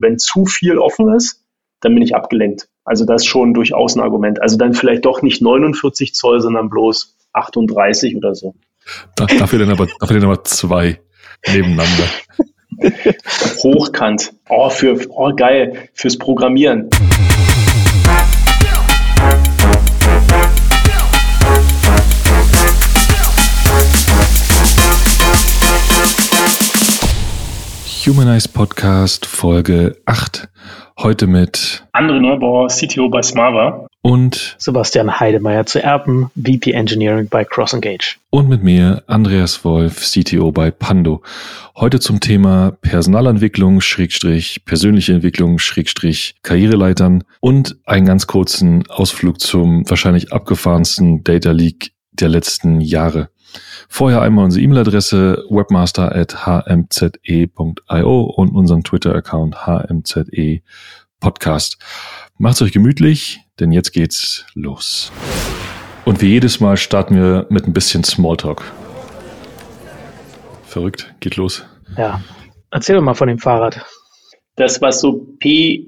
[0.00, 1.44] Wenn zu viel offen ist,
[1.80, 2.68] dann bin ich abgelenkt.
[2.84, 4.42] Also das ist schon durchaus ein Argument.
[4.42, 8.54] Also dann vielleicht doch nicht 49 Zoll, sondern bloß 38 oder so.
[9.14, 11.00] Da, dafür, dann aber, dafür dann aber zwei
[11.46, 12.08] nebeneinander.
[13.62, 14.32] Hochkant.
[14.48, 15.90] Oh, für, oh, geil.
[15.94, 16.90] Fürs Programmieren.
[28.10, 30.48] Humanize Podcast Folge 8.
[30.98, 33.86] Heute mit André Neubauer, CTO bei Smava.
[34.02, 38.16] Und Sebastian Heidemeyer zu Erben, VP Engineering bei Cross Engage.
[38.30, 41.22] Und mit mir Andreas Wolf, CTO bei Pando.
[41.76, 49.88] Heute zum Thema Personalentwicklung, Schrägstrich, persönliche Entwicklung, Schrägstrich, Karriereleitern und einen ganz kurzen Ausflug zum
[49.88, 53.28] wahrscheinlich abgefahrensten Data Leak der letzten Jahre.
[53.88, 60.26] Vorher einmal unsere E-Mail-Adresse webmaster.hmze.io und unseren Twitter-Account hmze
[61.20, 61.78] Podcast.
[62.38, 65.12] Macht's euch gemütlich, denn jetzt geht's los.
[66.04, 68.62] Und wie jedes Mal starten wir mit ein bisschen Smalltalk.
[70.64, 71.64] Verrückt, geht los.
[71.96, 72.20] Ja,
[72.70, 73.84] erzähl doch mal von dem Fahrrad.
[74.56, 75.86] Das, was so P-O-R-N-O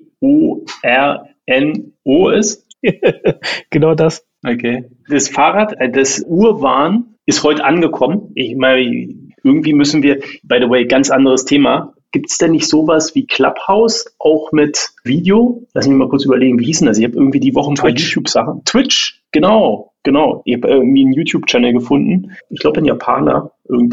[2.31, 2.67] ist?
[3.71, 4.27] genau das.
[4.45, 4.91] Okay.
[5.09, 8.33] Das Fahrrad, äh, das Urwahn ist heute angekommen.
[8.35, 9.09] Ich meine,
[9.45, 11.95] irgendwie müssen wir, by the way, ganz anderes Thema.
[12.13, 15.67] Gibt es denn nicht sowas wie Clubhouse auch mit Video?
[15.73, 16.99] Lass mich mal kurz überlegen, wie hieß denn das?
[16.99, 18.65] Ich habe irgendwie die Woche ein paar YouTube-Sachen.
[18.67, 20.43] Twitch, genau, genau.
[20.45, 22.33] Ich habe irgendwie einen YouTube-Channel gefunden.
[22.51, 23.53] Ich glaube, ein Japaner,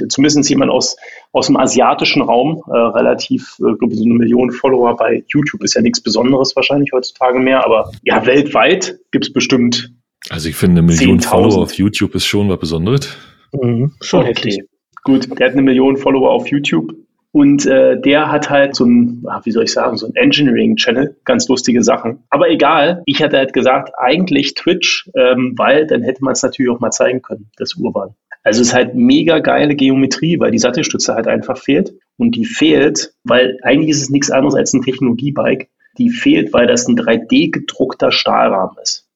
[0.10, 0.98] zumindest jemand aus,
[1.32, 5.76] aus dem asiatischen Raum, äh, relativ, äh, glaube so eine Million Follower bei YouTube ist
[5.76, 9.94] ja nichts Besonderes wahrscheinlich heutzutage mehr, aber ja, weltweit gibt es bestimmt
[10.30, 13.16] also ich finde, eine Million Follower auf YouTube ist schon was Besonderes.
[13.54, 14.30] Mhm, schon okay.
[14.30, 14.64] heftig.
[15.04, 16.94] Gut, der hat eine Million Follower auf YouTube
[17.32, 21.48] und äh, der hat halt so ein, wie soll ich sagen, so ein Engineering-Channel, ganz
[21.48, 22.24] lustige Sachen.
[22.30, 26.72] Aber egal, ich hatte halt gesagt, eigentlich Twitch, ähm, weil dann hätte man es natürlich
[26.72, 28.16] auch mal zeigen können, das Urban.
[28.44, 31.94] Also es ist halt mega geile Geometrie, weil die Sattelstütze halt einfach fehlt.
[32.18, 35.68] Und die fehlt, weil eigentlich ist es nichts anderes als ein Technologiebike.
[35.98, 39.09] Die fehlt, weil das ein 3D gedruckter Stahlrahmen ist.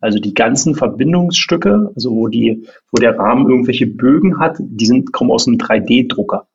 [0.00, 5.12] Also die ganzen Verbindungsstücke, also wo die, wo der Rahmen irgendwelche Bögen hat, die sind,
[5.12, 6.46] kommen aus einem 3D-Drucker.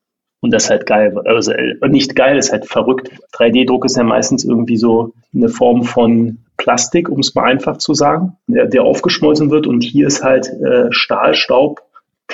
[0.41, 1.17] Und das ist halt geil.
[1.25, 3.09] Also äh, nicht geil, ist halt verrückt.
[3.33, 7.93] 3D-Druck ist ja meistens irgendwie so eine Form von Plastik, um es mal einfach zu
[7.93, 9.67] sagen, der, der aufgeschmolzen wird.
[9.67, 11.81] Und hier ist halt äh, Stahlstaub,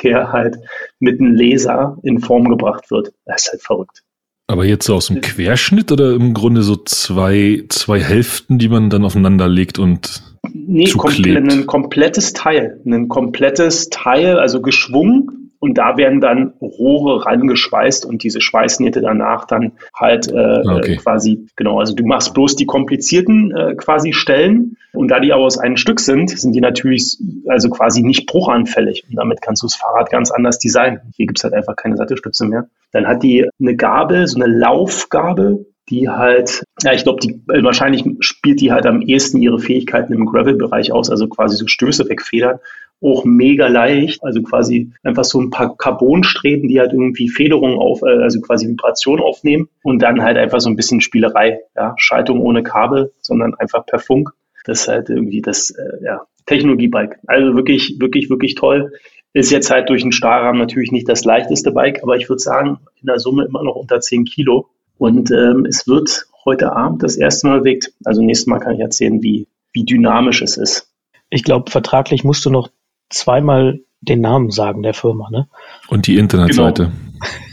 [0.03, 0.57] der halt
[0.99, 3.13] mit einem Laser in Form gebracht wird.
[3.25, 4.03] Das ist halt verrückt.
[4.47, 8.89] Aber jetzt so aus dem Querschnitt oder im Grunde so zwei, zwei Hälften, die man
[8.89, 12.79] dann aufeinander legt und Nee, komple ein komplettes Teil.
[12.85, 19.45] Ein komplettes Teil, also geschwungen und da werden dann Rohre rangeschweißt und diese Schweißnähte danach
[19.45, 20.95] dann halt äh, okay.
[20.95, 25.43] quasi, genau, also du machst bloß die komplizierten äh, quasi Stellen und da die aber
[25.43, 29.67] aus einem Stück sind, sind die natürlich also quasi nicht bruchanfällig und damit kannst du
[29.67, 31.01] das Fahrrad ganz anders designen.
[31.15, 32.67] Hier gibt's halt einfach keine Sattelstütze mehr.
[32.91, 37.63] Dann hat die eine Gabel, so eine Laufgabel, die halt, ja, ich glaube, die äh,
[37.63, 42.09] wahrscheinlich spielt die halt am ehesten ihre Fähigkeiten im Gravel-Bereich aus, also quasi so Stöße
[42.09, 42.59] wegfedern.
[43.03, 48.01] Auch mega leicht, also quasi einfach so ein paar Carbonstreben, die halt irgendwie Federung auf,
[48.03, 52.39] äh, also quasi Vibration aufnehmen und dann halt einfach so ein bisschen Spielerei, ja, Schaltung
[52.39, 54.31] ohne Kabel, sondern einfach per Funk.
[54.65, 57.19] Das ist halt irgendwie das, äh, ja, Technologie-Bike.
[57.27, 58.93] Also wirklich, wirklich, wirklich toll.
[59.33, 62.79] Ist jetzt halt durch den Stahlrahmen natürlich nicht das leichteste Bike, aber ich würde sagen,
[63.01, 64.69] in der Summe immer noch unter 10 Kilo.
[65.01, 67.91] Und ähm, es wird heute Abend das erste Mal bewegt.
[68.05, 70.91] Also nächstes Mal kann ich erzählen, wie, wie dynamisch es ist.
[71.31, 72.69] Ich glaube, vertraglich musst du noch
[73.09, 75.47] zweimal den Namen sagen der Firma, ne?
[75.87, 76.91] Und die Internetseite.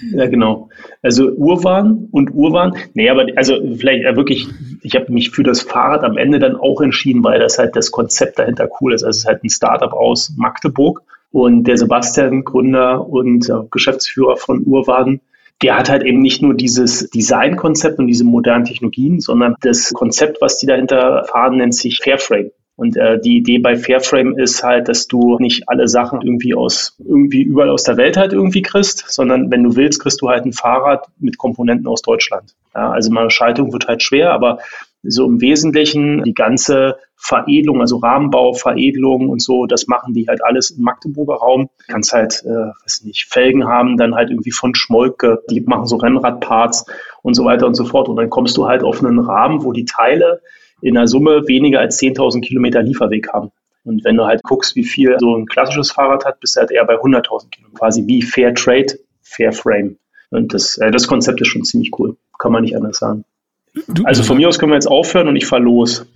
[0.03, 0.23] Genau.
[0.23, 0.69] Ja, genau.
[1.01, 2.77] Also Urwan und Urwan.
[2.93, 4.47] Nee, aber also vielleicht ja, wirklich,
[4.83, 7.91] ich habe mich für das Fahrrad am Ende dann auch entschieden, weil das halt das
[7.91, 9.05] Konzept dahinter cool ist.
[9.05, 14.37] Also es ist halt ein Startup aus Magdeburg und der Sebastian, Gründer und äh, Geschäftsführer
[14.37, 15.23] von Urwan,
[15.63, 20.41] der hat halt eben nicht nur dieses Designkonzept und diese modernen Technologien, sondern das Konzept,
[20.41, 22.51] was die dahinter fahren, nennt sich Fairframe.
[22.77, 26.97] Und äh, die Idee bei Fairframe ist halt, dass du nicht alle Sachen irgendwie aus
[27.01, 30.45] irgendwie überall aus der Welt halt irgendwie kriegst, sondern wenn du willst, kriegst du halt
[30.45, 32.55] ein Fahrrad mit Komponenten aus Deutschland.
[32.77, 34.61] Ja, also meine Schaltung wird halt schwer, aber
[35.03, 40.45] so im Wesentlichen die ganze Veredelung, also Rahmenbau, Veredelung und so, das machen die halt
[40.45, 41.69] alles im Magdeburger Raum.
[41.87, 45.87] Du kannst halt, äh, weiß nicht, Felgen haben, dann halt irgendwie von Schmolke, die machen
[45.87, 46.87] so Rennradparts
[47.23, 48.09] und so weiter und so fort.
[48.09, 50.41] Und dann kommst du halt auf einen Rahmen, wo die Teile
[50.81, 53.51] in der Summe weniger als 10.000 Kilometer Lieferweg haben.
[53.85, 56.71] Und wenn du halt guckst, wie viel so ein klassisches Fahrrad hat, bist du halt
[56.71, 57.79] eher bei 100.000 Kilometern.
[57.79, 59.99] Quasi wie Fair Trade, Fair Frame.
[60.31, 62.17] Und das, äh, das Konzept ist schon ziemlich cool.
[62.39, 63.25] Kann man nicht anders sagen.
[63.87, 66.07] Du, also von mir aus können wir jetzt aufhören und ich fahre los.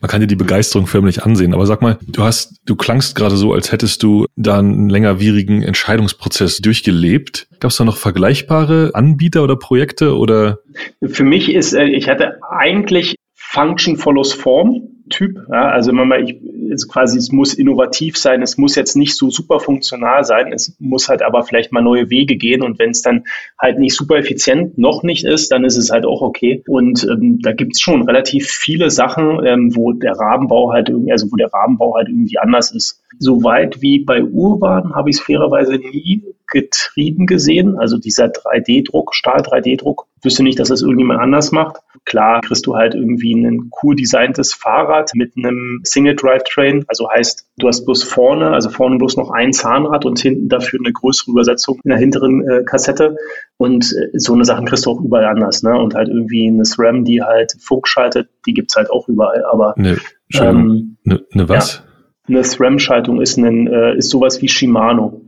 [0.00, 1.54] Man kann dir die Begeisterung förmlich ansehen.
[1.54, 5.62] Aber sag mal, du hast, du klangst gerade so, als hättest du da einen längerwierigen
[5.62, 7.46] Entscheidungsprozess durchgelebt.
[7.60, 10.58] Gab es da noch vergleichbare Anbieter oder Projekte oder?
[11.04, 15.36] Für mich ist, äh, ich hatte eigentlich Function follows Form Typ.
[15.50, 16.40] Ja, also wenn man, ich,
[16.70, 20.76] ist quasi, es muss innovativ sein, es muss jetzt nicht so super funktional sein, es
[20.78, 23.24] muss halt aber vielleicht mal neue Wege gehen und wenn es dann
[23.58, 26.62] halt nicht super effizient noch nicht ist, dann ist es halt auch okay.
[26.66, 31.12] Und ähm, da gibt es schon relativ viele Sachen, ähm, wo der Rabenbau halt irgendwie,
[31.12, 33.02] also wo der Rabenbau halt irgendwie anders ist.
[33.18, 37.78] Soweit wie bei Urban habe ich es fairerweise nie getrieben gesehen.
[37.78, 41.78] Also dieser 3D-Druck, Stahl-3D-Druck, wüsste nicht, dass das irgendjemand anders macht.
[42.06, 46.84] Klar kriegst du halt irgendwie ein cool designtes Fahrrad mit einem Single-Drive-Train.
[46.88, 50.80] Also heißt, du hast bloß vorne, also vorne bloß noch ein Zahnrad und hinten dafür
[50.82, 53.16] eine größere Übersetzung in der hinteren äh, Kassette.
[53.58, 55.62] Und äh, so eine Sachen kriegst du auch überall anders.
[55.62, 55.78] Ne?
[55.78, 59.44] Und halt irgendwie eine SRAM, die halt Funk schaltet, die gibt's halt auch überall.
[59.44, 59.98] Aber ne,
[60.34, 61.82] ähm, ne, ne was?
[62.26, 65.20] Ja, eine SRAM-Schaltung ist, ein, äh, ist sowas wie Shimano.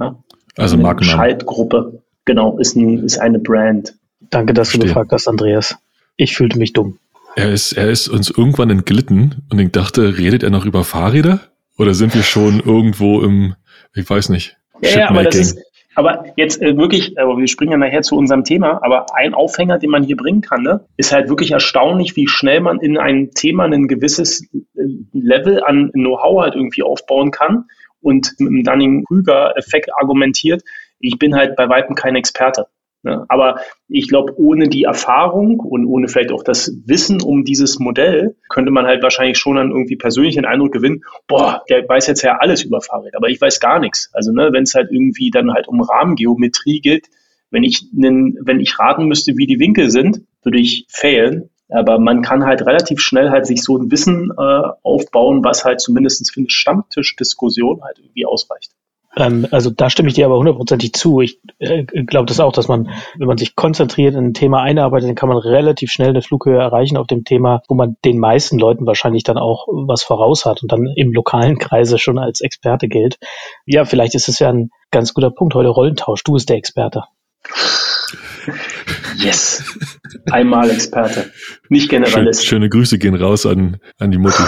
[0.00, 0.22] Ja?
[0.56, 1.16] Also Markenname.
[1.16, 2.02] Schaltgruppe.
[2.24, 3.94] Genau, ist, ein, ist eine Brand.
[4.30, 4.88] Danke, dass Verstehe.
[4.88, 5.78] du gefragt hast, Andreas.
[6.16, 6.98] Ich fühlte mich dumm.
[7.34, 11.40] Er ist, er ist uns irgendwann entglitten und ich dachte, redet er noch über Fahrräder?
[11.78, 13.54] Oder sind wir schon irgendwo im,
[13.94, 15.58] ich weiß nicht, ja, ja, aber das ist,
[15.96, 19.78] aber jetzt äh, wirklich, aber wir springen ja nachher zu unserem Thema, aber ein Aufhänger,
[19.78, 23.30] den man hier bringen kann, ne, ist halt wirklich erstaunlich, wie schnell man in ein
[23.30, 24.82] Thema ein gewisses äh,
[25.12, 27.64] Level an Know-how halt irgendwie aufbauen kann
[28.02, 30.62] und mit dem Dunning-Krüger-Effekt argumentiert,
[31.00, 32.66] ich bin halt bei Weitem kein Experte.
[33.02, 33.24] Ne?
[33.28, 38.36] Aber ich glaube, ohne die Erfahrung und ohne vielleicht auch das Wissen um dieses Modell
[38.48, 42.22] könnte man halt wahrscheinlich schon dann irgendwie persönlich den Eindruck gewinnen, boah, der weiß jetzt
[42.22, 44.10] ja alles über Fahrräder, aber ich weiß gar nichts.
[44.12, 47.06] Also ne, wenn es halt irgendwie dann halt um Rahmengeometrie geht,
[47.50, 51.50] wenn ich, nen, wenn ich raten müsste, wie die Winkel sind, würde ich failen.
[51.68, 55.80] Aber man kann halt relativ schnell halt sich so ein Wissen äh, aufbauen, was halt
[55.80, 58.75] zumindest für eine Stammtischdiskussion halt irgendwie ausreicht.
[59.16, 61.20] Ähm, also da stimme ich dir aber hundertprozentig zu.
[61.20, 65.08] Ich äh, glaube das auch, dass man, wenn man sich konzentriert in ein Thema einarbeitet,
[65.08, 68.58] dann kann man relativ schnell eine Flughöhe erreichen auf dem Thema, wo man den meisten
[68.58, 72.88] Leuten wahrscheinlich dann auch was voraus hat und dann im lokalen Kreise schon als Experte
[72.88, 73.18] gilt.
[73.64, 76.22] Ja, vielleicht ist es ja ein ganz guter Punkt heute Rollentausch.
[76.22, 77.04] Du bist der Experte.
[79.16, 79.64] Yes.
[80.30, 81.32] Einmal Experte.
[81.68, 82.44] Nicht Generalist.
[82.44, 84.42] Schön, schöne Grüße gehen raus an, an die Mutti.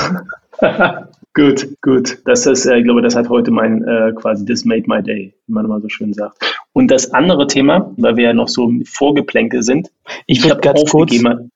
[1.34, 2.18] Gut, gut.
[2.24, 5.34] Das ist, äh, ich glaube, das hat heute mein äh, quasi das made my day,
[5.46, 6.38] wie man immer so schön sagt.
[6.72, 9.90] Und das andere Thema, weil wir ja noch so Vorgeplänke sind.
[10.26, 11.12] Ich, ich würde ganz kurz,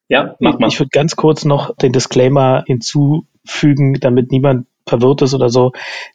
[0.08, 0.68] ja, mach mal.
[0.68, 5.72] Ich würde ganz kurz noch den Disclaimer hinzufügen, damit niemand verwirrt ist oder so.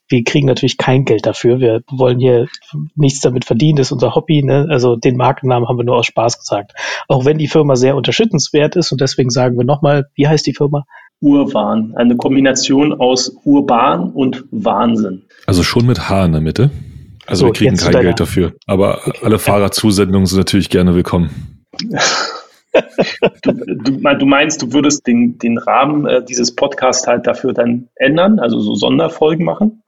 [0.07, 1.59] Wir kriegen natürlich kein Geld dafür.
[1.59, 2.47] Wir wollen hier
[2.95, 3.77] nichts damit verdienen.
[3.77, 4.43] Das ist unser Hobby.
[4.43, 4.67] Ne?
[4.69, 6.73] Also den Markennamen haben wir nur aus Spaß gesagt.
[7.07, 10.53] Auch wenn die Firma sehr unterstützenswert ist und deswegen sagen wir nochmal, wie heißt die
[10.53, 10.85] Firma?
[11.21, 11.93] Urwahn.
[11.95, 15.23] Eine Kombination aus urban und Wahnsinn.
[15.45, 16.69] Also schon mit H in der Mitte.
[17.25, 18.53] Also so, wir kriegen kein Geld dafür.
[18.65, 19.19] Aber okay.
[19.23, 21.65] alle Fahrradzusendungen sind natürlich gerne willkommen.
[23.43, 27.89] du, du, du, meinst, du würdest den, den Rahmen äh, dieses Podcasts halt dafür dann
[27.95, 29.83] ändern, also so Sonderfolgen machen?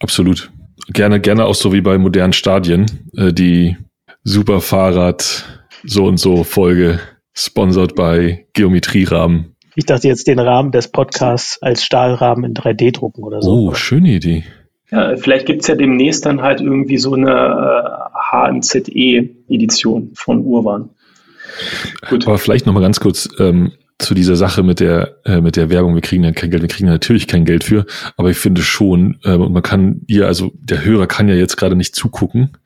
[0.00, 0.50] Absolut.
[0.88, 2.86] Gerne, gerne auch so wie bei modernen Stadien,
[3.16, 3.76] äh, die
[4.24, 5.44] Superfahrrad
[5.84, 7.00] so und so Folge
[7.32, 9.53] sponsert bei Geometrierahmen.
[9.76, 13.50] Ich dachte jetzt den Rahmen des Podcasts als Stahlrahmen in 3D drucken oder so.
[13.50, 14.44] Oh, schöne Idee.
[14.90, 20.90] Ja, vielleicht gibt es ja demnächst dann halt irgendwie so eine äh, HMZE-Edition von Urban.
[22.08, 22.26] Gut.
[22.26, 25.94] Aber vielleicht nochmal ganz kurz ähm, zu dieser Sache mit der, äh, mit der Werbung.
[25.94, 28.62] Wir kriegen ja kein Geld, wir kriegen ja natürlich kein Geld für, aber ich finde
[28.62, 32.56] schon, äh, man kann ihr, also der Hörer kann ja jetzt gerade nicht zugucken,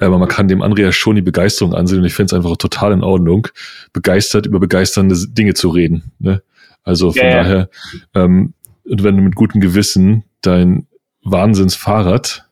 [0.00, 2.92] aber man kann dem Andreas schon die Begeisterung ansehen und ich finde es einfach total
[2.92, 3.48] in Ordnung,
[3.92, 6.12] begeistert über begeisternde Dinge zu reden.
[6.18, 6.42] Ne?
[6.84, 7.42] Also von yeah.
[7.42, 7.68] daher,
[8.14, 10.86] ähm, und wenn du mit gutem Gewissen dein
[11.22, 12.44] Wahnsinnsfahrrad,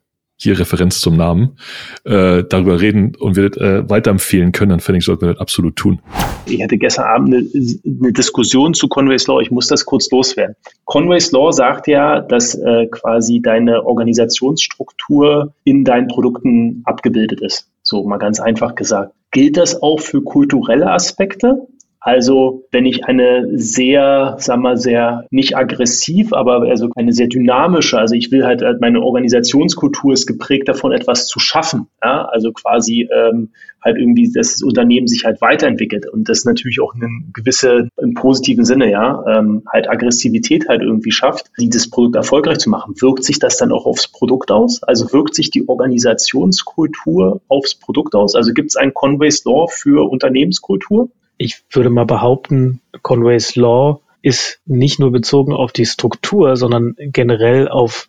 [0.43, 1.57] hier Referenz zum Namen,
[2.05, 5.77] äh, darüber reden und wir äh, weiterempfehlen können, dann finde ich, sollten wir das absolut
[5.77, 6.01] tun.
[6.47, 7.49] Ich hatte gestern Abend eine,
[7.85, 9.41] eine, Diskussion zu Conway's Law.
[9.41, 10.57] Ich muss das kurz loswerden.
[10.85, 17.69] Conway's Law sagt ja, dass äh, quasi deine Organisationsstruktur in deinen Produkten abgebildet ist.
[17.83, 19.15] So mal ganz einfach gesagt.
[19.31, 21.69] Gilt das auch für kulturelle Aspekte?
[22.05, 27.97] Also wenn ich eine sehr, sagen wir sehr nicht aggressiv, aber also eine sehr dynamische,
[27.97, 31.87] also ich will halt, äh, meine Organisationskultur ist geprägt davon, etwas zu schaffen.
[32.03, 32.25] Ja?
[32.25, 36.93] Also quasi ähm, halt irgendwie, dass das Unternehmen sich halt weiterentwickelt und das natürlich auch
[36.93, 42.17] einen gewisse, im positiven Sinne, ja, ähm, halt Aggressivität halt irgendwie schafft, die das Produkt
[42.17, 42.95] erfolgreich zu machen.
[43.01, 44.83] Wirkt sich das dann auch aufs Produkt aus?
[44.83, 48.35] Also wirkt sich die Organisationskultur aufs Produkt aus?
[48.35, 51.09] Also gibt es ein Conway's Law für Unternehmenskultur?
[51.43, 57.69] Ich würde mal behaupten, Conway's Law ist nicht nur bezogen auf die Struktur, sondern generell
[57.69, 58.09] auf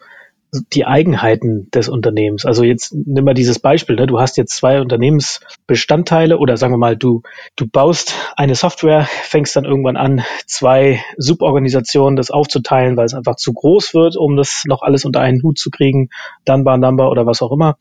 [0.73, 2.45] die Eigenheiten des Unternehmens.
[2.45, 4.05] Also jetzt nimm mal dieses Beispiel, ne?
[4.05, 7.23] du hast jetzt zwei Unternehmensbestandteile oder sagen wir mal, du,
[7.55, 13.35] du baust eine Software, fängst dann irgendwann an, zwei Suborganisationen das aufzuteilen, weil es einfach
[13.35, 16.09] zu groß wird, um das noch alles unter einen Hut zu kriegen,
[16.45, 17.77] Dunbar Number oder was auch immer.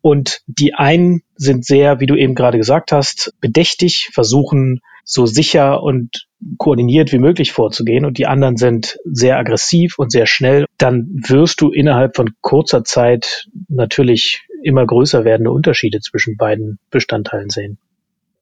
[0.00, 5.82] Und die einen sind sehr, wie du eben gerade gesagt hast, bedächtig, versuchen so sicher
[5.82, 6.26] und
[6.58, 11.60] koordiniert wie möglich vorzugehen und die anderen sind sehr aggressiv und sehr schnell, dann wirst
[11.60, 17.78] du innerhalb von kurzer Zeit natürlich immer größer werdende Unterschiede zwischen beiden Bestandteilen sehen.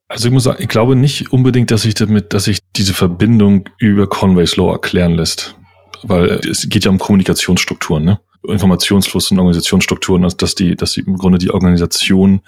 [0.07, 3.69] Also ich muss sagen, ich glaube nicht unbedingt, dass sich damit, dass sich diese Verbindung
[3.77, 5.55] über Conway's Law erklären lässt.
[6.03, 8.19] Weil es geht ja um Kommunikationsstrukturen, ne?
[8.45, 12.41] Informationsfluss und Organisationsstrukturen, dass die, dass die im Grunde die Organisation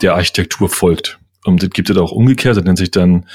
[0.00, 1.18] der Architektur folgt.
[1.44, 3.26] Und das gibt es auch umgekehrt, das nennt sich dann,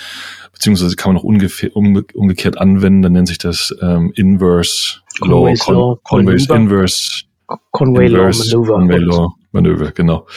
[0.53, 5.55] beziehungsweise kann man auch ungefähr, umge umgekehrt anwenden, dann nennt sich das ähm, Inverse Law,
[5.57, 7.23] Con Conway's Inverse
[7.71, 8.73] Conway Law Manöver.
[8.73, 10.27] Conway Law Manöver, genau.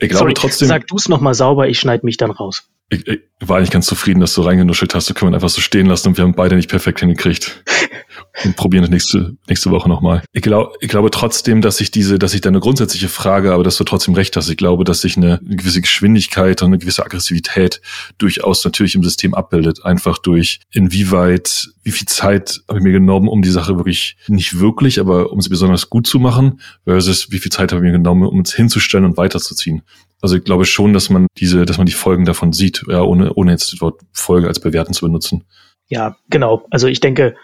[0.00, 0.68] Ich glaube Sorry, trotzdem.
[0.68, 2.69] Sag du es nochmal sauber, ich schneide mich dann raus.
[2.90, 5.08] Ich, ich war eigentlich ganz zufrieden, dass du reingenuschelt hast.
[5.08, 7.64] Du können wir einfach so stehen lassen und wir haben beide nicht perfekt hingekriegt.
[8.44, 10.22] und probieren das nächste, nächste Woche nochmal.
[10.32, 13.76] Ich, glaube, ich glaube trotzdem, dass ich diese, dass ich deine grundsätzliche Frage, aber dass
[13.76, 14.48] du trotzdem recht hast.
[14.48, 17.80] Ich glaube, dass sich eine, eine gewisse Geschwindigkeit und eine gewisse Aggressivität
[18.18, 19.84] durchaus natürlich im System abbildet.
[19.84, 24.58] Einfach durch inwieweit, wie viel Zeit habe ich mir genommen, um die Sache wirklich, nicht
[24.58, 27.98] wirklich, aber um sie besonders gut zu machen, versus wie viel Zeit habe ich mir
[27.98, 29.82] genommen, um es hinzustellen und weiterzuziehen.
[30.20, 33.32] Also ich glaube schon, dass man diese, dass man die Folgen davon sieht, ja, ohne,
[33.34, 35.44] ohne jetzt das Wort Folge als bewerten zu benutzen.
[35.88, 36.66] Ja, genau.
[36.70, 37.34] Also ich denke,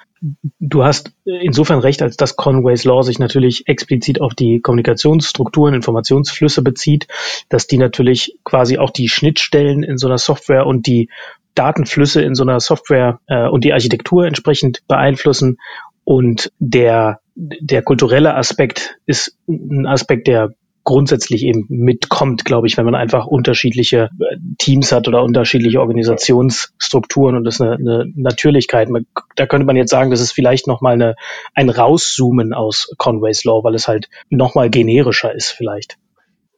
[0.61, 6.62] du hast insofern recht, als dass Conway's Law sich natürlich explizit auf die Kommunikationsstrukturen, Informationsflüsse
[6.62, 7.06] bezieht,
[7.49, 11.11] dass die natürlich quasi auch die Schnittstellen in so einer Software und die
[11.54, 15.59] Datenflüsse in so einer Software äh, und die Architektur entsprechend beeinflussen.
[16.04, 20.54] Und der, der kulturelle Aspekt ist ein Aspekt, der
[20.87, 27.35] grundsätzlich eben mitkommt, glaube ich, wenn man einfach unterschiedliche äh, Teams hat oder unterschiedliche Organisationsstrukturen
[27.37, 28.88] und das ist eine, eine Natürlichkeit.
[28.88, 31.16] Man, da könnte man jetzt sagen, das ist vielleicht nochmal
[31.55, 35.99] ein Rauszoomen aus Conway's Law, weil es halt nochmal generischer ist vielleicht.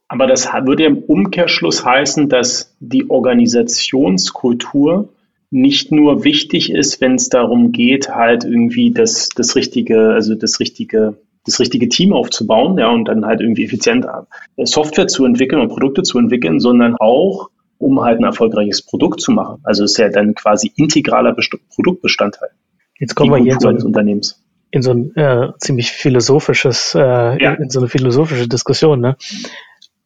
[0.09, 5.09] Aber das würde im Umkehrschluss heißen, dass die Organisationskultur
[5.51, 10.61] nicht nur wichtig ist, wenn es darum geht, halt irgendwie das, das richtige, also das
[10.61, 11.17] richtige
[11.49, 15.69] das richtige Team aufzubauen, ja, und dann halt irgendwie effizient äh, Software zu entwickeln und
[15.69, 19.61] Produkte zu entwickeln, sondern auch, um halt ein erfolgreiches Produkt zu machen.
[19.63, 22.51] Also ist ja dann quasi integraler Best Produktbestandteil.
[22.99, 24.43] Jetzt kommen wir hier in so, ein, Unternehmens.
[24.71, 27.55] in so ein äh, ziemlich philosophisches, äh, ja.
[27.55, 29.17] in so eine philosophische Diskussion, ne?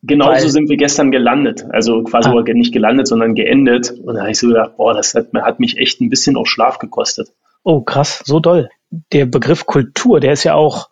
[0.05, 1.65] Genauso sind wir gestern gelandet.
[1.71, 2.43] Also quasi ah.
[2.55, 3.93] nicht gelandet, sondern geendet.
[3.93, 6.47] Und da habe ich so gedacht, boah, das hat, hat mich echt ein bisschen auch
[6.47, 7.33] Schlaf gekostet.
[7.63, 8.69] Oh, krass, so doll.
[9.13, 10.91] Der Begriff Kultur, der ist ja auch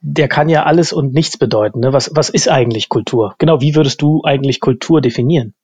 [0.00, 1.80] der kann ja alles und nichts bedeuten.
[1.80, 1.92] Ne?
[1.92, 3.34] Was, was ist eigentlich Kultur?
[3.38, 5.54] Genau, wie würdest du eigentlich Kultur definieren?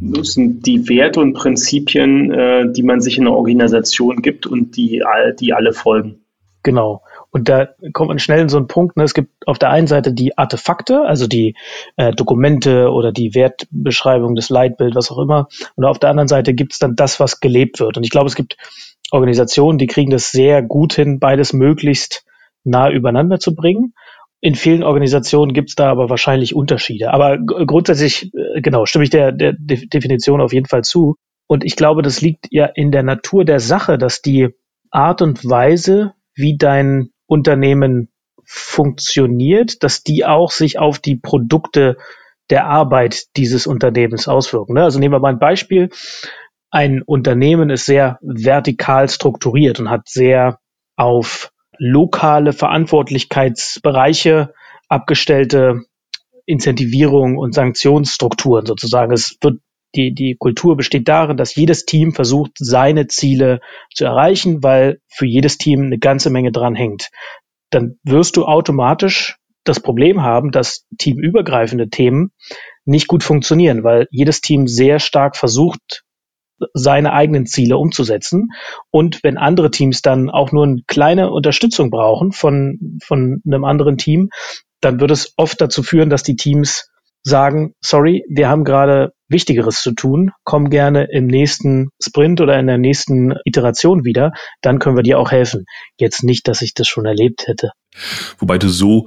[0.00, 4.76] Das sind die Werte und Prinzipien, äh, die man sich in einer Organisation gibt und
[4.76, 5.02] die,
[5.38, 6.22] die alle folgen.
[6.64, 7.02] Genau.
[7.30, 9.04] Und da kommt man schnell in so einen Punkt, ne?
[9.04, 11.56] es gibt auf der einen Seite die Artefakte, also die
[11.96, 15.48] äh, Dokumente oder die Wertbeschreibung, das Leitbild, was auch immer.
[15.76, 17.96] Und auf der anderen Seite gibt es dann das, was gelebt wird.
[17.96, 18.56] Und ich glaube, es gibt
[19.12, 22.24] Organisationen, die kriegen das sehr gut hin, beides möglichst
[22.64, 23.94] nah übereinander zu bringen.
[24.40, 27.12] In vielen Organisationen gibt es da aber wahrscheinlich Unterschiede.
[27.12, 31.16] Aber grundsätzlich, äh, genau, stimme ich der, der Definition auf jeden Fall zu.
[31.46, 34.48] Und ich glaube, das liegt ja in der Natur der Sache, dass die
[34.90, 38.08] Art und Weise, wie dein Unternehmen
[38.44, 41.96] funktioniert, dass die auch sich auf die Produkte
[42.50, 44.74] der Arbeit dieses Unternehmens auswirken.
[44.74, 44.82] Ne?
[44.82, 45.90] Also nehmen wir mal ein Beispiel.
[46.70, 50.58] Ein Unternehmen ist sehr vertikal strukturiert und hat sehr
[50.96, 54.52] auf lokale Verantwortlichkeitsbereiche
[54.88, 55.82] abgestellte
[56.46, 59.12] Incentivierung und Sanktionsstrukturen sozusagen.
[59.12, 59.60] Es wird
[59.94, 63.60] die, die Kultur besteht darin, dass jedes Team versucht, seine Ziele
[63.94, 67.10] zu erreichen, weil für jedes Team eine ganze Menge dran hängt.
[67.70, 72.32] Dann wirst du automatisch das Problem haben, dass teamübergreifende Themen
[72.84, 76.04] nicht gut funktionieren, weil jedes Team sehr stark versucht,
[76.74, 78.48] seine eigenen Ziele umzusetzen.
[78.90, 83.98] Und wenn andere Teams dann auch nur eine kleine Unterstützung brauchen von, von einem anderen
[83.98, 84.30] Team,
[84.80, 86.88] dann wird es oft dazu führen, dass die Teams
[87.24, 92.66] sagen, sorry, wir haben gerade Wichtigeres zu tun, komm gerne im nächsten Sprint oder in
[92.66, 95.64] der nächsten Iteration wieder, dann können wir dir auch helfen.
[95.98, 97.70] Jetzt nicht, dass ich das schon erlebt hätte.
[98.38, 99.06] Wobei du so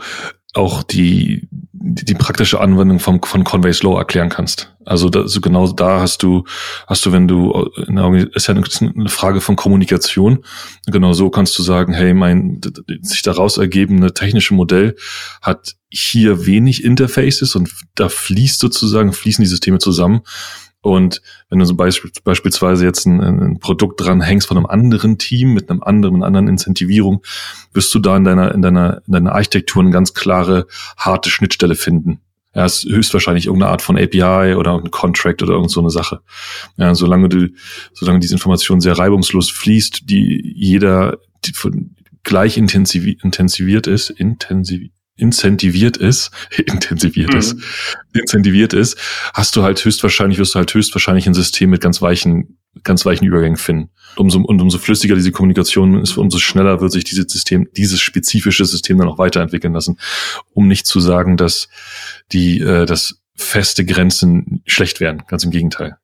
[0.54, 1.48] auch die
[1.88, 4.74] die, die praktische Anwendung vom, von Conway Slow erklären kannst.
[4.86, 6.44] Also, da, also genau da hast du,
[6.88, 7.70] hast du, wenn du,
[8.34, 10.44] ist ja eine Frage von Kommunikation.
[10.88, 12.60] Genau so kannst du sagen, hey, mein
[13.02, 14.96] sich daraus ergebende technische Modell
[15.44, 20.22] hat hier wenig Interfaces und da fließt sozusagen, fließen die Systeme zusammen.
[20.86, 25.18] Und wenn du so beisp beispielsweise jetzt ein, ein, Produkt dran hängst von einem anderen
[25.18, 27.24] Team mit einem anderen, einer anderen Incentivierung,
[27.74, 31.74] wirst du da in deiner, in deiner, in deiner Architektur eine ganz klare, harte Schnittstelle
[31.74, 32.20] finden.
[32.54, 36.20] Ja, ist höchstwahrscheinlich irgendeine Art von API oder ein Contract oder irgend so eine Sache.
[36.78, 37.50] Ja, solange du,
[37.94, 44.92] solange diese Information sehr reibungslos fließt, die jeder die von, gleich intensiv, intensiviert ist, intensiv,
[45.18, 47.40] incentiviert ist, intensiviert mhm.
[47.40, 47.56] ist,
[48.14, 48.98] incentiviert ist,
[49.34, 53.28] hast du halt höchstwahrscheinlich, wirst du halt höchstwahrscheinlich ein System mit ganz weichen, ganz weichen
[53.28, 53.90] Übergängen finden.
[54.18, 58.66] Umso, und umso flüssiger diese Kommunikation ist, umso schneller wird sich dieses System, dieses spezifische
[58.66, 59.98] System dann auch weiterentwickeln lassen.
[60.54, 61.70] Um nicht zu sagen, dass
[62.32, 65.24] die, äh, dass feste Grenzen schlecht werden.
[65.28, 65.98] Ganz im Gegenteil.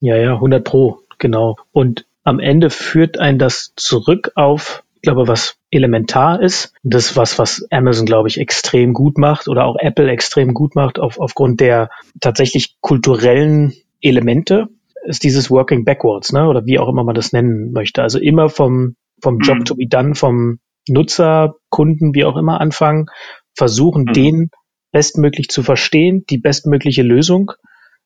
[0.00, 1.56] Ja, ja, 100 pro, genau.
[1.72, 6.72] Und am Ende führt ein das zurück auf glaube, was elementar ist.
[6.82, 10.98] Das was, was Amazon, glaube ich, extrem gut macht oder auch Apple extrem gut macht
[10.98, 14.68] auf, aufgrund der tatsächlich kulturellen Elemente,
[15.04, 16.48] ist dieses Working Backwards, ne?
[16.48, 18.02] Oder wie auch immer man das nennen möchte.
[18.02, 19.64] Also immer vom, vom Job mhm.
[19.64, 20.58] to be done, vom
[20.88, 23.06] Nutzer, Kunden, wie auch immer anfangen,
[23.54, 24.12] versuchen, mhm.
[24.12, 24.50] den
[24.92, 27.52] bestmöglich zu verstehen, die bestmögliche Lösung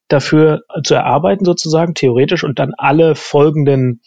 [0.08, 4.00] dafür zu erarbeiten sozusagen, theoretisch, und dann alle folgenden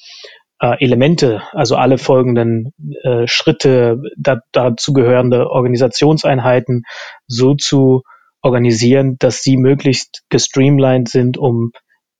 [0.61, 2.71] äh, Elemente, also alle folgenden
[3.03, 6.83] äh, Schritte, da, dazu gehörende Organisationseinheiten
[7.27, 8.03] so zu
[8.41, 11.71] organisieren, dass sie möglichst gestreamlined sind, um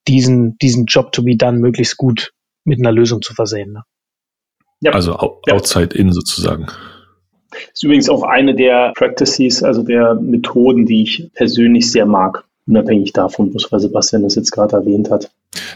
[0.08, 2.34] diesen, diesen Job to be done möglichst gut
[2.64, 3.74] mit einer Lösung zu versehen.
[3.74, 3.84] Ne?
[4.82, 4.92] Ja.
[4.92, 6.66] Also outside in sozusagen.
[7.52, 12.46] Das ist übrigens auch eine der Practices, also der Methoden, die ich persönlich sehr mag,
[12.72, 15.30] unabhängig davon, was Sebastian das jetzt gerade erwähnt hat.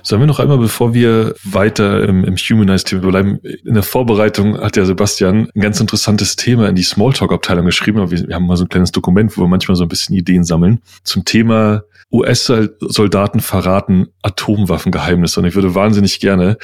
[0.03, 4.77] Sollen wir noch einmal, bevor wir weiter im, im Humanized-Thema bleiben, in der Vorbereitung hat
[4.77, 8.09] der Sebastian ein ganz interessantes Thema in die Smalltalk-Abteilung geschrieben.
[8.09, 10.43] Wir, wir haben mal so ein kleines Dokument, wo wir manchmal so ein bisschen Ideen
[10.43, 11.83] sammeln zum Thema
[12.15, 15.39] US-Soldaten verraten Atomwaffengeheimnisse.
[15.39, 16.57] Und ich würde wahnsinnig gerne,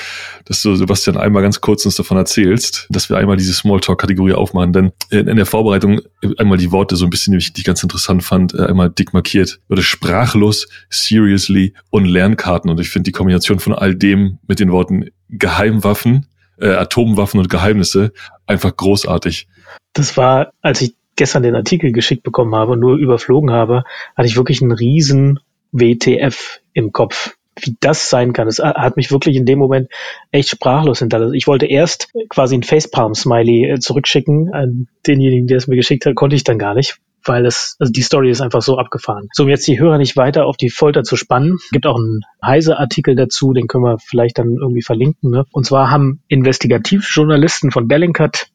[0.46, 4.74] dass du, Sebastian, einmal ganz kurz uns davon erzählst, dass wir einmal diese Smalltalk-Kategorie aufmachen.
[4.74, 6.02] Denn in, in, der Vorbereitung
[6.38, 9.60] einmal die Worte so ein bisschen, die ich, ganz interessant fand, äh, einmal dick markiert.
[9.68, 12.70] Würde sprachlos, seriously und Lernkarten.
[12.70, 17.50] Und ich finde die Kombination von all dem mit den Worten Geheimwaffen, äh, Atomwaffen und
[17.50, 18.14] Geheimnisse
[18.48, 19.48] einfach großartig.
[19.94, 23.84] Das war, als ich gestern den Artikel geschickt bekommen habe und nur überflogen habe,
[24.18, 25.40] hatte ich wirklich einen riesen
[25.72, 27.36] WTF im Kopf.
[27.62, 29.90] Wie das sein kann, das hat mich wirklich in dem Moment
[30.32, 31.36] echt sprachlos hinterlassen.
[31.36, 36.16] Ich wollte erst quasi ein Facepalm-Smiley äh, zurückschicken an denjenigen, der es mir geschickt hat,
[36.16, 39.30] konnte ich dann gar nicht, weil es, also die Story ist einfach so abgefahren.
[39.32, 42.22] So, um jetzt die Hörer nicht weiter auf die Folter zu spannen, gibt auch einen
[42.44, 45.30] Heise-Artikel dazu, den können wir vielleicht dann irgendwie verlinken.
[45.30, 45.46] Ne?
[45.52, 48.48] Und zwar haben Investigativjournalisten von Bellingcat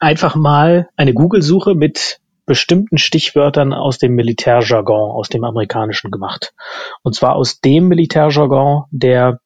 [0.00, 6.54] einfach mal eine Google-Suche mit bestimmten Stichwörtern aus dem Militärjargon, aus dem amerikanischen gemacht.
[7.02, 9.40] Und zwar aus dem Militärjargon, der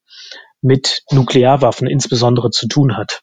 [0.60, 3.22] mit Nuklearwaffen insbesondere zu tun hat.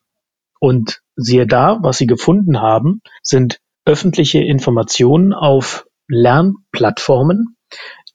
[0.60, 7.56] Und siehe da, was sie gefunden haben, sind öffentliche Informationen auf Lernplattformen,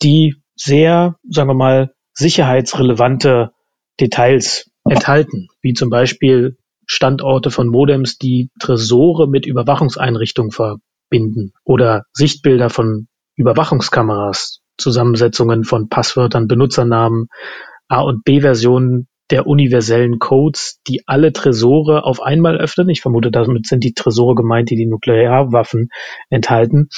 [0.03, 3.53] die sehr, sagen wir mal, sicherheitsrelevante
[4.01, 12.71] Details enthalten, wie zum Beispiel Standorte von Modems, die Tresore mit Überwachungseinrichtungen verbinden oder Sichtbilder
[12.71, 17.29] von Überwachungskameras, Zusammensetzungen von Passwörtern, Benutzernamen,
[17.89, 22.89] A- und B-Versionen der universellen Codes, die alle Tresore auf einmal öffnen.
[22.91, 25.89] Ich vermute, damit sind die Tresore gemeint, die die Nuklearwaffen
[26.29, 26.89] enthalten.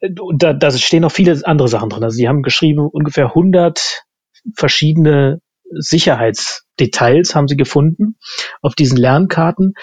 [0.00, 2.02] Da, da stehen noch viele andere Sachen drin.
[2.02, 4.02] Also sie haben geschrieben, ungefähr 100
[4.56, 5.40] verschiedene
[6.80, 8.16] Sicherheitsdetails haben sie gefunden
[8.62, 9.74] auf diesen Lernkarten.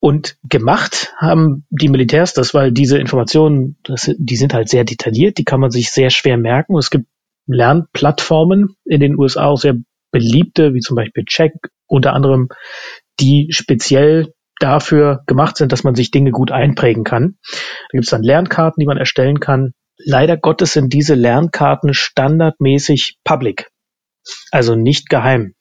[0.00, 5.38] Und gemacht haben die Militärs das, weil diese Informationen, das, die sind halt sehr detailliert,
[5.38, 6.76] die kann man sich sehr schwer merken.
[6.76, 7.06] Es gibt
[7.46, 9.76] Lernplattformen in den USA auch sehr
[10.10, 11.52] beliebte, wie zum Beispiel Check,
[11.86, 12.48] unter anderem,
[13.20, 17.36] die speziell dafür gemacht sind, dass man sich Dinge gut einprägen kann.
[17.50, 19.70] Da gibt es dann Lernkarten, die man erstellen kann.
[20.04, 23.68] Leider Gottes sind diese Lernkarten standardmäßig public
[24.50, 25.54] also nicht geheim.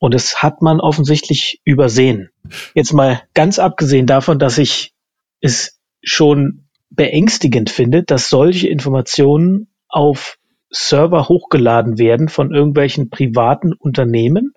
[0.00, 2.30] Und das hat man offensichtlich übersehen.
[2.74, 4.94] Jetzt mal ganz abgesehen davon, dass ich
[5.40, 10.38] es schon beängstigend finde, dass solche Informationen auf
[10.70, 14.54] Server hochgeladen werden von irgendwelchen privaten Unternehmen,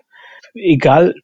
[0.54, 1.14] egal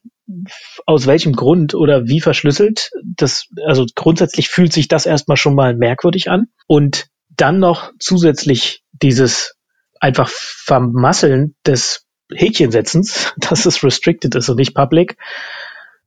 [0.85, 2.91] aus welchem Grund oder wie verschlüsselt.
[3.03, 6.45] Das, also grundsätzlich fühlt sich das erstmal schon mal merkwürdig an.
[6.67, 9.55] Und dann noch zusätzlich dieses
[9.99, 15.17] einfach Vermasseln des Häkchensetzens, dass es restricted ist und nicht public.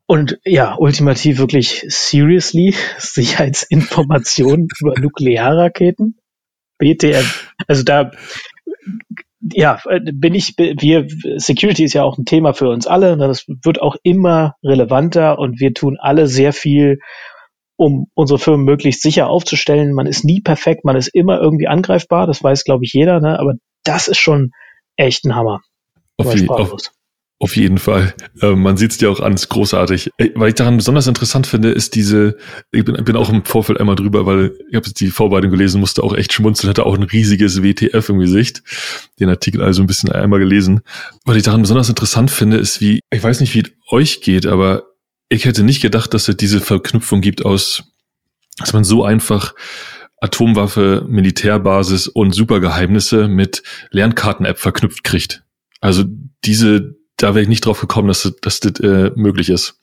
[0.06, 6.18] Und ja, ultimativ wirklich seriously Sicherheitsinformationen über Nuklearraketen.
[6.78, 7.54] BTF.
[7.68, 8.10] Also da,
[9.40, 9.80] ja,
[10.12, 11.06] bin ich, wir,
[11.36, 13.16] Security ist ja auch ein Thema für uns alle.
[13.16, 13.28] Ne?
[13.28, 16.98] Das wird auch immer relevanter und wir tun alle sehr viel,
[17.76, 19.94] um unsere Firmen möglichst sicher aufzustellen.
[19.94, 22.26] Man ist nie perfekt, man ist immer irgendwie angreifbar.
[22.26, 23.20] Das weiß, glaube ich, jeder.
[23.20, 23.38] Ne?
[23.38, 24.50] Aber das ist schon
[24.96, 25.60] echt ein Hammer.
[26.16, 26.76] Auf, je, auf,
[27.40, 28.14] auf, jeden Fall.
[28.40, 30.10] Äh, man sieht es dir auch an, ist großartig.
[30.18, 32.36] Äh, weil ich daran besonders interessant finde, ist diese,
[32.70, 36.02] ich bin, bin auch im Vorfeld einmal drüber, weil ich habe die Vorbereitung gelesen, musste
[36.04, 38.62] auch echt schmunzeln, hatte auch ein riesiges WTF im Gesicht.
[39.18, 40.82] Den Artikel also ein bisschen einmal gelesen.
[41.24, 44.46] Was ich daran besonders interessant finde, ist wie, ich weiß nicht, wie es euch geht,
[44.46, 44.84] aber
[45.28, 47.84] ich hätte nicht gedacht, dass es diese Verknüpfung gibt aus,
[48.58, 49.54] dass man so einfach
[50.20, 55.43] Atomwaffe, Militärbasis und Supergeheimnisse mit Lernkarten-App verknüpft kriegt.
[55.84, 56.04] Also
[56.46, 59.78] diese, da wäre ich nicht drauf gekommen, dass, dass das äh, möglich ist.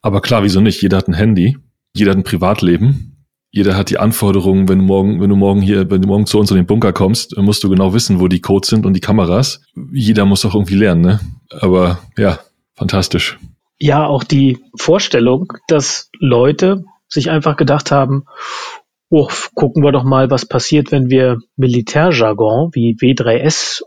[0.00, 0.82] Aber klar, wieso nicht?
[0.82, 1.58] Jeder hat ein Handy,
[1.94, 5.88] jeder hat ein Privatleben, jeder hat die Anforderungen, wenn du morgen, wenn du morgen hier,
[5.92, 8.40] wenn du morgen zu uns in den Bunker kommst, musst du genau wissen, wo die
[8.40, 9.62] Codes sind und die Kameras.
[9.92, 11.20] Jeder muss auch irgendwie lernen, ne?
[11.50, 12.40] Aber ja,
[12.74, 13.38] fantastisch.
[13.78, 18.24] Ja, auch die Vorstellung, dass Leute sich einfach gedacht haben,
[19.08, 23.82] oh, gucken wir doch mal, was passiert, wenn wir Militärjargon wie W3S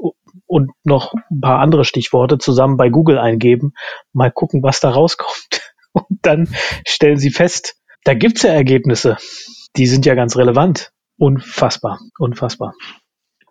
[0.45, 3.73] und noch ein paar andere Stichworte zusammen bei Google eingeben,
[4.13, 5.61] mal gucken, was da rauskommt.
[5.93, 6.49] Und dann
[6.85, 9.15] stellen sie fest, da gibt's ja Ergebnisse.
[9.77, 10.91] Die sind ja ganz relevant.
[11.17, 12.73] Unfassbar, unfassbar.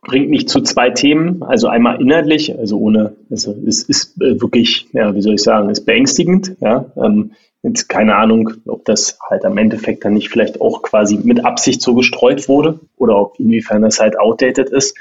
[0.02, 1.42] Bringt mich zu zwei Themen.
[1.42, 5.70] Also einmal inhaltlich, also ohne, also es ist äh, wirklich, ja, wie soll ich sagen,
[5.70, 6.54] ist beängstigend.
[6.60, 7.32] Ja, ähm,
[7.64, 11.80] Jetzt keine Ahnung, ob das halt am Endeffekt dann nicht vielleicht auch quasi mit Absicht
[11.80, 14.94] so gestreut wurde oder ob inwiefern das halt outdated ist,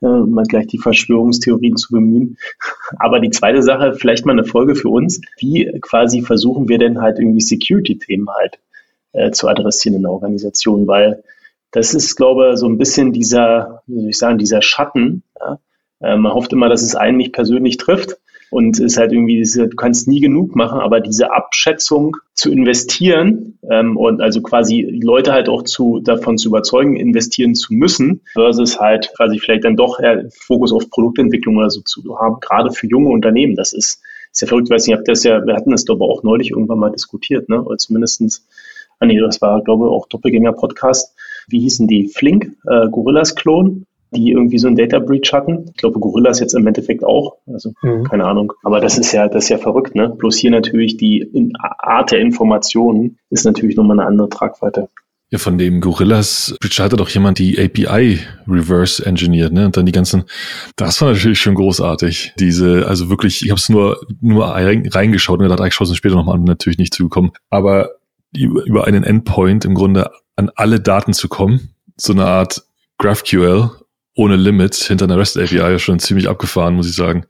[0.00, 2.36] äh, mal gleich die Verschwörungstheorien zu bemühen.
[2.98, 5.20] Aber die zweite Sache, vielleicht mal eine Folge für uns.
[5.38, 8.58] Wie quasi versuchen wir denn halt irgendwie Security-Themen halt
[9.12, 10.86] äh, zu adressieren in der Organisation?
[10.86, 11.22] Weil
[11.70, 15.22] das ist, glaube ich, so ein bisschen dieser, wie soll ich sagen, dieser Schatten.
[15.38, 15.58] Ja?
[16.00, 18.18] Äh, man hofft immer, dass es einen nicht persönlich trifft.
[18.50, 22.50] Und es ist halt irgendwie, diese, du kannst nie genug machen, aber diese Abschätzung zu
[22.50, 28.22] investieren ähm, und also quasi Leute halt auch zu, davon zu überzeugen, investieren zu müssen,
[28.32, 32.70] versus halt quasi vielleicht dann doch eher Fokus auf Produktentwicklung oder so zu haben, gerade
[32.70, 33.54] für junge Unternehmen.
[33.54, 34.00] Das ist,
[34.32, 36.78] ist ja verrückt, ich weiß nicht, das ja, wir hatten das aber auch neulich irgendwann
[36.78, 37.62] mal diskutiert, ne?
[37.62, 38.46] Oder zumindestens,
[38.98, 41.14] ah nee, das war, glaube ich, auch Doppelgänger-Podcast.
[41.48, 42.08] Wie hießen die?
[42.08, 45.66] Flink, äh, Gorillas-Klon die irgendwie so ein Data Breach hatten.
[45.70, 47.36] Ich glaube, Gorilla ist jetzt im Endeffekt auch.
[47.46, 48.04] Also mhm.
[48.04, 48.52] keine Ahnung.
[48.62, 50.08] Aber das ist ja, das ist ja verrückt, ne?
[50.08, 51.30] Bloß hier natürlich die
[51.78, 54.88] Art der Informationen ist natürlich nochmal eine andere Tragweite.
[55.30, 59.66] Ja, von dem Gorillas Breach hatte doch jemand die API reverse engineert, ne?
[59.66, 60.24] Und dann die ganzen,
[60.76, 62.32] das war natürlich schon großartig.
[62.38, 66.14] Diese, also wirklich, ich habe es nur nur reingeschaut und gedacht, ich schaue es später
[66.14, 67.32] nochmal an, natürlich nicht zugekommen.
[67.50, 67.90] Aber
[68.32, 72.64] über einen Endpoint im Grunde an alle Daten zu kommen, so eine Art
[72.98, 73.70] GraphQL
[74.18, 77.24] ohne Limits hinter einer REST API schon ziemlich abgefahren, muss ich sagen.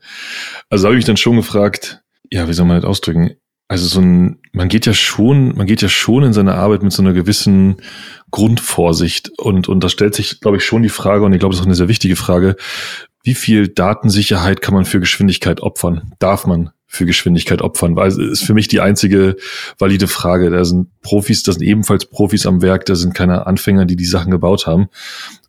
[0.71, 3.35] Also habe ich mich dann schon gefragt, ja, wie soll man das ausdrücken?
[3.67, 6.91] Also so ein, man geht ja schon, man geht ja schon in seine Arbeit mit
[6.91, 7.77] so einer gewissen
[8.31, 11.59] Grundvorsicht und, und da stellt sich, glaube ich, schon die Frage, und ich glaube, das
[11.59, 12.55] ist auch eine sehr wichtige Frage,
[13.23, 16.13] wie viel Datensicherheit kann man für Geschwindigkeit opfern?
[16.17, 17.95] Darf man für Geschwindigkeit opfern?
[17.95, 19.37] Weil es ist für mich die einzige
[19.77, 20.49] valide Frage.
[20.49, 24.05] Da sind Profis, da sind ebenfalls Profis am Werk, da sind keine Anfänger, die die
[24.05, 24.89] Sachen gebaut haben.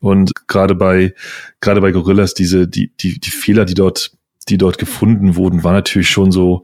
[0.00, 1.14] Und gerade bei,
[1.61, 4.12] gerade bei Gorillas, diese, die, die, die Fehler, die dort,
[4.48, 6.62] die dort gefunden wurden, war natürlich schon so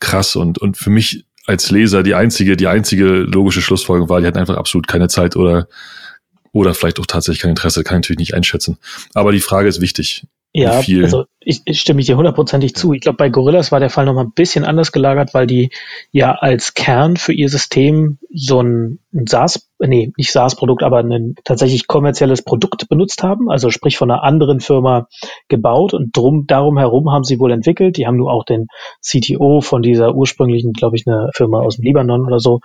[0.00, 4.26] krass und, und für mich als Leser die einzige, die einzige logische Schlussfolgerung war, die
[4.26, 5.68] hatten einfach absolut keine Zeit oder,
[6.52, 8.78] oder vielleicht auch tatsächlich kein Interesse, kann ich natürlich nicht einschätzen.
[9.12, 10.26] Aber die Frage ist wichtig.
[10.56, 12.92] Ja, also ich, ich stimme dir hundertprozentig zu.
[12.92, 15.70] Ich glaube, bei Gorillas war der Fall noch mal ein bisschen anders gelagert, weil die
[16.12, 21.34] ja als Kern für ihr System so ein, ein SaaS, nee, nicht SaaS-Produkt, aber ein
[21.42, 25.08] tatsächlich kommerzielles Produkt benutzt haben, also sprich von einer anderen Firma
[25.48, 27.96] gebaut und drum, darum herum haben sie wohl entwickelt.
[27.96, 28.68] Die haben nur auch den
[29.04, 32.60] CTO von dieser ursprünglichen, glaube ich, eine Firma aus dem Libanon oder so.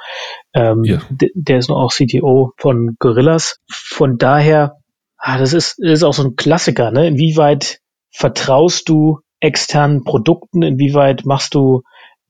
[0.53, 1.01] Ähm, ja.
[1.09, 3.57] Der ist nur auch CTO von Gorillas.
[3.67, 4.75] Von daher
[5.19, 7.07] Ah, das ist, ist auch so ein Klassiker, ne?
[7.07, 7.79] Inwieweit
[8.11, 10.63] vertraust du externen Produkten?
[10.63, 11.83] Inwieweit machst du,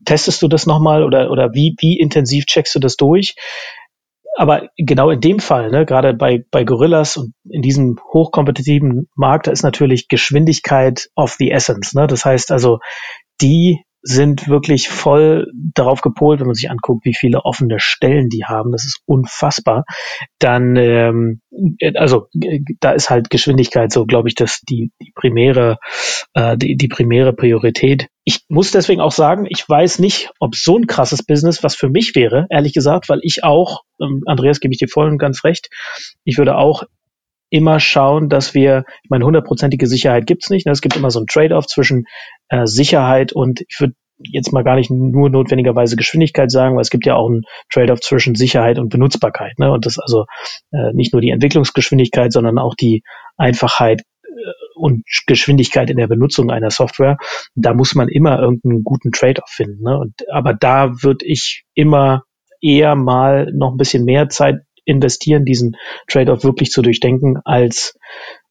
[0.06, 3.36] testest du das nochmal oder, oder wie, wie intensiv checkst du das durch?
[4.36, 9.48] Aber genau in dem Fall, ne, gerade bei, bei Gorillas und in diesem hochkompetitiven Markt,
[9.48, 11.94] da ist natürlich Geschwindigkeit of the essence.
[11.94, 12.08] Ne?
[12.08, 12.80] Das heißt also,
[13.42, 18.46] die sind wirklich voll darauf gepolt, wenn man sich anguckt, wie viele offene Stellen die
[18.46, 18.72] haben.
[18.72, 19.84] Das ist unfassbar.
[20.40, 21.42] Dann, ähm,
[21.96, 22.28] also
[22.80, 25.78] da ist halt Geschwindigkeit so, glaube ich, dass die, die primäre,
[26.34, 28.08] äh, die, die primäre Priorität.
[28.24, 31.90] Ich muss deswegen auch sagen, ich weiß nicht, ob so ein krasses Business was für
[31.90, 35.44] mich wäre, ehrlich gesagt, weil ich auch, ähm, Andreas, gebe ich dir voll und ganz
[35.44, 35.70] recht,
[36.24, 36.84] ich würde auch
[37.50, 40.66] immer schauen, dass wir, ich meine, hundertprozentige Sicherheit gibt's nicht.
[40.66, 40.72] Ne?
[40.72, 42.06] Es gibt immer so ein Trade-off zwischen
[42.50, 46.90] äh, Sicherheit und ich würde jetzt mal gar nicht nur notwendigerweise Geschwindigkeit sagen, weil es
[46.90, 49.58] gibt ja auch einen Trade-off zwischen Sicherheit und Benutzbarkeit.
[49.60, 49.72] Ne?
[49.72, 50.26] Und das also
[50.72, 53.04] äh, nicht nur die Entwicklungsgeschwindigkeit, sondern auch die
[53.38, 54.32] Einfachheit äh,
[54.76, 57.18] und Geschwindigkeit in der Benutzung einer Software.
[57.56, 59.84] Da muss man immer irgendeinen guten Trade-off finden.
[59.84, 59.98] Ne?
[59.98, 62.24] Und, aber da würde ich immer
[62.62, 64.58] eher mal noch ein bisschen mehr Zeit
[64.90, 67.98] investieren, diesen Trade-off wirklich zu durchdenken, als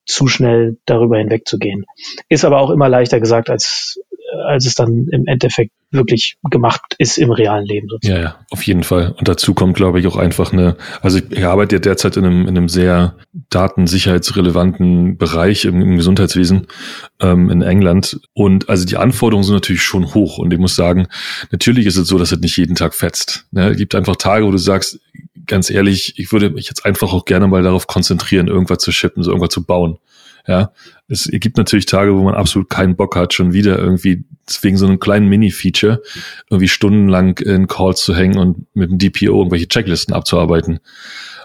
[0.07, 1.85] zu schnell darüber hinwegzugehen.
[2.29, 4.01] Ist aber auch immer leichter gesagt, als,
[4.47, 7.89] als es dann im Endeffekt wirklich gemacht ist im realen Leben.
[7.89, 8.21] Sozusagen.
[8.21, 9.15] Ja, ja, auf jeden Fall.
[9.19, 12.43] Und dazu kommt, glaube ich, auch einfach eine, also ich, arbeite ja derzeit in einem,
[12.43, 13.17] in einem sehr
[13.51, 16.67] datensicherheitsrelevanten Bereich im, im Gesundheitswesen
[17.21, 18.21] ähm, in England.
[18.35, 20.39] Und also die Anforderungen sind natürlich schon hoch.
[20.39, 21.09] Und ich muss sagen,
[21.51, 23.47] natürlich ist es so, dass es nicht jeden Tag fetzt.
[23.51, 23.71] Ne?
[23.71, 25.01] Es gibt einfach Tage, wo du sagst,
[25.47, 29.23] ganz ehrlich, ich würde mich jetzt einfach auch gerne mal darauf konzentrieren, irgendwas zu shippen,
[29.23, 29.99] so irgendwas zu bauen.
[30.49, 30.73] Ja,
[31.09, 34.25] es gibt natürlich Tage, wo man absolut keinen Bock hat, schon wieder irgendwie
[34.63, 36.01] wegen so einem kleinen Mini-Feature
[36.49, 40.81] irgendwie stundenlang in Calls zu hängen und mit dem DPO irgendwelche Checklisten abzuarbeiten.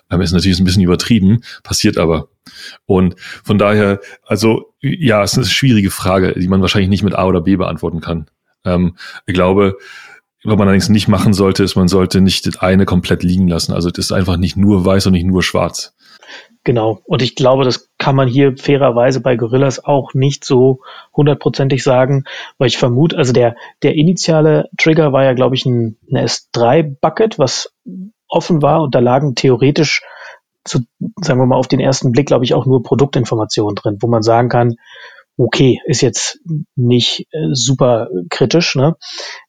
[0.10, 2.30] Ähm, ist natürlich ein bisschen übertrieben, passiert aber.
[2.86, 7.14] Und von daher, also ja, es ist eine schwierige Frage, die man wahrscheinlich nicht mit
[7.14, 8.28] A oder B beantworten kann.
[8.64, 9.78] Ähm, ich glaube,
[10.46, 13.74] was man allerdings nicht machen sollte, ist, man sollte nicht das eine komplett liegen lassen.
[13.74, 15.94] Also das ist einfach nicht nur weiß und nicht nur schwarz.
[16.66, 17.02] Genau.
[17.06, 20.80] Und ich glaube, das kann man hier fairerweise bei Gorillas auch nicht so
[21.16, 22.24] hundertprozentig sagen,
[22.58, 27.38] weil ich vermute, also der, der initiale Trigger war ja, glaube ich, ein, ein S3-Bucket,
[27.38, 27.74] was
[28.30, 30.02] offen war und da lagen theoretisch
[30.64, 30.80] zu,
[31.22, 34.24] sagen wir mal, auf den ersten Blick, glaube ich, auch nur Produktinformationen drin, wo man
[34.24, 34.78] sagen kann,
[35.38, 36.40] okay, ist jetzt
[36.76, 38.76] nicht äh, super kritisch.
[38.76, 38.96] Ne?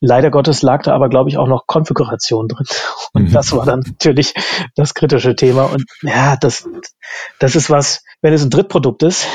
[0.00, 2.66] Leider Gottes lag da aber, glaube ich, auch noch Konfiguration drin.
[3.12, 3.32] Und mhm.
[3.32, 4.34] das war dann natürlich
[4.74, 5.64] das kritische Thema.
[5.64, 6.68] Und ja, das,
[7.38, 9.26] das ist was, wenn es ein Drittprodukt ist,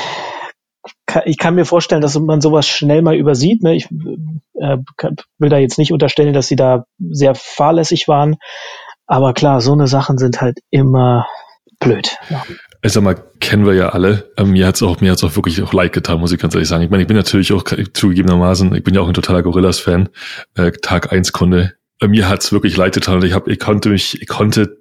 [1.06, 3.62] kann, ich kann mir vorstellen, dass man sowas schnell mal übersieht.
[3.62, 3.76] Ne?
[3.76, 3.86] Ich
[4.54, 4.78] äh,
[5.38, 8.36] will da jetzt nicht unterstellen, dass sie da sehr fahrlässig waren.
[9.06, 11.26] Aber klar, so eine Sachen sind halt immer
[11.78, 12.16] blöd.
[12.28, 12.44] Ja
[12.82, 14.30] ich sag mal, kennen wir ja alle.
[14.36, 16.68] Ähm, mir hat's auch, mir hat's auch wirklich auch leid getan, muss ich ganz ehrlich
[16.68, 16.82] sagen.
[16.82, 20.08] Ich meine, ich bin natürlich auch zugegebenermaßen, ich bin ja auch ein totaler Gorillas-Fan,
[20.56, 21.74] äh, Tag 1 Kunde.
[22.00, 24.78] Äh, mir hat's wirklich leid getan und ich habe, ich konnte mich, ich konnte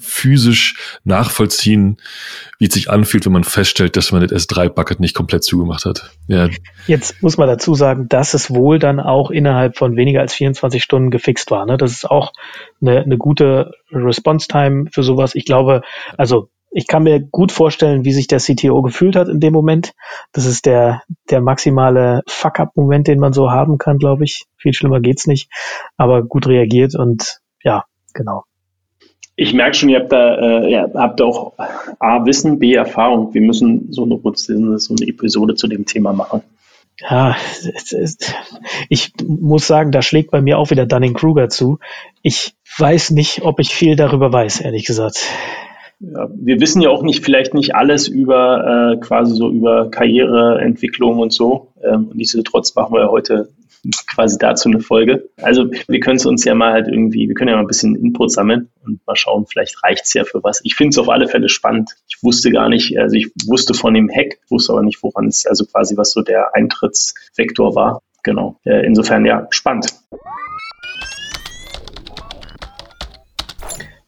[0.00, 1.98] physisch nachvollziehen,
[2.58, 6.10] wie es sich anfühlt, wenn man feststellt, dass man das S3-Bucket nicht komplett zugemacht hat.
[6.26, 6.48] Ja.
[6.88, 10.82] Jetzt muss man dazu sagen, dass es wohl dann auch innerhalb von weniger als 24
[10.82, 11.64] Stunden gefixt war.
[11.66, 11.76] Ne?
[11.76, 12.32] Das ist auch
[12.80, 15.36] eine, eine gute Response-Time für sowas.
[15.36, 15.82] Ich glaube,
[16.16, 19.94] also ich kann mir gut vorstellen, wie sich der CTO gefühlt hat in dem Moment.
[20.32, 24.44] Das ist der, der maximale Fuck-up-Moment, den man so haben kann, glaube ich.
[24.56, 25.50] Viel schlimmer geht's nicht,
[25.96, 28.44] aber gut reagiert und ja, genau.
[29.36, 31.52] Ich merke schon, ihr habt da, äh, ja, habt auch
[32.00, 33.32] A, Wissen, B, Erfahrung.
[33.34, 34.18] Wir müssen so eine,
[34.78, 36.42] so eine Episode zu dem Thema machen.
[37.00, 37.36] Ja,
[38.88, 41.78] ich muss sagen, da schlägt bei mir auch wieder Dunning-Kruger zu.
[42.22, 45.24] Ich weiß nicht, ob ich viel darüber weiß, ehrlich gesagt
[46.00, 51.18] ja, wir wissen ja auch nicht, vielleicht nicht alles über äh, quasi so über Karriereentwicklung
[51.18, 51.72] und so.
[51.82, 53.48] Ähm, und nichtsdestotrotz machen wir ja heute
[54.06, 55.28] quasi dazu eine Folge.
[55.42, 57.96] Also wir können es uns ja mal halt irgendwie, wir können ja mal ein bisschen
[57.96, 60.60] Input sammeln und mal schauen, vielleicht reicht es ja für was.
[60.62, 61.96] Ich finde es auf alle Fälle spannend.
[62.08, 65.46] Ich wusste gar nicht, also ich wusste von dem Hack, wusste aber nicht, woran es,
[65.46, 68.02] also quasi was so der Eintrittsvektor war.
[68.22, 68.60] Genau.
[68.64, 69.86] Äh, insofern ja, spannend.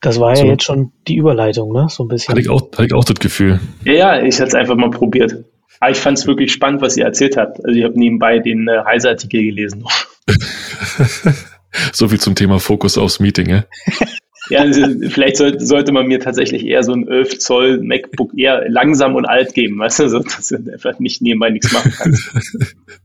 [0.01, 0.45] Das war so.
[0.45, 1.87] ja jetzt schon die Überleitung, ne?
[1.91, 2.33] So ein bisschen.
[2.33, 3.61] Hatte ich auch, hatte ich auch das Gefühl.
[3.85, 5.45] Ja, ja, ich hatte es einfach mal probiert.
[5.81, 7.65] Aber ich fand es wirklich spannend, was ihr erzählt habt.
[7.65, 9.85] Also ich habe nebenbei den äh, Heise-Artikel gelesen.
[11.93, 13.65] so viel zum Thema Fokus aufs Meeting, ja?
[14.51, 18.69] ja, also vielleicht sollte, sollte man mir tatsächlich eher so ein 11 Zoll MacBook eher
[18.69, 22.31] langsam und alt geben, weißt du, so, dass du einfach nicht nebenbei nichts machen kannst.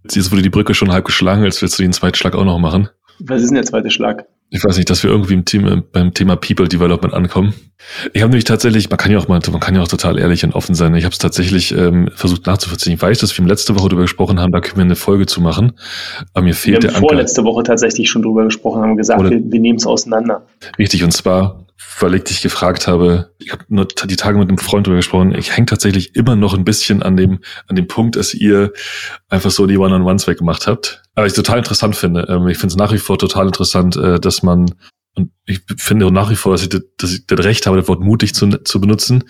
[0.12, 2.60] Jetzt wurde die Brücke schon halb geschlagen, als willst du den zweiten Schlag auch noch
[2.60, 2.89] machen.
[3.19, 4.25] Was ist denn der zweite Schlag?
[4.51, 7.54] Ich weiß nicht, dass wir irgendwie im Team, beim Thema People Development ankommen.
[8.13, 10.43] Ich habe nämlich tatsächlich, man kann ja auch mal, man kann ja auch total ehrlich
[10.43, 10.93] und offen sein.
[10.95, 12.93] Ich habe es tatsächlich ähm, versucht nachzuvollziehen.
[12.93, 15.41] Ich weiß, dass wir letzte Woche darüber gesprochen haben, da können wir eine Folge zu
[15.41, 15.73] machen.
[16.34, 19.32] Aber mir fehlt wir haben der vorletzte Woche tatsächlich schon drüber gesprochen, haben gesagt, Oder
[19.32, 20.45] wir, wir nehmen es auseinander.
[20.78, 21.64] Richtig, und zwar
[21.99, 25.33] weil ich dich gefragt habe, ich habe nur die Tage mit einem Freund darüber gesprochen,
[25.33, 28.73] ich hänge tatsächlich immer noch ein bisschen an dem, an dem Punkt, dass ihr
[29.29, 31.03] einfach so die One-on-Ones weggemacht habt.
[31.15, 32.27] Aber ich total interessant finde.
[32.29, 34.75] Ähm, ich finde es nach wie vor total interessant, äh, dass man
[35.17, 37.88] und ich finde auch nach wie vor, dass ich, dass ich das Recht habe, das
[37.88, 39.23] Wort mutig zu, zu benutzen,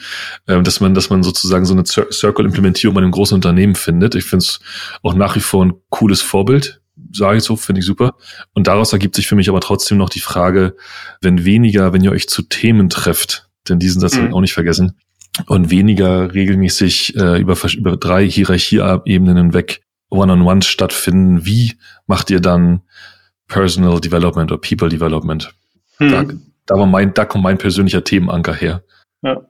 [0.48, 4.16] ähm, dass man, dass man sozusagen so eine Circle-Implementierung bei einem großen Unternehmen findet.
[4.16, 4.60] Ich finde es
[5.04, 6.82] auch nach wie vor ein cooles Vorbild,
[7.16, 8.16] sage ich so, finde ich super.
[8.54, 10.76] Und daraus ergibt sich für mich aber trotzdem noch die Frage,
[11.22, 14.18] wenn weniger, wenn ihr euch zu Themen trefft, denn diesen Satz mhm.
[14.18, 14.98] habe ich auch nicht vergessen,
[15.48, 21.74] und weniger regelmäßig äh, über, über drei Hierarchieebenen hinweg One-on-One stattfinden, wie
[22.08, 22.82] macht ihr dann
[23.48, 25.54] Personal Development oder People Development?
[25.98, 26.12] Hm.
[26.12, 26.26] Da,
[26.68, 28.84] da, war mein, da kommt mein persönlicher Themenanker her.
[29.22, 29.42] Ja.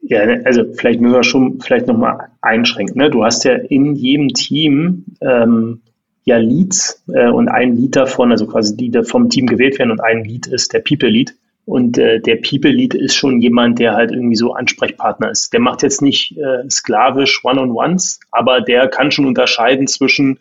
[0.00, 2.96] Ja, also vielleicht müssen wir schon vielleicht nochmal einschränken.
[2.96, 3.10] Ne?
[3.10, 5.82] Du hast ja in jedem Team ähm,
[6.28, 9.90] ja Leads äh, und ein Lead davon, also quasi die die vom Team gewählt werden
[9.90, 11.34] und ein Lead ist der People Lead.
[11.64, 15.52] Und äh, der People Lead ist schon jemand, der halt irgendwie so Ansprechpartner ist.
[15.52, 20.38] Der macht jetzt nicht äh, sklavisch One-on-Ones, aber der kann schon unterscheiden zwischen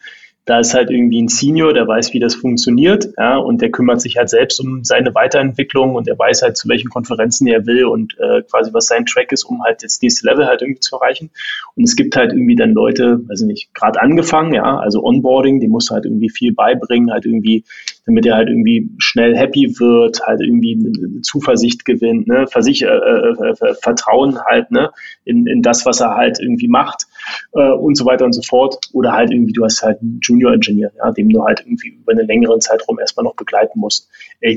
[0.48, 4.00] da ist halt irgendwie ein Senior, der weiß, wie das funktioniert, ja, und der kümmert
[4.00, 7.84] sich halt selbst um seine Weiterentwicklung und der weiß halt, zu welchen Konferenzen er will
[7.84, 10.96] und äh, quasi was sein Track ist, um halt das nächste Level halt irgendwie zu
[10.96, 11.32] erreichen.
[11.76, 15.68] Und es gibt halt irgendwie dann Leute, also nicht gerade angefangen, ja, also Onboarding, die
[15.68, 17.66] muss halt irgendwie viel beibringen, halt irgendwie,
[18.06, 23.50] damit er halt irgendwie schnell happy wird, halt irgendwie Zuversicht gewinnt, ne, Versich äh, äh,
[23.50, 24.92] äh, Vertrauen halt, ne,
[25.26, 27.06] in, in das, was er halt irgendwie macht
[27.54, 28.78] äh, und so weiter und so fort.
[28.94, 32.12] Oder halt irgendwie, du hast halt einen Junior Engineer, ja, dem du halt irgendwie über
[32.12, 34.10] einen längeren Zeitraum erstmal noch begleiten musst.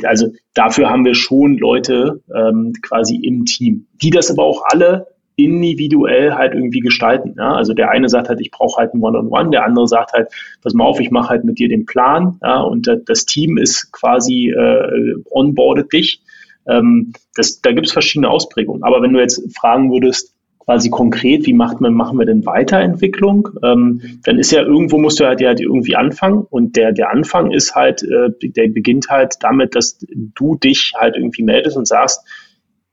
[0.05, 5.07] Also dafür haben wir schon Leute ähm, quasi im Team, die das aber auch alle
[5.37, 7.35] individuell halt irgendwie gestalten.
[7.39, 7.53] Ja?
[7.53, 10.13] Also der eine sagt halt, ich brauche halt ein One-on-One, -on -One, der andere sagt
[10.13, 10.29] halt,
[10.63, 12.61] pass mal auf, ich mache halt mit dir den Plan ja?
[12.61, 16.23] und das Team ist quasi äh, onboardet dich.
[16.69, 18.83] Ähm, das, da gibt es verschiedene Ausprägungen.
[18.83, 23.49] Aber wenn du jetzt fragen würdest, quasi konkret, wie macht man, machen wir denn Weiterentwicklung?
[23.65, 27.51] Ähm, dann ist ja irgendwo musst du halt ja irgendwie anfangen und der, der Anfang
[27.51, 32.25] ist halt, äh, der beginnt halt damit, dass du dich halt irgendwie meldest und sagst,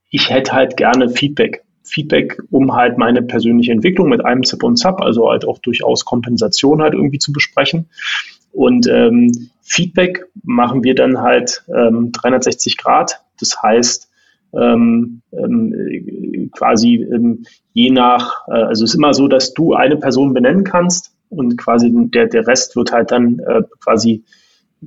[0.10, 1.64] ich hätte halt gerne Feedback.
[1.84, 6.04] Feedback, um halt meine persönliche Entwicklung mit einem Zip und Zap, also halt auch durchaus
[6.04, 7.90] Kompensation halt irgendwie zu besprechen.
[8.52, 13.22] Und ähm, Feedback machen wir dann halt ähm, 360 Grad.
[13.40, 14.10] Das heißt,
[14.54, 15.74] ähm, ähm,
[16.52, 20.64] quasi ähm, je nach, äh, also es ist immer so, dass du eine Person benennen
[20.64, 24.24] kannst und quasi der, der Rest wird halt dann äh, quasi,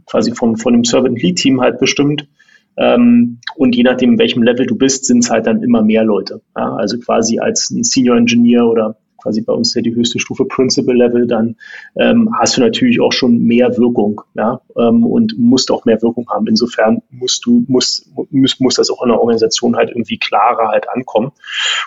[0.07, 2.29] quasi von, von dem Servant Lead Team halt bestimmt.
[2.77, 6.05] Ähm, und je nachdem, in welchem Level du bist, sind es halt dann immer mehr
[6.05, 6.41] Leute.
[6.57, 6.75] Ja?
[6.75, 10.97] Also quasi als ein Senior Engineer oder quasi bei uns ja die höchste Stufe Principal
[10.97, 11.57] Level, dann
[11.97, 16.29] ähm, hast du natürlich auch schon mehr Wirkung, ja, ähm, und musst auch mehr Wirkung
[16.31, 16.47] haben.
[16.47, 20.89] Insofern musst du, muss, muss, muss das auch in der Organisation halt irgendwie klarer halt
[20.89, 21.33] ankommen.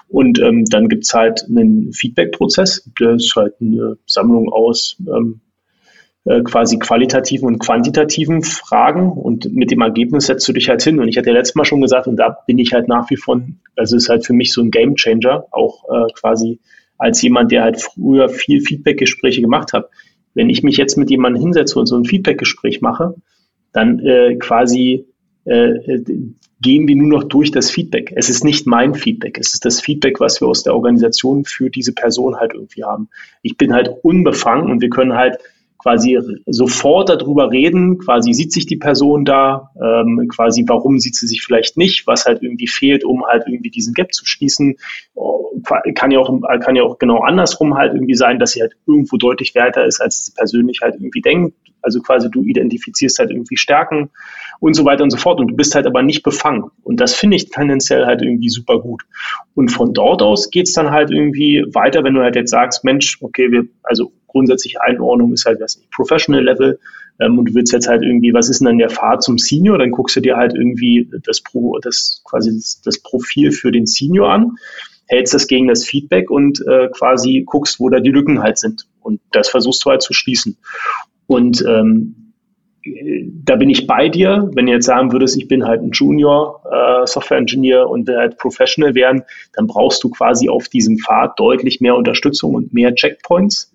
[0.07, 5.41] Und ähm, dann gibt's halt einen Feedback-Prozess, das ist halt eine Sammlung aus ähm,
[6.25, 11.01] äh, quasi qualitativen und quantitativen Fragen und mit dem Ergebnis setzt du dich halt hin.
[11.01, 13.17] Und ich hatte ja letztes Mal schon gesagt, und da bin ich halt nach wie
[13.17, 13.41] vor,
[13.75, 16.61] also ist halt für mich so ein Game Changer, auch äh, quasi
[16.97, 19.89] als jemand, der halt früher viel Feedbackgespräche gemacht hat.
[20.33, 23.15] Wenn ich mich jetzt mit jemandem hinsetze und so ein Feedbackgespräch mache,
[23.71, 25.05] dann äh, quasi
[25.45, 25.99] äh,
[26.61, 28.13] gehen wir nur noch durch das Feedback.
[28.15, 31.69] Es ist nicht mein Feedback, es ist das Feedback, was wir aus der Organisation für
[31.69, 33.09] diese Person halt irgendwie haben.
[33.41, 35.37] Ich bin halt unbefangen und wir können halt
[35.83, 36.17] quasi
[36.47, 41.43] sofort darüber reden, quasi sieht sich die Person da, ähm, quasi warum sieht sie sich
[41.43, 44.77] vielleicht nicht, was halt irgendwie fehlt, um halt irgendwie diesen Gap zu schließen.
[45.13, 45.51] Oh,
[45.93, 49.17] kann ja auch, kann ja auch genau andersrum halt irgendwie sein, dass sie halt irgendwo
[49.17, 51.55] deutlich werter ist, als sie persönlich halt irgendwie denkt.
[51.81, 54.09] Also quasi du identifizierst halt irgendwie Stärken
[54.61, 55.41] und so weiter und so fort.
[55.41, 56.71] Und du bist halt aber nicht befangen.
[56.83, 59.03] Und das finde ich tendenziell halt irgendwie super gut.
[59.53, 63.17] Und von dort aus geht's dann halt irgendwie weiter, wenn du halt jetzt sagst, Mensch,
[63.21, 66.79] okay, wir, also grundsätzliche Einordnung ist halt das Professional Level.
[67.21, 69.77] Ähm, und du willst jetzt halt irgendwie, was ist denn dann der Pfad zum Senior?
[69.77, 73.85] Dann guckst du dir halt irgendwie das Pro, das quasi das, das Profil für den
[73.85, 74.57] Senior an,
[75.07, 78.87] hältst das gegen das Feedback und äh, quasi guckst, wo da die Lücken halt sind.
[79.01, 80.57] Und das versuchst du halt zu schließen.
[81.27, 82.15] Und ähm,
[83.45, 84.49] da bin ich bei dir.
[84.53, 88.17] Wenn du jetzt sagen würdest, ich bin halt ein Junior äh, Software Engineer und will
[88.17, 92.93] halt Professional werden, dann brauchst du quasi auf diesem Pfad deutlich mehr Unterstützung und mehr
[92.93, 93.72] Checkpoints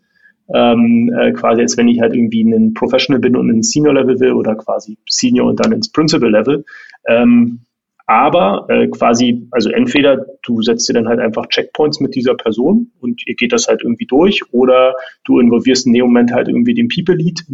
[0.54, 4.18] ähm, äh, quasi als wenn ich halt irgendwie einen Professional bin und einen Senior Level
[4.20, 6.64] will oder quasi Senior und dann ins Principal Level.
[7.06, 7.60] Ähm,
[8.06, 12.90] aber äh, quasi, also entweder du setzt dir dann halt einfach Checkpoints mit dieser Person
[13.00, 14.94] und ihr geht das halt irgendwie durch oder
[15.24, 17.44] du involvierst in dem Moment halt irgendwie den People Lead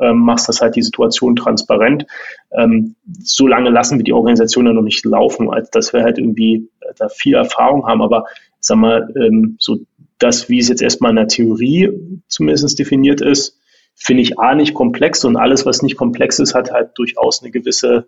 [0.00, 2.06] ähm, machst das halt die Situation transparent.
[2.52, 6.18] Ähm, so lange lassen wir die Organisation ja noch nicht laufen, als dass wir halt
[6.18, 8.02] irgendwie äh, da viel Erfahrung haben.
[8.02, 8.26] Aber
[8.60, 9.78] sag mal, ähm, so
[10.18, 11.90] das, wie es jetzt erstmal in der Theorie
[12.28, 13.58] zumindest definiert ist,
[13.94, 17.50] finde ich A nicht komplex und alles, was nicht komplex ist, hat halt durchaus eine
[17.50, 18.06] gewisse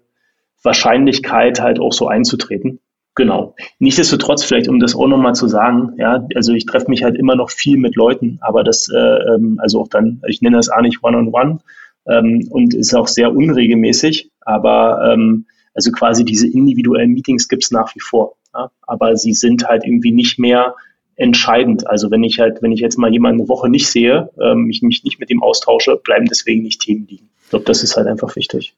[0.62, 2.80] Wahrscheinlichkeit, halt auch so einzutreten.
[3.14, 3.56] Genau.
[3.80, 7.34] Nichtsdestotrotz, vielleicht um das auch nochmal zu sagen, ja, also ich treffe mich halt immer
[7.34, 10.82] noch viel mit Leuten, aber das, äh, ähm, also auch dann, ich nenne das auch
[10.82, 11.58] nicht One-on-One
[12.06, 17.72] ähm, und ist auch sehr unregelmäßig, aber ähm, also quasi diese individuellen Meetings gibt es
[17.72, 18.36] nach wie vor.
[18.54, 18.70] Ja?
[18.82, 20.76] Aber sie sind halt irgendwie nicht mehr
[21.18, 21.86] entscheidend.
[21.86, 24.82] Also wenn ich halt, wenn ich jetzt mal jemanden eine Woche nicht sehe, ähm, ich
[24.82, 27.28] mich nicht mit ihm austausche, bleiben deswegen nicht Themen liegen.
[27.44, 28.74] Ich glaube, das ist halt einfach wichtig.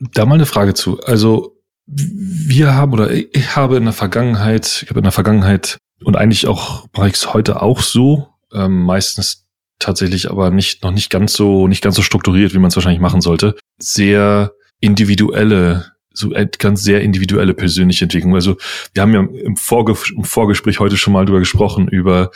[0.00, 1.00] Da mal eine Frage zu.
[1.00, 1.56] Also
[1.86, 6.46] wir haben oder ich habe in der Vergangenheit, ich habe in der Vergangenheit und eigentlich
[6.46, 9.46] auch mache ich es heute auch so, ähm, meistens
[9.78, 13.00] tatsächlich aber nicht noch nicht ganz so nicht ganz so strukturiert, wie man es wahrscheinlich
[13.00, 18.34] machen sollte, sehr individuelle so ganz sehr individuelle persönliche Entwicklung.
[18.34, 18.56] Also
[18.94, 22.30] wir haben ja im, Vorge im Vorgespräch heute schon mal drüber gesprochen über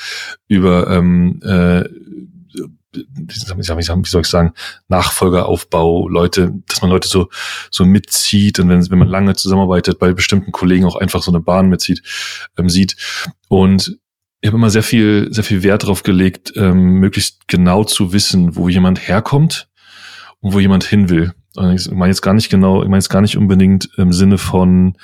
[0.48, 1.84] über ähm, äh,
[2.94, 4.52] wie soll ich sagen,
[4.88, 7.28] Nachfolgeraufbau, Leute, dass man Leute so,
[7.70, 11.40] so mitzieht und wenn, wenn man lange zusammenarbeitet, bei bestimmten Kollegen auch einfach so eine
[11.40, 12.02] Bahn mitzieht,
[12.58, 12.96] ähm, sieht.
[13.48, 13.98] Und
[14.40, 18.56] ich habe immer sehr viel, sehr viel Wert darauf gelegt, ähm, möglichst genau zu wissen,
[18.56, 19.68] wo jemand herkommt
[20.40, 21.32] und wo jemand hin will.
[21.74, 24.96] Ich meine jetzt gar nicht genau, ich meine jetzt gar nicht unbedingt im Sinne von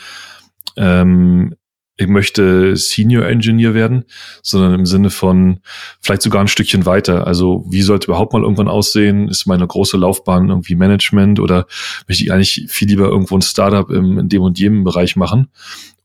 [0.76, 1.54] ähm,
[2.00, 4.04] ich möchte Senior Engineer werden,
[4.40, 5.58] sondern im Sinne von
[6.00, 7.26] vielleicht sogar ein Stückchen weiter.
[7.26, 9.28] Also wie sollte überhaupt mal irgendwann aussehen?
[9.28, 11.66] Ist meine große Laufbahn irgendwie Management oder
[12.06, 15.48] möchte ich eigentlich viel lieber irgendwo ein Startup im, in dem und jenem Bereich machen?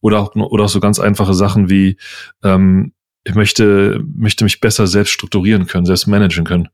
[0.01, 1.97] Oder auch, oder auch so ganz einfache Sachen wie,
[2.43, 6.69] ähm, ich möchte, möchte mich besser selbst strukturieren können, selbst managen können.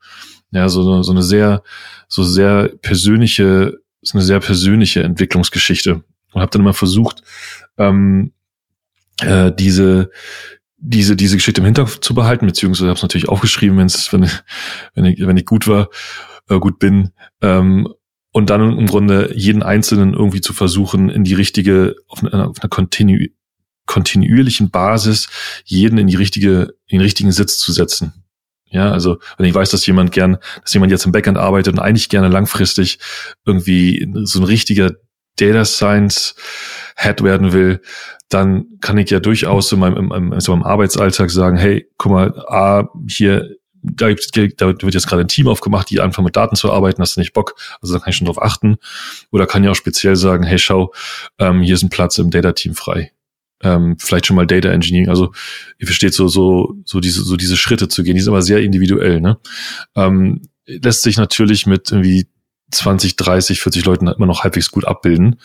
[0.51, 1.63] Ja, so, so eine sehr,
[2.07, 6.03] so sehr persönliche, so eine sehr persönliche Entwicklungsgeschichte.
[6.31, 7.23] Und habe dann immer versucht,
[7.77, 8.33] ähm,
[9.21, 10.11] äh, diese
[10.81, 14.29] diese diese Geschichte im Hinterkopf zu behalten, beziehungsweise habe es natürlich aufgeschrieben, wenn's, wenn
[14.93, 15.89] wenn ich wenn ich gut war,
[16.49, 17.87] äh, gut bin, ähm,
[18.31, 22.61] und dann im Grunde jeden einzelnen irgendwie zu versuchen, in die richtige auf einer, auf
[22.61, 23.25] einer kontinu
[23.85, 25.29] kontinuierlichen Basis
[25.65, 28.13] jeden in die richtige in den richtigen Sitz zu setzen.
[28.71, 31.79] Ja, also wenn ich weiß, dass jemand gern, dass jemand jetzt im Backend arbeitet und
[31.79, 32.99] eigentlich gerne langfristig
[33.45, 34.91] irgendwie so ein richtiger
[35.37, 36.35] Data Science
[36.95, 37.81] Head werden will,
[38.29, 42.11] dann kann ich ja durchaus in meinem, in, in, so meinem Arbeitsalltag sagen, hey, guck
[42.11, 46.55] mal, A, hier, da, da wird jetzt gerade ein Team aufgemacht, die anfangen mit Daten
[46.55, 48.77] zu arbeiten, hast du nicht Bock, also da kann ich schon drauf achten.
[49.31, 50.93] Oder kann ja auch speziell sagen, hey, schau,
[51.39, 53.11] ähm, hier ist ein Platz im Data-Team frei.
[53.61, 55.33] Ähm, vielleicht schon mal Data Engineering, also
[55.77, 58.61] ihr versteht so, so, so diese, so diese Schritte zu gehen, die sind aber sehr
[58.61, 59.37] individuell, ne?
[59.95, 62.27] Ähm, lässt sich natürlich mit irgendwie
[62.71, 65.39] 20, 30, 40 Leuten immer noch halbwegs gut abbilden.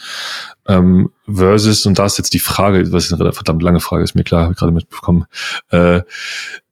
[0.67, 4.15] Ähm, versus, und da ist jetzt die Frage, was ist eine verdammt lange Frage, ist
[4.15, 5.25] mir klar, habe ich gerade mitbekommen,
[5.71, 6.03] äh, äh,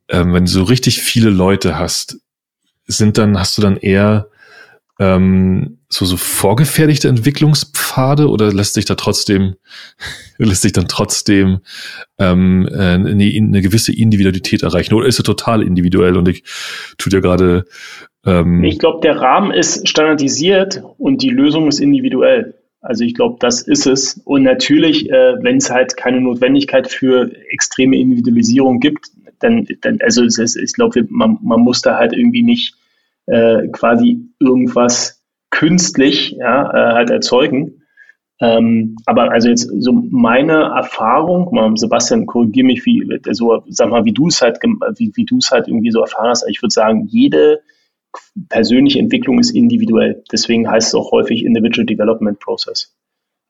[0.09, 2.19] wenn du so richtig viele Leute hast,
[2.87, 4.29] sind dann, hast du dann eher
[5.03, 9.57] ähm, so, so vorgefertigte Entwicklungspfade oder lässt sich da trotzdem,
[10.39, 11.59] lässt sich dann trotzdem
[12.19, 14.95] ähm, äh, eine, eine gewisse Individualität erreichen?
[14.95, 16.45] Oder ist er total individuell und ich
[16.99, 17.65] tut ja gerade
[18.25, 22.55] ähm, ich glaube, der Rahmen ist standardisiert und die Lösung ist individuell.
[22.81, 24.21] Also ich glaube, das ist es.
[24.25, 29.07] Und natürlich, äh, wenn es halt keine Notwendigkeit für extreme Individualisierung gibt,
[29.41, 32.77] dann, dann also es ist, ich glaube, man, man muss da halt irgendwie nicht
[33.27, 37.83] äh, quasi irgendwas künstlich ja, äh, halt erzeugen.
[38.41, 44.13] Ähm, aber also jetzt so meine Erfahrung, Sebastian, korrigiere mich, wie, also sag mal, wie
[44.13, 44.59] du es halt,
[44.97, 46.45] wie, wie du es halt irgendwie so erfahren hast.
[46.49, 47.61] Ich würde sagen, jede
[48.49, 50.23] persönliche Entwicklung ist individuell.
[50.33, 52.97] Deswegen heißt es auch häufig Individual Development Process.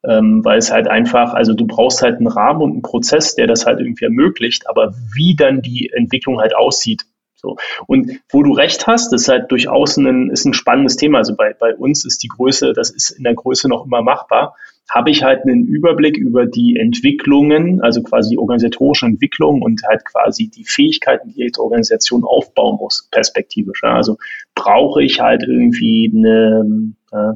[0.04, 3.46] Ähm, weil es halt einfach, also du brauchst halt einen Rahmen und einen Prozess, der
[3.46, 7.04] das halt irgendwie ermöglicht, aber wie dann die Entwicklung halt aussieht.
[7.42, 7.56] So.
[7.86, 11.18] Und wo du recht hast, das ist halt durchaus ein, ist ein spannendes Thema.
[11.18, 14.54] Also bei, bei uns ist die Größe, das ist in der Größe noch immer machbar
[14.90, 20.04] habe ich halt einen Überblick über die Entwicklungen, also quasi die organisatorische Entwicklung und halt
[20.04, 23.80] quasi die Fähigkeiten, die jetzt Organisation aufbauen muss, perspektivisch.
[23.82, 23.94] Ja.
[23.94, 24.18] Also
[24.54, 27.32] brauche ich halt irgendwie eine, äh,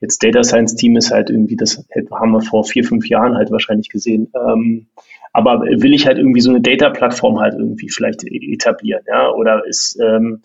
[0.00, 3.50] jetzt Data Science Team ist halt irgendwie, das haben wir vor vier, fünf Jahren halt
[3.52, 4.32] wahrscheinlich gesehen.
[4.34, 4.88] Ähm,
[5.36, 9.66] aber will ich halt irgendwie so eine Data-Plattform halt irgendwie vielleicht e-, etablieren, ja, oder
[9.66, 10.40] ist, ähm,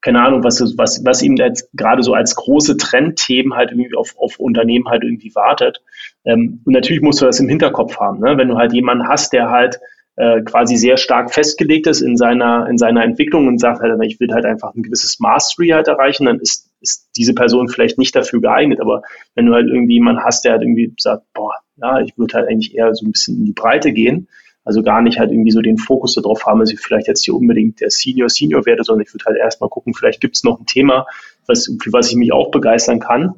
[0.00, 4.14] keine Ahnung, was, was, was ihm jetzt gerade so als große Trendthemen halt irgendwie auf,
[4.16, 5.82] auf Unternehmen halt irgendwie wartet.
[6.24, 8.38] Ähm, und natürlich musst du das im Hinterkopf haben, ne?
[8.38, 9.78] wenn du halt jemanden hast, der halt
[10.16, 14.20] äh, quasi sehr stark festgelegt ist in seiner, in seiner Entwicklung und sagt halt, ich
[14.20, 18.16] will halt einfach ein gewisses Mastery halt erreichen, dann ist ist diese Person vielleicht nicht
[18.16, 18.80] dafür geeignet.
[18.80, 19.02] Aber
[19.34, 22.48] wenn du halt irgendwie jemanden hast, der halt irgendwie sagt, boah, ja, ich würde halt
[22.48, 24.28] eigentlich eher so ein bisschen in die Breite gehen,
[24.64, 27.34] also gar nicht halt irgendwie so den Fokus darauf haben, dass ich vielleicht jetzt hier
[27.34, 30.60] unbedingt der Senior Senior werde, sondern ich würde halt erstmal gucken, vielleicht gibt es noch
[30.60, 31.06] ein Thema,
[31.46, 33.34] was, für was ich mich auch begeistern kann.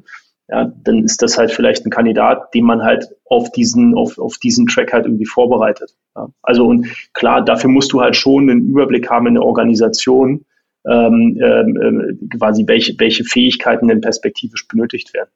[0.49, 4.37] Ja, dann ist das halt vielleicht ein Kandidat, den man halt auf diesen, auf, auf
[4.37, 5.95] diesen Track halt irgendwie vorbereitet.
[6.15, 10.45] Ja, also und klar, dafür musst du halt schon einen Überblick haben in der Organisation,
[10.85, 15.29] ähm, ähm, quasi welche, welche Fähigkeiten denn perspektivisch benötigt werden.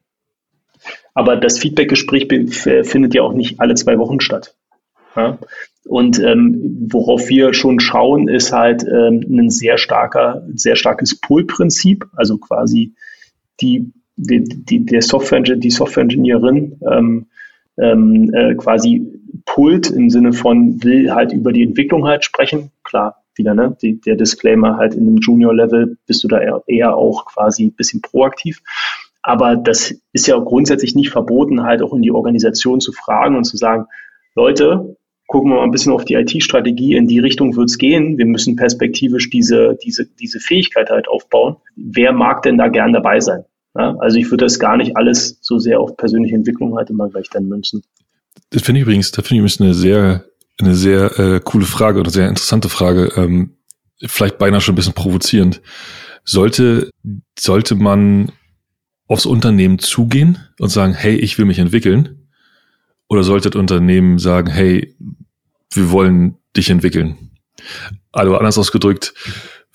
[1.17, 2.27] Aber das Feedbackgespräch
[2.83, 4.53] findet ja auch nicht alle zwei Wochen statt.
[5.15, 5.39] Ja?
[5.83, 12.05] Und ähm, worauf wir schon schauen, ist halt ähm, ein sehr starker, sehr starkes Pull-Prinzip,
[12.15, 12.93] also quasi
[13.59, 17.25] die, die, die, der Software, die Software-Ingenieurin ähm,
[17.79, 19.07] ähm, äh, quasi
[19.47, 22.69] pullt im Sinne von will halt über die Entwicklung halt sprechen.
[22.83, 23.75] Klar, wieder, ne?
[23.81, 27.73] Die, der Disclaimer halt in einem Junior-Level bist du da eher, eher auch quasi ein
[27.73, 28.61] bisschen proaktiv.
[29.27, 33.43] Aber das ist ja grundsätzlich nicht verboten, halt auch in die Organisation zu fragen und
[33.43, 33.87] zu sagen,
[34.35, 34.95] Leute,
[35.27, 38.17] gucken wir mal ein bisschen auf die IT-Strategie, in die Richtung wird es gehen.
[38.17, 41.57] Wir müssen perspektivisch diese, diese, diese Fähigkeit halt aufbauen.
[41.75, 43.43] Wer mag denn da gern dabei sein?
[43.77, 47.09] Ja, also ich würde das gar nicht alles so sehr auf persönliche Entwicklung halt immer
[47.09, 47.83] gleich dann münzen.
[48.51, 50.23] Das finde ich übrigens, da finde ich eine sehr,
[50.61, 53.11] eine sehr äh, coole Frage oder sehr interessante Frage.
[53.17, 53.57] Ähm,
[54.05, 55.61] vielleicht beinahe schon ein bisschen provozierend.
[56.23, 56.91] Sollte,
[57.37, 58.31] sollte man
[59.07, 62.27] aufs Unternehmen zugehen und sagen, hey, ich will mich entwickeln?
[63.09, 64.95] Oder sollte das Unternehmen sagen, hey,
[65.71, 67.31] wir wollen dich entwickeln?
[68.11, 69.13] Also anders ausgedrückt,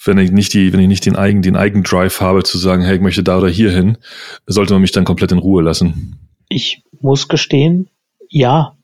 [0.04, 2.82] wenn ich nicht die, wenn ich nicht den eigenen, den eigenen Drive habe, zu sagen,
[2.82, 3.98] hey, ich möchte da oder hier hin,
[4.46, 6.18] sollte man mich dann komplett in Ruhe lassen.
[6.48, 7.88] Ich muss gestehen,
[8.28, 8.76] ja.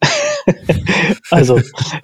[1.31, 1.61] also,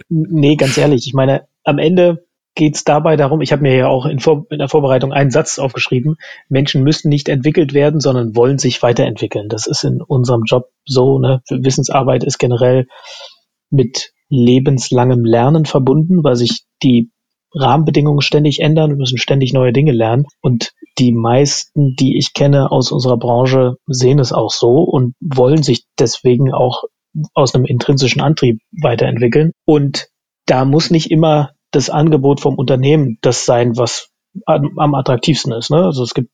[0.09, 3.89] nee, ganz ehrlich, ich meine, am Ende geht es dabei darum, ich habe mir ja
[3.89, 6.17] auch in, Vor in, der Vorbereitung einen Satz aufgeschrieben,
[6.49, 9.49] Menschen müssen nicht entwickelt werden, sondern wollen sich weiterentwickeln.
[9.49, 11.43] Das ist in unserem Job so, ne?
[11.51, 12.87] Wissensarbeit ist generell
[13.71, 17.11] mit lebenslangem Lernen verbunden, weil sich die
[17.55, 20.27] Rahmenbedingungen ständig ändern, wir müssen ständig neue Dinge lernen.
[20.41, 25.63] Und die meisten, die ich kenne aus unserer Branche, sehen es auch so und wollen
[25.63, 26.85] sich deswegen auch
[27.33, 29.53] aus einem intrinsischen Antrieb weiterentwickeln.
[29.65, 30.09] Und
[30.47, 34.11] da muss nicht immer das Angebot vom Unternehmen das sein, was
[34.47, 35.71] am, am attraktivsten ist.
[35.71, 35.85] Ne?
[35.85, 36.31] Also es gibt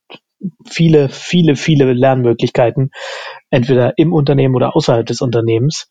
[0.68, 2.91] viele, viele, viele Lernmöglichkeiten,
[3.51, 5.88] entweder im Unternehmen oder außerhalb des Unternehmens.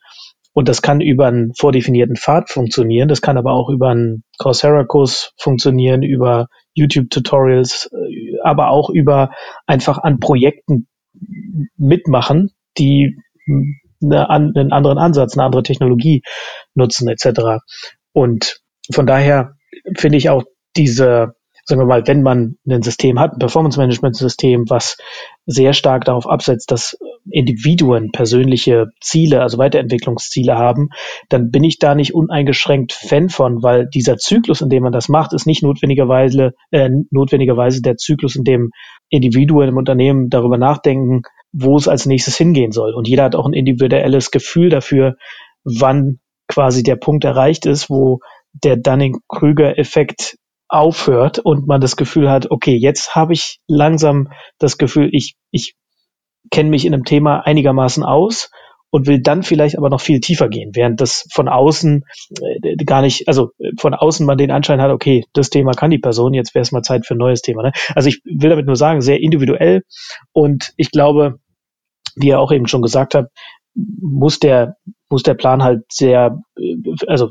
[0.53, 5.31] Und das kann über einen vordefinierten Pfad funktionieren, das kann aber auch über einen Coursera-Kurs
[5.37, 7.91] funktionieren, über YouTube-Tutorials,
[8.43, 9.29] aber auch über
[9.67, 10.87] einfach an Projekten
[11.77, 13.15] mitmachen, die
[14.01, 16.23] eine, einen anderen Ansatz, eine andere Technologie
[16.73, 17.61] nutzen etc.
[18.11, 18.59] Und
[18.91, 19.53] von daher
[19.97, 20.43] finde ich auch
[20.75, 21.33] diese,
[21.65, 24.97] sagen wir mal, wenn man ein System hat, ein Performance-Management-System, was
[25.45, 26.97] sehr stark darauf absetzt, dass
[27.29, 30.89] Individuen persönliche Ziele, also Weiterentwicklungsziele haben,
[31.29, 35.09] dann bin ich da nicht uneingeschränkt Fan von, weil dieser Zyklus, in dem man das
[35.09, 38.71] macht, ist nicht notwendigerweise, äh, notwendigerweise der Zyklus, in dem
[39.09, 42.93] Individuen im Unternehmen darüber nachdenken, wo es als nächstes hingehen soll.
[42.93, 45.15] Und jeder hat auch ein individuelles Gefühl dafür,
[45.63, 48.19] wann quasi der Punkt erreicht ist, wo
[48.53, 50.37] der Dunning-Krüger-Effekt
[50.67, 54.29] aufhört und man das Gefühl hat, okay, jetzt habe ich langsam
[54.59, 55.75] das Gefühl, ich, ich
[56.51, 58.51] kenne mich in einem Thema einigermaßen aus
[58.91, 62.03] und will dann vielleicht aber noch viel tiefer gehen, während das von außen
[62.41, 65.99] äh, gar nicht, also von außen man den Anschein hat, okay, das Thema kann die
[65.99, 67.63] Person, jetzt wäre es mal Zeit für ein neues Thema.
[67.63, 67.71] Ne?
[67.95, 69.83] Also ich will damit nur sagen, sehr individuell
[70.33, 71.39] und ich glaube,
[72.15, 73.29] wie ihr auch eben schon gesagt habt,
[73.75, 74.75] muss der
[75.09, 76.75] muss der Plan halt sehr, äh,
[77.07, 77.29] also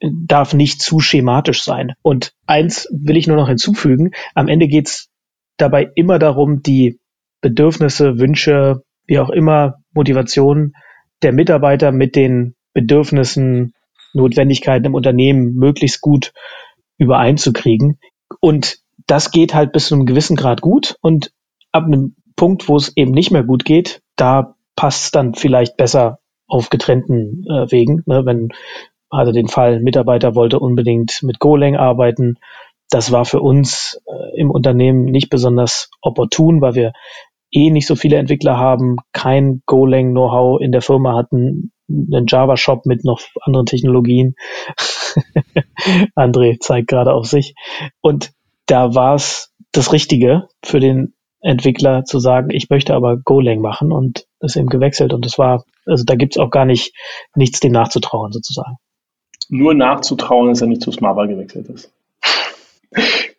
[0.00, 1.94] darf nicht zu schematisch sein.
[2.02, 4.12] Und eins will ich nur noch hinzufügen.
[4.34, 5.08] Am Ende geht's
[5.56, 7.00] dabei immer darum, die
[7.40, 10.74] Bedürfnisse, Wünsche, wie auch immer, Motivationen
[11.22, 13.74] der Mitarbeiter mit den Bedürfnissen,
[14.14, 16.32] Notwendigkeiten im Unternehmen möglichst gut
[16.96, 17.98] übereinzukriegen.
[18.40, 20.96] Und das geht halt bis zu einem gewissen Grad gut.
[21.00, 21.32] Und
[21.72, 25.76] ab einem Punkt, wo es eben nicht mehr gut geht, da passt es dann vielleicht
[25.76, 28.02] besser auf getrennten äh, Wegen.
[28.06, 28.24] Ne?
[28.24, 28.48] Wenn
[29.10, 32.38] hatte den Fall, Mitarbeiter wollte unbedingt mit Golang arbeiten.
[32.90, 36.92] Das war für uns äh, im Unternehmen nicht besonders opportun, weil wir
[37.50, 43.04] eh nicht so viele Entwickler haben, kein Golang-Know-how in der Firma hatten, einen Java-Shop mit
[43.04, 44.34] noch anderen Technologien.
[46.16, 47.54] André zeigt gerade auf sich.
[48.00, 48.32] Und
[48.66, 53.92] da war es das Richtige für den Entwickler zu sagen, ich möchte aber Golang machen
[53.92, 55.14] und ist eben gewechselt.
[55.14, 56.94] Und das war, also da gibt's auch gar nicht
[57.34, 58.76] nichts dem nachzutrauen sozusagen
[59.48, 61.90] nur nachzutrauen, dass er nicht zu Smava gewechselt ist.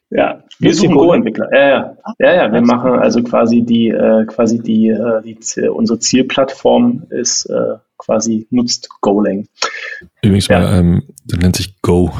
[0.09, 1.49] ja, Wir suchen Go-Entwickler.
[1.53, 2.53] Ja, ja, ja, ja.
[2.53, 5.37] Wir machen also quasi die, äh, quasi die, äh, die,
[5.69, 9.47] unsere Zielplattform ist äh, quasi nutzt Golang.
[10.21, 10.59] Übrigens ja.
[10.59, 12.11] mal, ähm, das nennt sich Go.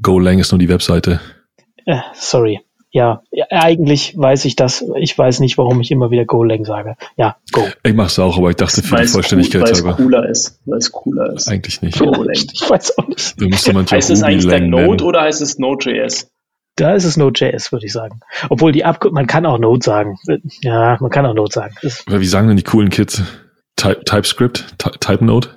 [0.00, 1.20] Golang ist nur die Webseite.
[1.86, 2.60] Äh, sorry.
[2.94, 4.84] Ja, eigentlich weiß ich das.
[5.00, 6.94] Ich weiß nicht, warum ich immer wieder Golang sage.
[7.16, 7.66] Ja, Go.
[7.82, 10.60] Ich mach's auch, aber ich dachte für die Vollständigkeit cool, Weil es cooler ist.
[10.64, 11.48] Weil es cooler ist.
[11.48, 11.98] Eigentlich nicht.
[11.98, 12.28] Golang.
[12.30, 13.40] Ich weiß auch nicht.
[13.40, 15.00] Du heißt es eigentlich der Node nennen.
[15.02, 16.30] oder heißt es Node.js?
[16.76, 18.20] Da ist es Node.js, würde ich sagen.
[18.48, 20.16] Obwohl die Abkürzung, man kann auch Node sagen.
[20.62, 21.74] Ja, man kann auch Node sagen.
[21.82, 23.22] wie sagen denn die coolen Kids?
[23.74, 24.76] Type, TypeScript?
[25.00, 25.48] Type Node?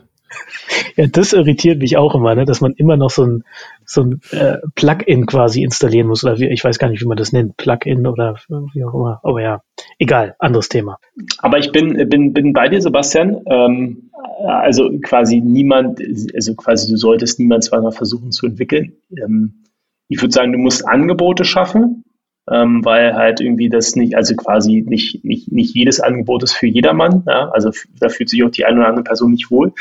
[0.96, 2.46] Ja, das irritiert mich auch immer, ne?
[2.46, 3.44] dass man immer noch so ein,
[3.86, 6.24] so ein äh, Plugin quasi installieren muss.
[6.24, 7.58] Oder wie, ich weiß gar nicht, wie man das nennt.
[7.58, 8.36] Plugin oder
[8.74, 9.20] wie auch immer.
[9.24, 9.62] Aber ja,
[10.00, 10.98] egal, anderes Thema.
[11.40, 13.42] Aber ich bin, bin, bin bei dir, Sebastian.
[13.48, 14.10] Ähm,
[14.46, 16.02] also quasi niemand,
[16.34, 18.94] also quasi du solltest niemand zweimal versuchen zu entwickeln.
[19.16, 19.64] Ähm,
[20.10, 22.04] ich würde sagen, du musst Angebote schaffen,
[22.50, 26.68] ähm, weil halt irgendwie das nicht, also quasi nicht, nicht, nicht jedes Angebot ist für
[26.68, 27.24] jedermann.
[27.28, 27.50] Ja?
[27.50, 29.74] Also da fühlt sich auch die eine oder andere Person nicht wohl.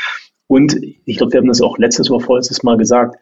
[0.47, 3.17] Und ich glaube, wir haben das auch letztes oder vorletztes Mal gesagt.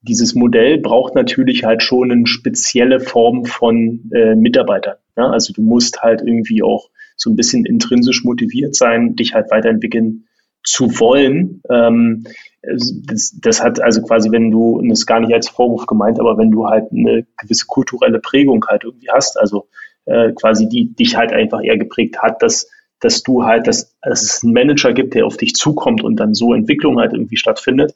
[0.00, 4.96] Dieses Modell braucht natürlich halt schon eine spezielle Form von äh, Mitarbeitern.
[5.16, 5.30] Ja?
[5.30, 10.24] Also du musst halt irgendwie auch so ein bisschen intrinsisch motiviert sein, dich halt weiterentwickeln
[10.64, 11.62] zu wollen.
[11.70, 12.24] Ähm,
[12.62, 16.20] das, das hat also quasi, wenn du, und das ist gar nicht als Vorwurf gemeint,
[16.20, 19.66] aber wenn du halt eine gewisse kulturelle Prägung halt irgendwie hast, also
[20.04, 22.68] äh, quasi die dich halt einfach eher geprägt hat, dass,
[23.02, 26.34] dass du halt, dass, dass es einen Manager gibt, der auf dich zukommt und dann
[26.34, 27.94] so Entwicklung halt irgendwie stattfindet,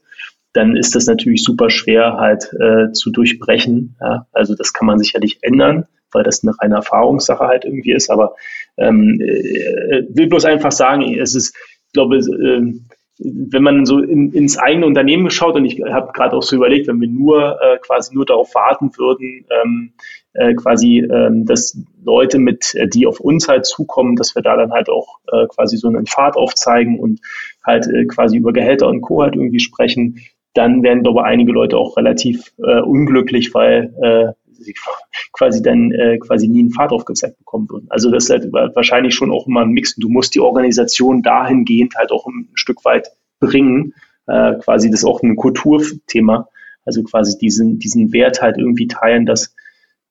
[0.52, 3.96] dann ist das natürlich super schwer halt äh, zu durchbrechen.
[4.00, 4.26] Ja?
[4.32, 8.34] Also das kann man sicherlich ändern, weil das eine reine Erfahrungssache halt irgendwie ist, aber
[8.76, 11.54] ähm, äh, will bloß einfach sagen, es ist,
[11.92, 12.74] glaube, äh,
[13.18, 16.88] wenn man so in, ins eigene Unternehmen schaut, und ich habe gerade auch so überlegt,
[16.88, 19.92] wenn wir nur äh, quasi nur darauf warten würden, ähm,
[20.34, 24.56] äh, quasi, ähm, dass Leute mit, äh, die auf uns halt zukommen, dass wir da
[24.56, 27.20] dann halt auch äh, quasi so einen Pfad aufzeigen und
[27.64, 29.22] halt äh, quasi über Gehälter und Co.
[29.22, 30.20] halt irgendwie sprechen,
[30.54, 34.74] dann werden, ich, einige Leute auch relativ äh, unglücklich, weil äh, sie
[35.32, 37.86] quasi dann äh, quasi nie einen Pfad aufgezeigt bekommen würden.
[37.90, 39.96] Also das ist halt wahrscheinlich schon auch immer ein Mix.
[39.96, 43.94] Du musst die Organisation dahingehend halt auch ein Stück weit bringen.
[44.28, 46.48] Äh, quasi das auch ein Kulturthema.
[46.84, 49.55] Also quasi diesen, diesen Wert halt irgendwie teilen, dass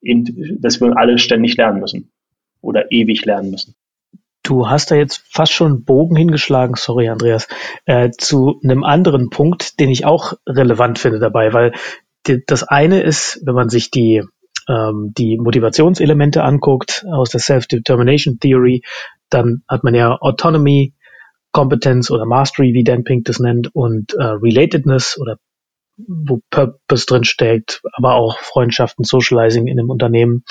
[0.02, 2.10] eben, dass wir alle ständig lernen müssen
[2.60, 3.74] oder ewig lernen müssen.
[4.42, 7.48] Du hast da jetzt fast schon einen Bogen hingeschlagen, sorry Andreas,
[7.84, 11.72] äh, zu einem anderen Punkt, den ich auch relevant finde dabei, weil
[12.26, 14.22] die, das eine ist, wenn man sich die
[14.68, 18.82] ähm, die Motivationselemente anguckt aus der Self-Determination Theory,
[19.30, 20.94] dann hat man ja Autonomy,
[21.52, 25.38] Kompetenz oder Mastery, wie Dan Pink das nennt, und äh, Relatedness oder
[25.96, 30.44] wo Purpose drin steckt, aber auch Freundschaften, Socializing in einem Unternehmen,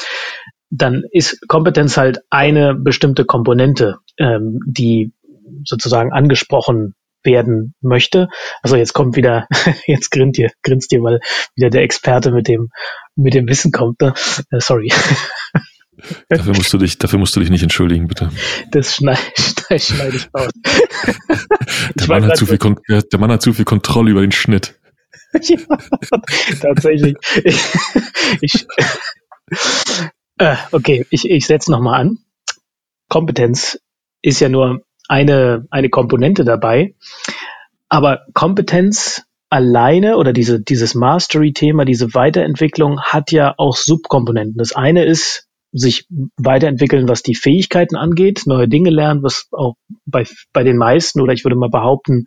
[0.70, 5.14] dann ist Kompetenz halt eine bestimmte Komponente, ähm, die
[5.64, 8.28] sozusagen angesprochen werden möchte.
[8.62, 9.48] Also jetzt kommt wieder,
[9.88, 11.20] jetzt grinst ihr, grinst ihr, weil
[11.56, 12.70] wieder der Experte mit dem,
[13.16, 14.02] mit dem Wissen kommt.
[14.02, 14.14] Ne?
[14.52, 14.91] Äh, sorry.
[16.28, 18.30] Dafür musst du dich, dafür musst du dich nicht entschuldigen, bitte.
[18.70, 20.52] Das schneide, schneide, schneide ich aus.
[21.96, 24.78] Der Mann, hat zu viel, der Mann hat zu viel Kontrolle über den Schnitt.
[26.61, 27.15] tatsächlich.
[27.43, 27.61] Ich,
[28.41, 28.67] ich,
[30.38, 32.17] äh, okay, ich, ich setze nochmal an.
[33.09, 33.79] Kompetenz
[34.21, 36.95] ist ja nur eine, eine Komponente dabei.
[37.89, 44.57] Aber Kompetenz alleine oder diese, dieses Mastery-Thema, diese Weiterentwicklung hat ja auch Subkomponenten.
[44.57, 46.07] Das eine ist, sich
[46.38, 49.75] weiterentwickeln, was die Fähigkeiten angeht, neue Dinge lernen, was auch
[50.05, 50.23] bei,
[50.53, 52.25] bei den meisten oder ich würde mal behaupten,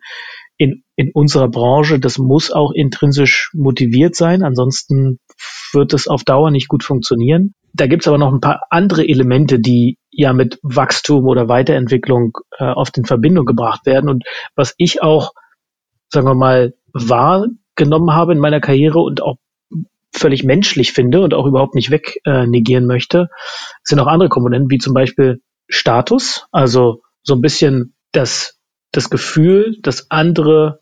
[0.99, 5.19] in, unserer Branche, das muss auch intrinsisch motiviert sein, ansonsten
[5.71, 7.53] wird es auf Dauer nicht gut funktionieren.
[7.73, 12.33] Da gibt es aber noch ein paar andere Elemente, die ja mit Wachstum oder Weiterentwicklung
[12.57, 14.09] äh, oft in Verbindung gebracht werden.
[14.09, 14.25] Und
[14.55, 15.31] was ich auch,
[16.09, 19.37] sagen wir mal, wahrgenommen habe in meiner Karriere und auch
[20.11, 23.29] völlig menschlich finde und auch überhaupt nicht wegnegieren äh, möchte,
[23.83, 25.39] sind auch andere Komponenten, wie zum Beispiel
[25.69, 28.59] Status, also so ein bisschen das
[28.91, 30.79] das Gefühl, dass andere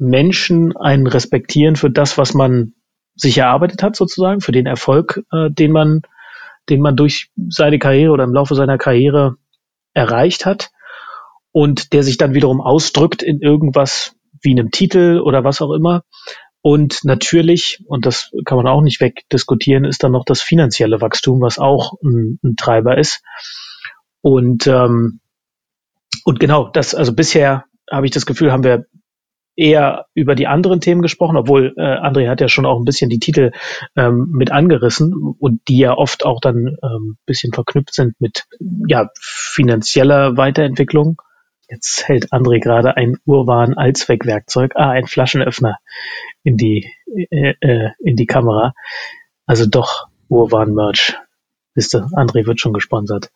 [0.00, 2.72] Menschen einen respektieren für das, was man
[3.14, 6.02] sich erarbeitet hat, sozusagen, für den Erfolg, äh, den man,
[6.68, 9.36] den man durch seine Karriere oder im Laufe seiner Karriere
[9.92, 10.70] erreicht hat
[11.52, 16.02] und der sich dann wiederum ausdrückt in irgendwas wie einem Titel oder was auch immer.
[16.62, 21.40] Und natürlich, und das kann man auch nicht wegdiskutieren, ist dann noch das finanzielle Wachstum,
[21.40, 23.22] was auch ein, ein Treiber ist.
[24.22, 25.20] Und ähm,
[26.24, 28.86] und genau, das, also bisher habe ich das Gefühl, haben wir
[29.56, 33.10] eher über die anderen Themen gesprochen, obwohl äh, André hat ja schon auch ein bisschen
[33.10, 33.52] die Titel
[33.96, 38.46] ähm, mit angerissen und die ja oft auch dann ähm, bisschen verknüpft sind mit
[38.86, 41.20] ja finanzieller Weiterentwicklung.
[41.68, 45.78] Jetzt hält André gerade ein Urwaren Allzweckwerkzeug, ah, ein Flaschenöffner
[46.42, 46.90] in die
[47.30, 48.72] äh, äh, in die Kamera.
[49.46, 51.16] Also doch Urwaren Merch.
[51.74, 53.30] Wisst ihr, André wird schon gesponsert.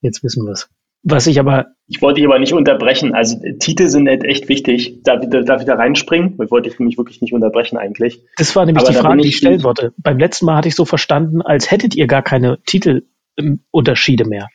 [0.00, 0.68] Jetzt wissen wir es.
[1.08, 1.66] Was ich aber.
[1.86, 3.14] Ich wollte dich aber nicht unterbrechen.
[3.14, 5.04] Also Titel sind halt echt wichtig.
[5.04, 6.36] Darf, ich, darf ich da reinspringen?
[6.42, 8.22] Ich wollte ich mich wirklich nicht unterbrechen eigentlich.
[8.36, 9.92] Das war nämlich aber die Frage, die ich stellen wollte.
[9.98, 14.48] Beim letzten Mal hatte ich so verstanden, als hättet ihr gar keine Titelunterschiede mehr.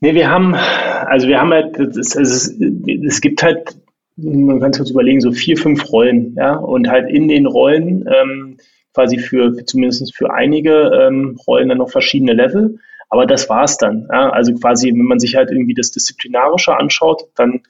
[0.00, 2.56] Nee, wir haben, also wir haben halt, es, es,
[3.04, 3.76] es gibt halt,
[4.16, 8.06] man kann sich kurz überlegen, so vier, fünf Rollen, ja, und halt in den Rollen
[8.06, 8.58] ähm,
[8.94, 12.78] quasi für, für zumindest für einige ähm, Rollen dann noch verschiedene Level.
[13.08, 14.08] Aber das war's dann.
[14.12, 14.30] Ja?
[14.30, 17.62] Also quasi, wenn man sich halt irgendwie das Disziplinarische anschaut, dann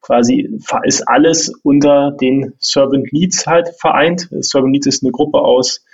[0.00, 4.28] quasi ist alles unter den Servant Leads halt vereint.
[4.40, 5.84] Servant Leads ist eine Gruppe aus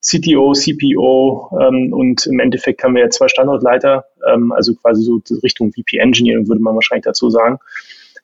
[0.00, 5.20] CTO, CPO ähm, und im Endeffekt haben wir ja zwei Standortleiter, ähm, also quasi so
[5.42, 7.58] Richtung VP Engineering würde man wahrscheinlich dazu sagen.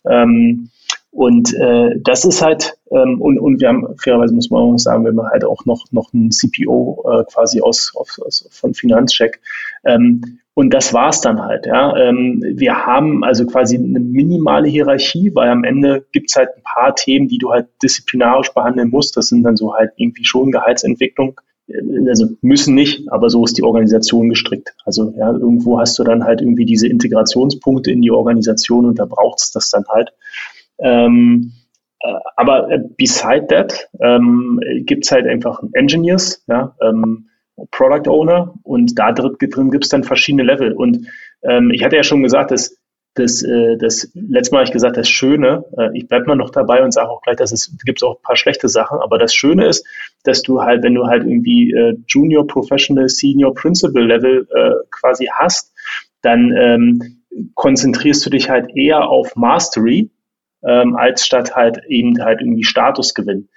[0.08, 0.70] Ähm,
[1.14, 5.04] und äh, das ist halt, ähm, und, und wir haben, fairerweise muss man auch sagen,
[5.04, 9.40] wir haben halt auch noch, noch einen CPO äh, quasi aus, aus, aus von Finanzcheck.
[9.84, 11.96] Ähm, und das war's dann halt, ja.
[11.96, 16.96] Ähm, wir haben also quasi eine minimale Hierarchie, weil am Ende gibt's halt ein paar
[16.96, 19.16] Themen, die du halt disziplinarisch behandeln musst.
[19.16, 21.40] Das sind dann so halt irgendwie schon Gehaltsentwicklung.
[21.68, 24.74] Äh, also müssen nicht, aber so ist die Organisation gestrickt.
[24.84, 29.04] Also ja, irgendwo hast du dann halt irgendwie diese Integrationspunkte in die Organisation und da
[29.04, 30.12] braucht's das dann halt.
[30.78, 31.52] Ähm,
[32.00, 37.28] äh, aber äh, beside that ähm, gibt es halt einfach Engineers, ja, ähm,
[37.70, 40.72] Product Owner und da drin, gibt es dann verschiedene Level.
[40.72, 41.06] Und
[41.42, 42.76] ähm, ich hatte ja schon gesagt, dass
[43.14, 46.50] das, äh, das letzte Mal habe ich gesagt, das Schöne, äh, ich bleibe mal noch
[46.50, 49.32] dabei und sage auch gleich, dass es gibt auch ein paar schlechte Sachen, aber das
[49.34, 49.86] Schöne ist,
[50.24, 55.28] dass du halt, wenn du halt irgendwie äh, Junior, Professional, Senior, Principal Level äh, quasi
[55.32, 55.72] hast,
[56.22, 57.22] dann ähm,
[57.54, 60.10] konzentrierst du dich halt eher auf Mastery
[60.66, 63.48] ähm, als statt halt eben halt irgendwie Status gewinnen.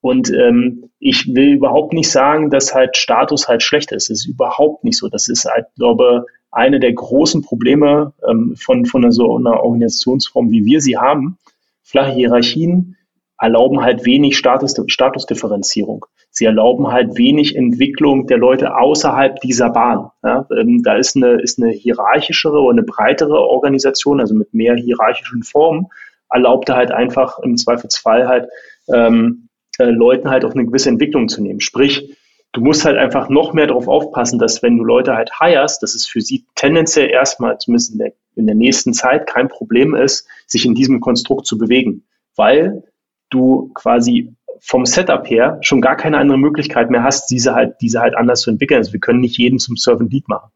[0.00, 4.10] Und ähm, ich will überhaupt nicht sagen, dass halt Status halt schlecht ist.
[4.10, 5.08] Das ist überhaupt nicht so.
[5.08, 10.64] Das ist halt, glaube eine der großen Probleme ähm, von, von so einer Organisationsform, wie
[10.64, 11.36] wir sie haben.
[11.82, 12.96] Flache Hierarchien
[13.38, 16.06] erlauben halt wenig Status, Statusdifferenzierung.
[16.30, 20.10] Sie erlauben halt wenig Entwicklung der Leute außerhalb dieser Bahn.
[20.22, 24.74] Ja, ähm, da ist eine, ist eine hierarchischere oder eine breitere Organisation, also mit mehr
[24.74, 25.86] hierarchischen Formen,
[26.30, 28.48] erlaubte halt einfach im Zweifelsfall halt
[28.92, 29.48] ähm,
[29.78, 31.60] äh, Leuten halt auf eine gewisse Entwicklung zu nehmen.
[31.60, 32.16] Sprich,
[32.52, 35.94] du musst halt einfach noch mehr darauf aufpassen, dass wenn du Leute halt hirest, dass
[35.94, 40.26] es für sie tendenziell erstmal, zumindest in der, in der nächsten Zeit, kein Problem ist,
[40.46, 42.04] sich in diesem Konstrukt zu bewegen,
[42.36, 42.82] weil
[43.30, 48.00] du quasi vom Setup her schon gar keine andere Möglichkeit mehr hast, diese halt, diese
[48.00, 48.78] halt anders zu entwickeln.
[48.78, 50.50] Also wir können nicht jeden zum Servant Lead machen.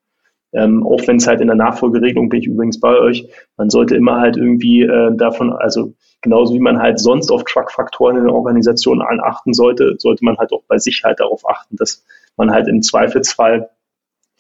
[0.55, 3.27] Ähm, auch wenn es halt in der Nachfolgeregelung bin ich übrigens bei euch,
[3.57, 8.19] man sollte immer halt irgendwie äh, davon, also genauso wie man halt sonst auf Truck-Faktoren
[8.19, 12.05] in der Organisation achten sollte, sollte man halt auch bei sich halt darauf achten, dass
[12.37, 13.71] man halt im Zweifelsfall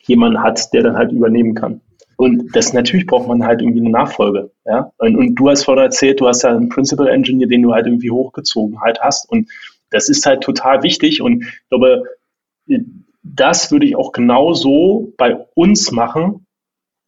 [0.02, 1.80] jemanden hat, der dann halt übernehmen kann.
[2.16, 4.50] Und das natürlich braucht man halt irgendwie eine Nachfolge.
[4.64, 4.92] Ja?
[4.98, 7.86] Und, und du hast vorhin erzählt, du hast ja einen Principal Engineer, den du halt
[7.86, 9.28] irgendwie hochgezogen halt hast.
[9.28, 9.50] Und
[9.90, 11.20] das ist halt total wichtig.
[11.20, 12.04] Und ich glaube,
[13.22, 16.46] das würde ich auch genauso bei uns machen.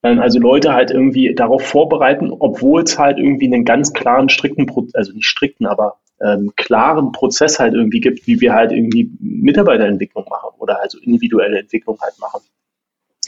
[0.02, 5.12] Also Leute halt irgendwie darauf vorbereiten, obwohl es halt irgendwie einen ganz klaren, strikten, also
[5.12, 10.50] nicht strikten, aber ähm, klaren Prozess halt irgendwie gibt, wie wir halt irgendwie Mitarbeiterentwicklung machen
[10.58, 12.42] oder also individuelle Entwicklung halt machen.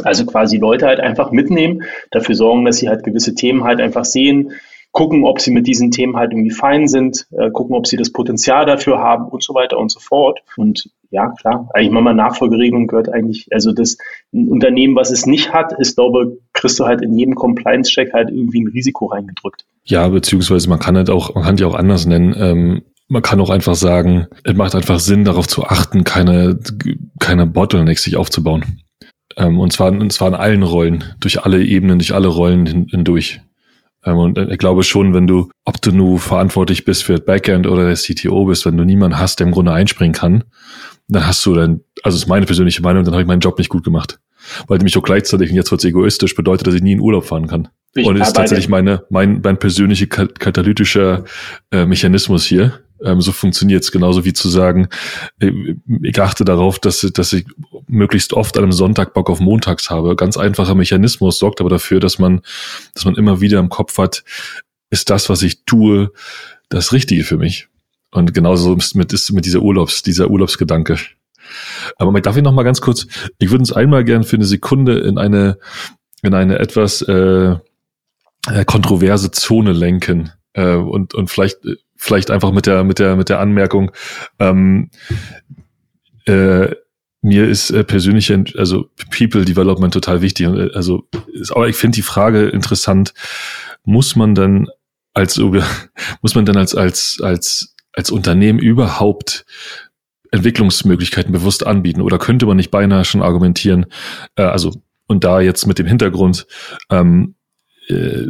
[0.02, 4.04] Also quasi Leute halt einfach mitnehmen, dafür sorgen, dass sie halt gewisse Themen halt einfach
[4.04, 4.52] sehen,
[4.96, 8.12] gucken, ob sie mit diesen Themen halt irgendwie fein sind, äh, gucken, ob sie das
[8.12, 10.40] Potenzial dafür haben und so weiter und so fort.
[10.56, 13.98] Und ja, klar, eigentlich mal Nachfolgeregelung gehört eigentlich, also das
[14.32, 18.30] ein Unternehmen, was es nicht hat, ist, glaube kriegst du halt in jedem Compliance-Check halt
[18.30, 19.66] irgendwie ein Risiko reingedrückt.
[19.84, 22.34] Ja, beziehungsweise man kann halt auch, man kann die auch anders nennen.
[22.38, 26.58] Ähm, man kann auch einfach sagen, es macht einfach Sinn, darauf zu achten, keine,
[27.20, 28.80] keine Bottlenecks sich aufzubauen.
[29.36, 33.42] Ähm, und zwar, und zwar in allen Rollen, durch alle Ebenen, durch alle Rollen hindurch.
[34.06, 37.66] Ähm, und ich glaube schon, wenn du, ob du nur verantwortlich bist für das Backend
[37.66, 40.44] oder der CTO bist, wenn du niemanden hast, der im Grunde einspringen kann,
[41.08, 43.68] dann hast du dann, also ist meine persönliche Meinung, dann habe ich meinen Job nicht
[43.68, 44.18] gut gemacht.
[44.68, 47.24] Weil nämlich auch gleichzeitig, und jetzt wird es egoistisch, bedeutet, dass ich nie in Urlaub
[47.24, 47.68] fahren kann.
[47.94, 51.24] Ich und ist tatsächlich meine, mein, mein persönlicher katalytischer
[51.70, 52.80] äh, Mechanismus hier.
[53.04, 54.88] Ähm, so funktioniert es genauso wie zu sagen,
[55.40, 55.52] äh,
[56.02, 57.46] ich achte darauf, dass, dass ich
[57.86, 60.16] möglichst oft an einem Sonntag Bock auf Montags habe.
[60.16, 62.40] Ganz einfacher Mechanismus sorgt aber dafür, dass man,
[62.94, 64.24] dass man immer wieder im Kopf hat,
[64.90, 66.12] ist das, was ich tue,
[66.68, 67.68] das Richtige für mich.
[68.10, 70.96] Und genauso ist mit, ist mit dieser Urlaubs, dieser Urlaubsgedanke.
[71.96, 73.06] Aber darf ich noch mal ganz kurz,
[73.38, 75.58] ich würde uns einmal gern für eine Sekunde in eine,
[76.22, 77.56] in eine etwas äh,
[78.48, 81.58] äh kontroverse Zone lenken äh, und, und vielleicht,
[81.96, 83.90] vielleicht einfach mit der, mit der, mit der Anmerkung,
[84.38, 84.90] ähm,
[86.26, 86.74] äh,
[87.22, 90.46] mir ist äh, persönlich, also People Development total wichtig.
[90.46, 93.14] Äh, also, ist, aber ich finde die Frage interessant,
[93.84, 94.68] muss man dann
[95.14, 95.38] als,
[96.22, 99.46] muss man dann als, als, als, als Unternehmen überhaupt
[100.30, 102.02] Entwicklungsmöglichkeiten bewusst anbieten?
[102.02, 103.86] Oder könnte man nicht beinahe schon argumentieren,
[104.36, 104.72] äh, also
[105.08, 106.46] und da jetzt mit dem Hintergrund,
[106.90, 107.35] ähm,
[107.88, 108.26] äh,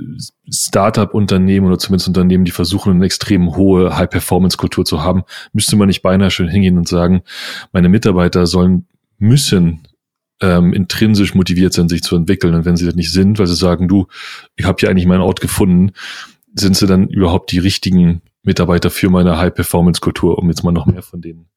[0.51, 6.03] Startup-Unternehmen oder zumindest Unternehmen, die versuchen, eine extrem hohe High-Performance-Kultur zu haben, müsste man nicht
[6.03, 7.23] beinahe schon hingehen und sagen,
[7.73, 8.87] meine Mitarbeiter sollen,
[9.19, 9.87] müssen
[10.41, 12.55] ähm, intrinsisch motiviert sein, sich zu entwickeln.
[12.55, 14.07] Und wenn sie das nicht sind, weil sie sagen, du,
[14.57, 15.93] ich habe hier eigentlich meinen Ort gefunden,
[16.55, 21.03] sind sie dann überhaupt die richtigen Mitarbeiter für meine High-Performance-Kultur, um jetzt mal noch mehr
[21.03, 21.49] von denen,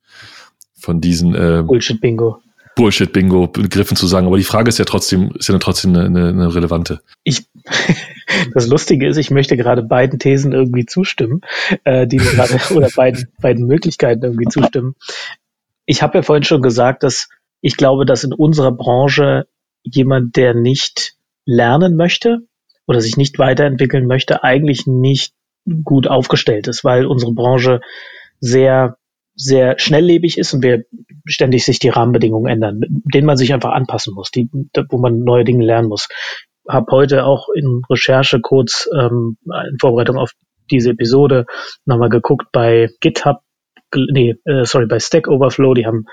[0.74, 2.42] von diesen äh, Bullshit-Bingo.
[2.80, 4.26] Bullshit-Bingo-Begriffen zu sagen.
[4.26, 7.02] Aber die Frage ist ja trotzdem, ist ja trotzdem eine, eine, eine relevante.
[7.26, 7.46] Ich,
[8.54, 11.42] das Lustige ist, ich möchte gerade beiden Thesen irgendwie zustimmen,
[11.84, 14.96] äh, die gerade, oder beiden, beiden Möglichkeiten irgendwie zustimmen.
[15.86, 17.28] Ich habe ja vorhin schon gesagt, dass
[17.60, 19.48] ich glaube, dass in unserer Branche
[19.84, 21.16] jemand, der nicht
[21.46, 22.40] lernen möchte
[22.88, 25.34] oder sich nicht weiterentwickeln möchte, eigentlich nicht
[25.84, 27.82] gut aufgestellt ist, weil unsere Branche
[28.40, 28.99] sehr
[29.40, 30.84] sehr schnelllebig ist und wir
[31.26, 34.50] ständig sich die Rahmenbedingungen ändern, denen man sich einfach anpassen muss, die,
[34.90, 36.10] wo man neue Dinge lernen muss.
[36.68, 40.34] Habe heute auch in Recherche kurz ähm, in Vorbereitung auf
[40.70, 41.46] diese Episode
[41.86, 43.38] nochmal geguckt bei GitHub,
[43.96, 46.06] nee, äh, sorry, bei Stack Overflow, die haben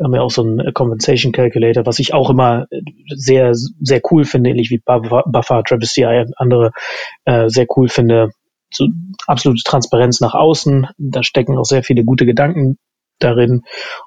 [0.00, 2.66] haben ja auch so einen Compensation Calculator, was ich auch immer
[3.08, 6.70] sehr, sehr cool finde, ähnlich wie Buffer, Travis CI und andere
[7.24, 8.30] äh, sehr cool finde,
[8.70, 8.88] so
[9.26, 10.88] absolute Transparenz nach außen.
[10.98, 12.78] Da stecken auch sehr viele gute Gedanken
[13.18, 13.62] darin.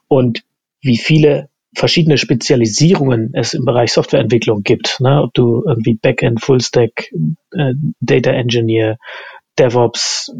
[0.08, 0.44] Und
[0.82, 5.00] wie viele verschiedene Spezialisierungen es im Bereich Softwareentwicklung gibt.
[5.00, 5.22] Ne?
[5.22, 7.12] Ob du irgendwie Backend, Fullstack,
[7.52, 8.98] äh, Data Engineer,
[9.58, 10.34] DevOps,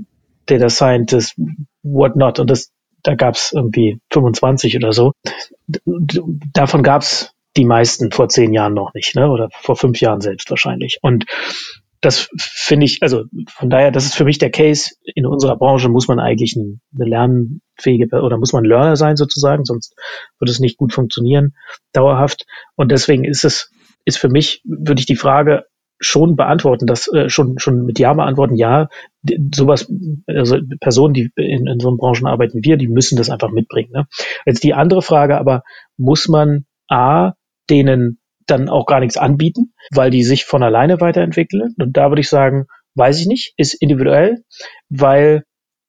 [0.46, 1.36] Data Scientist,
[1.84, 2.40] whatnot.
[2.40, 2.72] Und das,
[3.04, 5.14] da gab es irgendwie 25 oder so.
[5.68, 9.30] Davon gab es die meisten vor zehn Jahren noch nicht, ne?
[9.30, 11.00] Oder vor fünf Jahren selbst wahrscheinlich.
[11.02, 11.26] Und
[12.02, 14.96] das finde ich, also von daher, das ist für mich der Case.
[15.16, 16.80] In unserer Branche muss man eigentlich eine
[17.10, 19.96] lernfähige oder muss man Learner sein sozusagen, sonst
[20.40, 21.56] wird es nicht gut funktionieren,
[21.94, 22.46] dauerhaft.
[22.76, 23.72] Und deswegen ist es,
[24.04, 25.66] ist für mich, würde ich die Frage
[26.00, 28.90] schon beantworten, das äh, schon schon mit Ja beantworten, ja,
[29.54, 29.88] sowas,
[30.26, 33.92] also Personen, die in, in so einer Branchen arbeiten wir, die müssen das einfach mitbringen.
[33.94, 34.08] Ne?
[34.48, 35.62] Jetzt die andere Frage, aber
[35.98, 37.34] muss man A,
[37.70, 41.76] denen dann auch gar nichts anbieten, weil die sich von alleine weiterentwickeln.
[41.80, 42.66] Und da würde ich sagen,
[42.96, 44.44] weiß ich nicht, ist individuell,
[44.90, 45.44] weil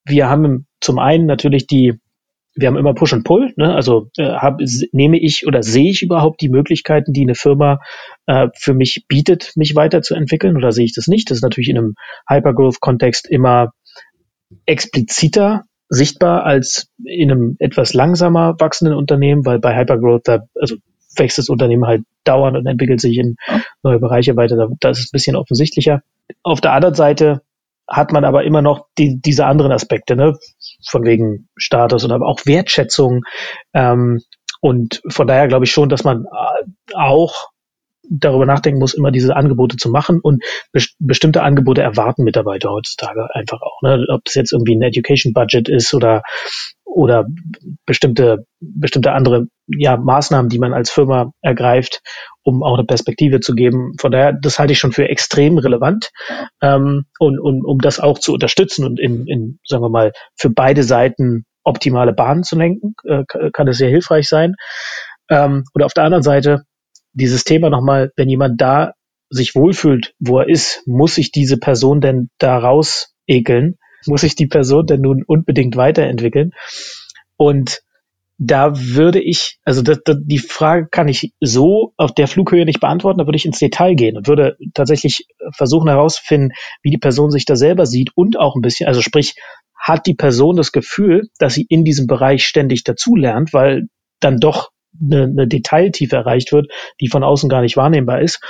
[0.05, 2.01] wir haben zum einen natürlich die,
[2.55, 3.75] wir haben immer Push und Pull, ne?
[3.75, 4.61] also äh, hab,
[4.93, 7.81] nehme ich oder sehe ich überhaupt die Möglichkeiten, die eine Firma
[8.27, 11.31] äh, für mich bietet, mich weiterzuentwickeln oder sehe ich das nicht?
[11.31, 11.95] Das ist natürlich in einem
[12.29, 13.73] Hypergrowth-Kontext immer
[14.67, 20.77] expliziter sichtbar als in einem etwas langsamer wachsenden Unternehmen, weil bei Hypergrowth da, also
[21.17, 23.37] wächst das Unternehmen halt dauernd und entwickelt sich in
[23.83, 24.57] neue Bereiche weiter.
[24.57, 26.03] Da, da ist ein bisschen offensichtlicher.
[26.43, 27.43] Auf der anderen Seite
[27.89, 30.39] hat man aber immer noch die, diese anderen Aspekte, ne?
[30.89, 33.25] von wegen Status oder auch Wertschätzung.
[33.75, 34.23] Ähm,
[34.61, 37.51] und von daher glaube ich schon, dass man äh, auch
[38.09, 40.43] darüber nachdenken muss, immer diese Angebote zu machen und
[40.73, 43.81] be bestimmte Angebote erwarten Mitarbeiter heutzutage einfach auch.
[43.83, 44.05] Ne?
[44.09, 46.23] Ob das jetzt irgendwie ein Education Budget ist oder
[46.95, 47.27] oder
[47.87, 52.01] bestimmte bestimmte andere ja Maßnahmen, die man als Firma ergreift,
[52.43, 53.93] um auch eine Perspektive zu geben.
[54.01, 56.11] Von daher, das halte ich schon für extrem relevant
[56.63, 60.51] ähm, und, und um das auch zu unterstützen und in, in sagen wir mal für
[60.51, 64.55] beide Seiten optimale Bahnen zu lenken, äh, kann es sehr hilfreich sein.
[65.31, 66.65] Ähm, und auf der anderen Seite
[67.13, 68.93] dieses Thema nochmal, wenn jemand da
[69.31, 73.77] sich wohlfühlt, wo er ist, muss sich diese Person denn da raus ekeln?
[74.07, 76.53] Muss sich die Person denn nun unbedingt weiterentwickeln?
[77.37, 77.83] Und
[78.39, 82.81] da würde ich, also das, das, die Frage kann ich so auf der Flughöhe nicht
[82.81, 87.31] beantworten, da würde ich ins Detail gehen und würde tatsächlich versuchen herauszufinden, wie die Person
[87.31, 89.37] sich da selber sieht und auch ein bisschen, also sprich,
[89.79, 93.89] hat die Person das Gefühl, dass sie in diesem Bereich ständig dazulernt, weil
[94.21, 98.41] dann doch eine, eine Detailtiefe erreicht wird, die von außen gar nicht wahrnehmbar ist.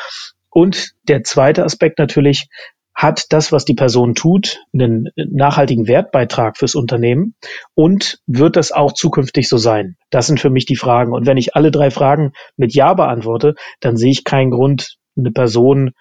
[0.51, 2.49] Und der zweite Aspekt natürlich,
[2.95, 7.35] hat das, was die Person tut, einen nachhaltigen Wertbeitrag fürs Unternehmen
[7.75, 9.97] und wird das auch zukünftig so sein?
[10.11, 11.13] Das sind für mich die Fragen.
[11.13, 15.31] Und wenn ich alle drei Fragen mit Ja beantworte, dann sehe ich keinen Grund, eine
[15.31, 15.93] Person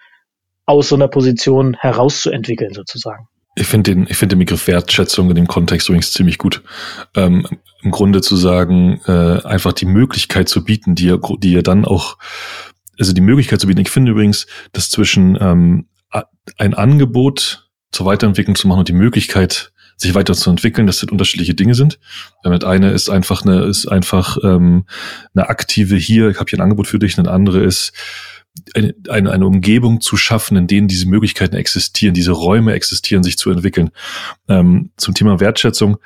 [0.64, 3.26] aus so einer Position herauszuentwickeln sozusagen.
[3.54, 6.62] Ich finde den, ich finde den Begriff Wertschätzung in dem Kontext übrigens ziemlich gut.
[7.14, 7.46] Ähm,
[7.82, 11.84] Im Grunde zu sagen, äh, einfach die Möglichkeit zu bieten, die ihr, die ihr dann
[11.84, 12.16] auch,
[12.98, 13.80] also die Möglichkeit zu bieten.
[13.80, 15.86] Ich finde übrigens, dass zwischen ähm,
[16.58, 21.74] ein Angebot zur Weiterentwicklung zu machen und die Möglichkeit, sich weiterzuentwickeln, dass das unterschiedliche Dinge
[21.74, 21.98] sind.
[22.42, 24.84] Damit eine ist einfach eine, ist einfach ähm,
[25.34, 27.92] eine aktive hier, ich habe hier ein Angebot für dich, eine andere ist
[28.74, 33.38] eine, eine, eine Umgebung zu schaffen, in denen diese Möglichkeiten existieren, diese Räume existieren, sich
[33.38, 33.90] zu entwickeln.
[34.48, 35.96] Ähm, zum Thema Wertschätzung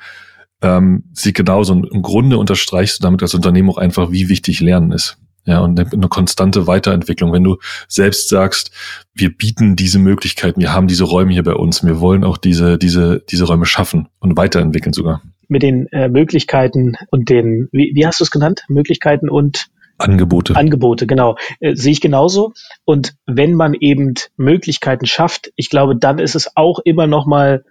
[0.61, 1.73] ähm, sieht genauso.
[1.73, 5.17] Und im Grunde unterstreichst du damit als Unternehmen auch einfach, wie wichtig Lernen ist.
[5.47, 7.31] Ja, und eine konstante Weiterentwicklung.
[7.31, 8.69] Wenn du selbst sagst,
[9.13, 12.77] wir bieten diese Möglichkeiten, wir haben diese Räume hier bei uns, wir wollen auch diese,
[12.77, 15.21] diese, diese Räume schaffen und weiterentwickeln sogar.
[15.47, 18.65] Mit den äh, Möglichkeiten und den, wie, wie hast du es genannt?
[18.67, 19.67] Möglichkeiten und
[19.97, 20.55] Angebote.
[20.57, 21.37] Angebote, genau.
[21.61, 22.51] Äh, sehe ich genauso.
[22.83, 27.63] Und wenn man eben Möglichkeiten schafft, ich glaube, dann ist es auch immer noch mal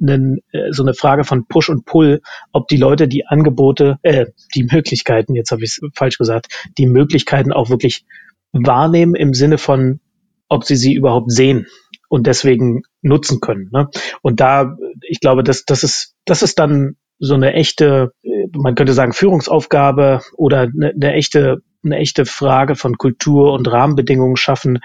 [0.00, 2.20] einen, äh, so eine Frage von Push und Pull,
[2.52, 6.48] ob die Leute die Angebote, äh, die Möglichkeiten, jetzt habe ich es falsch gesagt,
[6.78, 8.04] die Möglichkeiten auch wirklich
[8.52, 10.00] wahrnehmen im Sinne von,
[10.48, 11.66] ob sie sie überhaupt sehen
[12.08, 13.70] und deswegen nutzen können.
[13.72, 13.88] Ne?
[14.22, 18.12] Und da, ich glaube, das, das ist, das ist dann so eine echte,
[18.52, 24.36] man könnte sagen, Führungsaufgabe oder eine, eine echte, eine echte Frage von Kultur und Rahmenbedingungen
[24.36, 24.80] schaffen,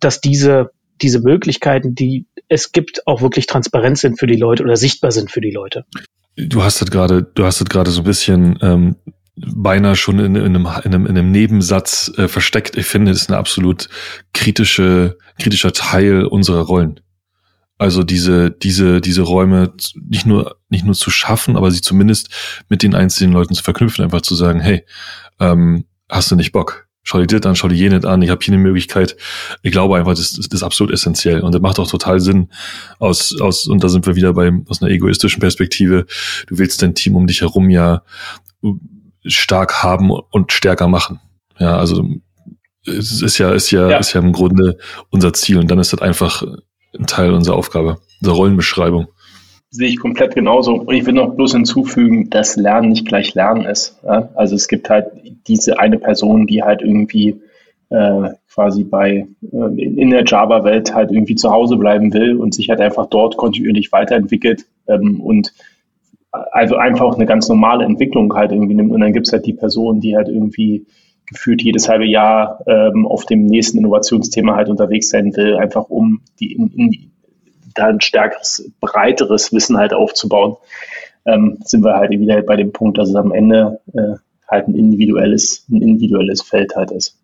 [0.00, 0.70] dass diese
[1.02, 5.30] diese Möglichkeiten, die es gibt, auch wirklich transparent sind für die Leute oder sichtbar sind
[5.30, 5.84] für die Leute.
[6.36, 8.96] Du hast das gerade, du hast das gerade so ein bisschen ähm,
[9.34, 12.76] beinahe schon in, in, einem, in, einem, in einem Nebensatz äh, versteckt.
[12.76, 13.88] Ich finde, es ist ein absolut
[14.34, 17.00] kritische, kritischer Teil unserer Rollen.
[17.78, 22.28] Also diese, diese, diese Räume nicht nur, nicht nur zu schaffen, aber sie zumindest
[22.68, 24.84] mit den einzelnen Leuten zu verknüpfen, einfach zu sagen, hey,
[25.40, 26.86] ähm, hast du nicht Bock?
[27.02, 29.16] Schau dir das an, schau dir jenes an, ich habe hier eine Möglichkeit.
[29.62, 32.48] Ich glaube einfach, das, das, ist absolut essentiell und das macht auch total Sinn
[32.98, 36.06] aus, aus und da sind wir wieder bei aus einer egoistischen Perspektive.
[36.46, 38.02] Du willst dein Team um dich herum ja
[39.24, 41.20] stark haben und stärker machen.
[41.58, 42.04] Ja, also
[42.86, 43.98] es ist ja, ist ja, ja.
[43.98, 44.78] ist ja im Grunde
[45.10, 46.42] unser Ziel und dann ist das einfach
[46.98, 49.08] ein Teil unserer Aufgabe, unserer Rollenbeschreibung
[49.72, 50.74] sehe ich komplett genauso.
[50.74, 53.98] Und ich will noch bloß hinzufügen, dass Lernen nicht gleich Lernen ist.
[54.04, 54.28] Ja?
[54.34, 55.06] Also es gibt halt
[55.48, 57.40] diese eine Person, die halt irgendwie
[57.88, 62.68] äh, quasi bei äh, in der Java-Welt halt irgendwie zu Hause bleiben will und sich
[62.68, 65.52] halt einfach dort kontinuierlich weiterentwickelt ähm, und
[66.30, 68.92] also einfach eine ganz normale Entwicklung halt irgendwie nimmt.
[68.92, 70.86] Und dann gibt es halt die Person, die halt irgendwie
[71.26, 76.20] gefühlt jedes halbe Jahr ähm, auf dem nächsten Innovationsthema halt unterwegs sein will, einfach um
[76.40, 77.11] die in, in,
[77.74, 80.56] da ein stärkeres, breiteres Wissen halt aufzubauen,
[81.26, 84.16] ähm, sind wir halt wieder bei dem Punkt, dass es am Ende äh,
[84.48, 87.18] halt ein individuelles, ein individuelles Feld halt ist.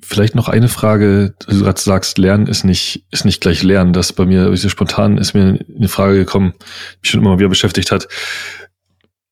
[0.00, 3.92] Vielleicht noch eine Frage, du gerade sagst, Lernen ist nicht, ist nicht gleich Lernen.
[3.92, 7.48] Das bei mir, so spontan ist mir eine Frage gekommen, die mich schon immer wieder
[7.48, 8.06] beschäftigt hat.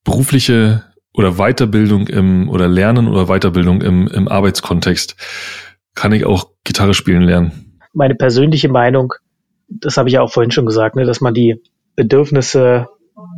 [0.05, 0.83] Berufliche
[1.13, 5.17] oder Weiterbildung im, oder Lernen oder Weiterbildung im, im Arbeitskontext.
[5.95, 7.79] Kann ich auch Gitarre spielen lernen?
[7.93, 9.15] Meine persönliche Meinung,
[9.69, 11.63] das habe ich ja auch vorhin schon gesagt, ne, dass man die
[11.97, 12.89] Bedürfnisse,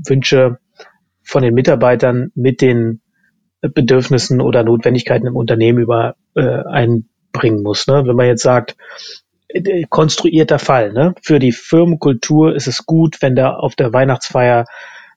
[0.07, 0.59] Wünsche
[1.23, 3.01] von den Mitarbeitern mit den
[3.61, 7.87] Bedürfnissen oder Notwendigkeiten im Unternehmen über äh, einbringen muss.
[7.87, 8.07] Ne?
[8.07, 8.77] Wenn man jetzt sagt,
[9.49, 11.15] äh, konstruierter Fall, ne?
[11.23, 14.67] für die Firmenkultur ist es gut, wenn da auf der Weihnachtsfeier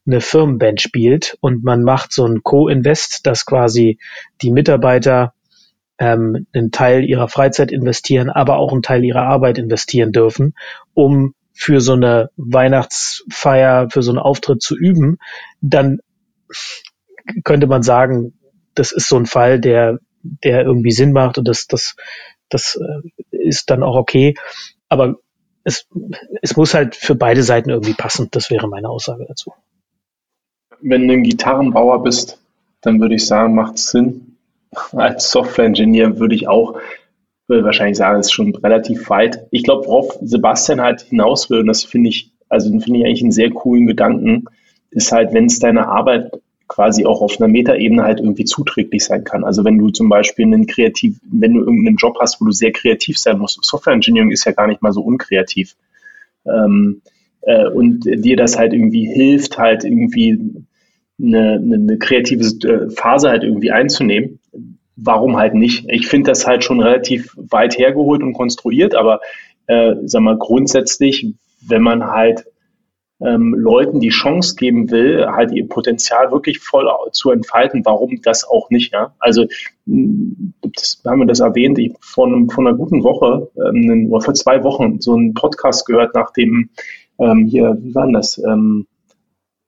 [0.06, 4.00] eine Firmenband spielt und man macht so ein Co-Invest, dass quasi
[4.42, 5.34] die Mitarbeiter
[6.00, 10.56] ähm, einen Teil ihrer Freizeit investieren, aber auch einen Teil ihrer Arbeit investieren dürfen,
[10.94, 15.20] um für so eine Weihnachtsfeier, für so einen Auftritt zu üben,
[15.60, 16.00] dann
[17.44, 18.34] könnte man sagen,
[18.76, 21.98] das ist so ein Fall, der, der irgendwie Sinn macht und das, das,
[22.48, 24.36] das äh, ist dann auch okay.
[24.88, 25.16] Aber
[25.66, 25.86] es,
[26.42, 28.30] es muss halt für beide Seiten irgendwie passen.
[28.32, 29.54] Das wäre meine Aussage dazu.
[30.82, 32.40] Wenn du ein Gitarrenbauer bist,
[32.82, 34.38] dann würde ich sagen, macht es Sinn,
[34.94, 36.80] als Software-Engineer würde ich auch
[37.50, 39.48] würde wahrscheinlich sagen, ist schon relativ weit.
[39.52, 43.24] Ich glaube, worauf Sebastian halt hinaus will, und das finde ich, also finde ich eigentlich
[43.24, 44.46] einen sehr coolen Gedanken,
[44.92, 46.32] ist halt, wenn es deine Arbeit
[46.68, 49.44] quasi auch auf einer Metaebene halt irgendwie zuträglich sein kann.
[49.44, 52.72] Also wenn du zum Beispiel einen kreativ, wenn du irgendeinen Job hast, wo du sehr
[52.72, 55.76] kreativ sein musst, Software Engineering ist ja gar nicht mal so unkreativ.
[56.46, 57.02] Ähm,
[57.42, 60.64] äh, und dir das halt irgendwie hilft, halt irgendwie
[61.22, 64.39] eine, eine, eine kreative äh, Phase halt irgendwie einzunehmen.
[65.02, 65.86] Warum halt nicht?
[65.90, 69.20] Ich finde das halt schon relativ weit hergeholt und konstruiert, aber
[69.68, 72.46] äh, sag mal grundsätzlich, wenn man halt
[73.22, 78.48] ähm, Leuten die Chance geben will, halt ihr Potenzial wirklich voll zu entfalten, warum das
[78.48, 78.94] auch nicht?
[78.94, 79.14] Ja?
[79.20, 79.46] Also
[79.86, 84.64] das, haben wir das erwähnt, ich vor, vor einer guten Woche ähm, oder vor zwei
[84.64, 86.70] Wochen so einen Podcast gehört nach dem
[87.20, 88.38] ähm, hier, wie war denn das?
[88.38, 88.88] Ähm,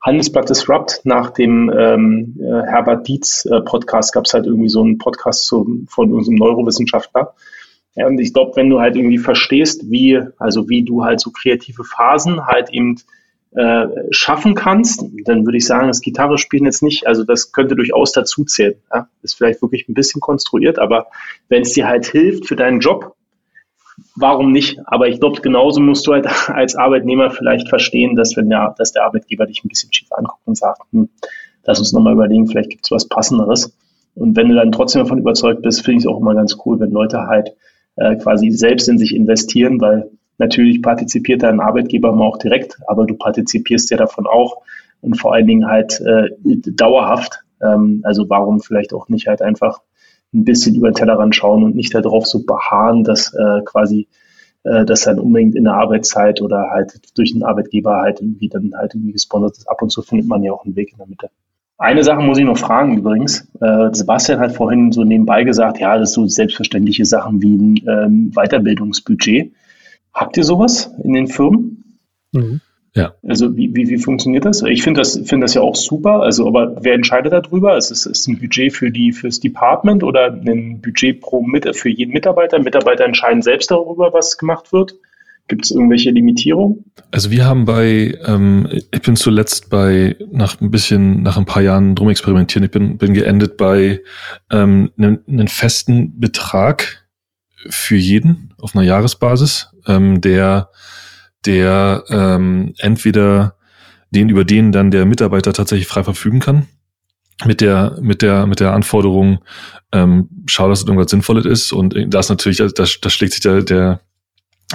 [0.01, 4.81] Handelsblatt Disrupt nach dem ähm, äh, Herbert Dietz äh, Podcast gab es halt irgendwie so
[4.81, 7.35] einen Podcast zu, von unserem Neurowissenschaftler.
[7.95, 11.31] Ja, und ich glaube, wenn du halt irgendwie verstehst, wie, also wie du halt so
[11.31, 12.95] kreative Phasen halt eben
[13.53, 17.75] äh, schaffen kannst, dann würde ich sagen, das Gitarre spielen jetzt nicht, also das könnte
[17.75, 18.75] durchaus dazu zählen.
[18.93, 19.09] Ja?
[19.23, 21.07] Ist vielleicht wirklich ein bisschen konstruiert, aber
[21.49, 23.15] wenn es dir halt hilft für deinen Job,
[24.15, 24.79] warum nicht?
[24.85, 28.91] Aber ich glaube, genauso musst du halt als Arbeitnehmer vielleicht verstehen, dass wenn der, dass
[28.91, 31.09] der Arbeitgeber dich ein bisschen schief anguckt und sagt, hm,
[31.63, 33.75] lass uns nochmal überlegen, vielleicht gibt es was Passenderes.
[34.15, 36.79] Und wenn du dann trotzdem davon überzeugt bist, finde ich es auch immer ganz cool,
[36.79, 37.53] wenn Leute halt
[37.95, 40.09] äh, quasi selbst in sich investieren, weil
[40.41, 44.63] Natürlich partizipiert dein Arbeitgeber mal auch direkt, aber du partizipierst ja davon auch
[45.01, 47.43] und vor allen Dingen halt äh, dauerhaft.
[47.61, 49.81] Ähm, also warum vielleicht auch nicht halt einfach
[50.33, 54.07] ein bisschen über den Tellerrand schauen und nicht darauf so beharren, dass äh, quasi
[54.63, 58.73] äh, das dann unbedingt in der Arbeitszeit oder halt durch den Arbeitgeber halt irgendwie dann
[58.75, 59.69] halt irgendwie gesponsert ist.
[59.69, 61.29] Ab und zu findet man ja auch einen Weg in der Mitte.
[61.77, 63.47] Eine Sache muss ich noch fragen übrigens.
[63.59, 67.75] Äh, Sebastian hat vorhin so nebenbei gesagt, ja, das sind so selbstverständliche Sachen wie ein
[67.87, 69.51] ähm, Weiterbildungsbudget.
[70.13, 71.97] Habt ihr sowas in den Firmen?
[72.33, 72.61] Mhm.
[72.93, 73.13] Ja.
[73.25, 74.61] Also wie, wie, wie funktioniert das?
[74.63, 76.21] Ich finde das, finde das ja auch super.
[76.21, 77.77] Also, aber wer entscheidet darüber?
[77.77, 81.89] Ist es ist ein Budget für die fürs Department oder ein Budget pro mit, für
[81.89, 82.59] jeden Mitarbeiter?
[82.59, 84.95] Mitarbeiter entscheiden selbst darüber, was gemacht wird.
[85.47, 86.85] Gibt es irgendwelche Limitierungen?
[87.11, 91.61] Also wir haben bei, ähm, ich bin zuletzt bei, nach ein bisschen, nach ein paar
[91.61, 94.01] Jahren drum experimentieren, ich bin, bin geendet bei
[94.49, 97.05] ähm, einem, einem festen Betrag
[97.69, 100.69] für jeden auf einer Jahresbasis ähm, der,
[101.45, 103.55] der ähm, entweder
[104.11, 106.67] den, über den dann der Mitarbeiter tatsächlich frei verfügen kann,
[107.45, 109.39] mit der, mit der, mit der Anforderung,
[109.91, 111.71] ähm, schau, dass es irgendwas Sinnvolles ist.
[111.71, 114.01] Und das natürlich, also da, da schlägt sich der, der,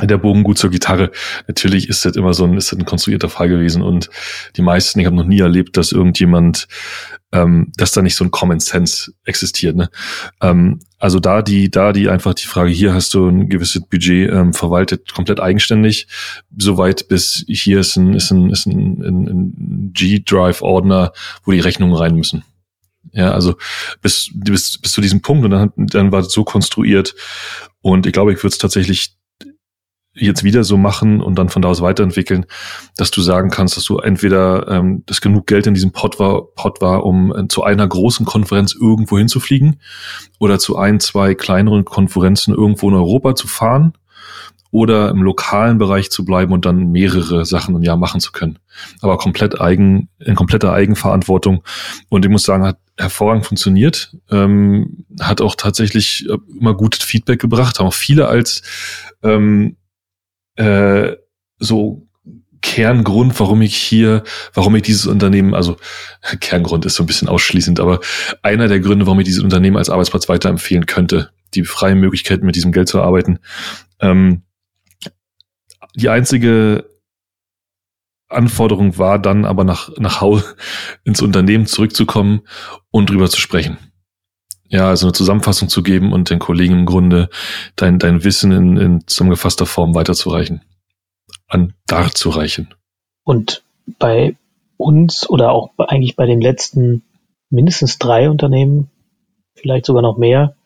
[0.02, 1.10] der Bogen gut zur Gitarre.
[1.46, 4.10] Natürlich ist das immer so ein, ist das ein konstruierter Fall gewesen und
[4.56, 6.66] die meisten, ich habe noch nie erlebt, dass irgendjemand,
[7.32, 9.76] ähm, dass da nicht so ein Common Sense existiert.
[9.76, 9.90] Ne?
[10.40, 14.30] Ähm, also da die, da die einfach die Frage, hier hast du ein gewisses Budget
[14.30, 16.06] ähm, verwaltet, komplett eigenständig,
[16.56, 21.12] soweit bis hier ist ein, ist ein, ist ein, ein, ein G-Drive-Ordner,
[21.44, 22.44] wo die Rechnungen rein müssen.
[23.12, 23.56] Ja, also
[24.02, 27.14] bis, bis, bis zu diesem Punkt und dann, dann war es so konstruiert
[27.80, 29.15] und ich glaube, ich würde es tatsächlich
[30.18, 32.46] jetzt wieder so machen und dann von da aus weiterentwickeln,
[32.96, 36.46] dass du sagen kannst, dass du entweder ähm, dass genug Geld in diesem Pot war,
[36.54, 39.80] Pot war, um äh, zu einer großen Konferenz irgendwo hinzufliegen
[40.38, 43.92] oder zu ein, zwei kleineren Konferenzen irgendwo in Europa zu fahren
[44.70, 48.58] oder im lokalen Bereich zu bleiben und dann mehrere Sachen im Jahr machen zu können.
[49.00, 51.62] Aber komplett eigen, in kompletter Eigenverantwortung.
[52.08, 57.40] Und ich muss sagen, hat hervorragend funktioniert, ähm, hat auch tatsächlich äh, immer gutes Feedback
[57.40, 58.62] gebracht, haben auch viele als
[59.22, 59.76] ähm,
[60.56, 61.16] äh,
[61.58, 62.06] so
[62.62, 65.76] Kerngrund, warum ich hier, warum ich dieses Unternehmen, also
[66.40, 68.00] Kerngrund ist so ein bisschen ausschließend, aber
[68.42, 72.56] einer der Gründe, warum ich dieses Unternehmen als Arbeitsplatz weiterempfehlen könnte, die freie Möglichkeit, mit
[72.56, 73.38] diesem Geld zu arbeiten.
[74.00, 74.42] Ähm,
[75.94, 76.90] die einzige
[78.28, 80.56] Anforderung war dann aber nach, nach Hause
[81.04, 82.42] ins Unternehmen zurückzukommen
[82.90, 83.78] und drüber zu sprechen
[84.68, 87.28] ja, also eine Zusammenfassung zu geben und den Kollegen im Grunde
[87.76, 90.62] dein, dein Wissen in, in zusammengefasster Form weiterzureichen,
[91.48, 92.74] an darzureichen.
[93.24, 93.62] Und
[93.98, 94.36] bei
[94.76, 97.02] uns oder auch eigentlich bei den letzten
[97.50, 98.90] mindestens drei Unternehmen,
[99.54, 100.56] vielleicht sogar noch mehr,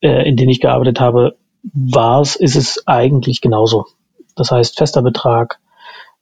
[0.00, 1.36] äh, in denen ich gearbeitet habe,
[1.72, 3.86] war es, ist es eigentlich genauso.
[4.36, 5.58] Das heißt, fester Betrag,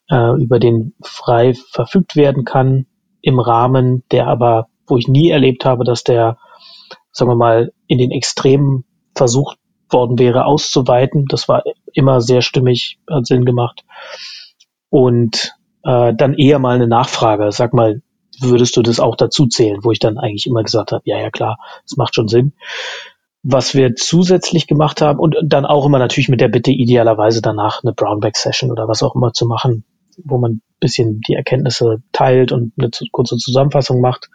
[0.09, 2.87] äh, über den frei verfügt werden kann,
[3.21, 6.39] im Rahmen, der aber, wo ich nie erlebt habe, dass der
[7.17, 9.59] sagen wir mal, in den Extremen versucht
[9.89, 11.25] worden wäre auszuweiten.
[11.29, 11.63] Das war
[11.95, 13.85] immer sehr stimmig, hat Sinn gemacht.
[14.91, 17.51] Und äh, dann eher mal eine Nachfrage.
[17.53, 18.03] Sag mal,
[18.39, 21.31] würdest du das auch dazu zählen, wo ich dann eigentlich immer gesagt habe, ja, ja
[21.31, 22.53] klar, das macht schon Sinn.
[23.43, 27.83] Was wir zusätzlich gemacht haben und dann auch immer natürlich mit der Bitte idealerweise danach
[27.83, 29.85] eine Brownback-Session oder was auch immer zu machen,
[30.23, 34.29] wo man ein bisschen die Erkenntnisse teilt und eine kurze Zusammenfassung macht.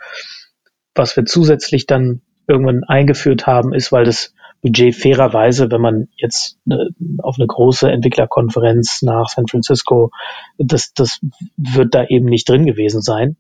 [0.96, 2.22] Was wir zusätzlich dann
[2.52, 7.92] irgendwann eingeführt haben, ist, weil das Budget fairerweise, wenn man jetzt ne, auf eine große
[7.92, 10.12] Entwicklerkonferenz nach San Francisco,
[10.58, 11.20] das, das
[11.58, 13.38] wird da eben nicht drin gewesen sein.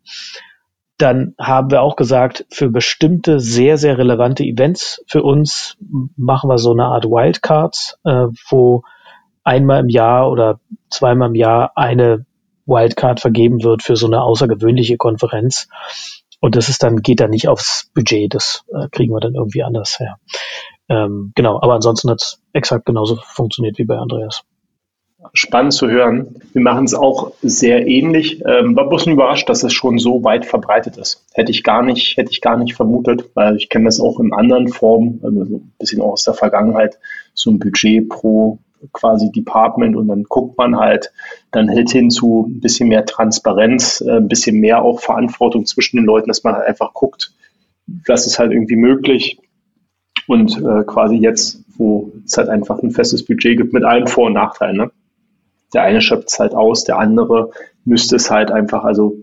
[0.97, 5.77] Dann haben wir auch gesagt, für bestimmte sehr, sehr relevante Events für uns
[6.15, 8.83] machen wir so eine Art Wildcards, äh, wo
[9.43, 10.59] einmal im Jahr oder
[10.89, 12.25] zweimal im Jahr eine
[12.65, 15.67] Wildcard vergeben wird für so eine außergewöhnliche Konferenz.
[16.41, 19.63] Und das ist dann, geht dann nicht aufs Budget, das äh, kriegen wir dann irgendwie
[19.63, 20.17] anders her.
[20.89, 24.43] Ähm, genau, aber ansonsten hat es exakt genauso funktioniert wie bei Andreas.
[25.33, 26.41] Spannend zu hören.
[26.51, 28.41] Wir machen es auch sehr ähnlich.
[28.43, 31.25] Ähm, war bloß überrascht, dass es schon so weit verbreitet ist.
[31.33, 34.33] Hätte ich gar nicht, hätte ich gar nicht vermutet, weil ich kenne das auch in
[34.33, 36.97] anderen Formen, also ein bisschen auch aus der Vergangenheit,
[37.35, 38.57] so ein Budget pro
[38.91, 41.11] quasi Department und dann guckt man halt
[41.51, 45.97] dann hält hin zu ein bisschen mehr Transparenz, äh, ein bisschen mehr auch Verantwortung zwischen
[45.97, 47.33] den Leuten, dass man halt einfach guckt,
[48.07, 49.39] was ist halt irgendwie möglich
[50.27, 54.27] und äh, quasi jetzt, wo es halt einfach ein festes Budget gibt mit allen Vor-
[54.27, 54.77] und Nachteilen.
[54.77, 54.91] Ne?
[55.73, 57.51] Der eine schöpft es halt aus, der andere
[57.85, 59.17] müsste es halt einfach, also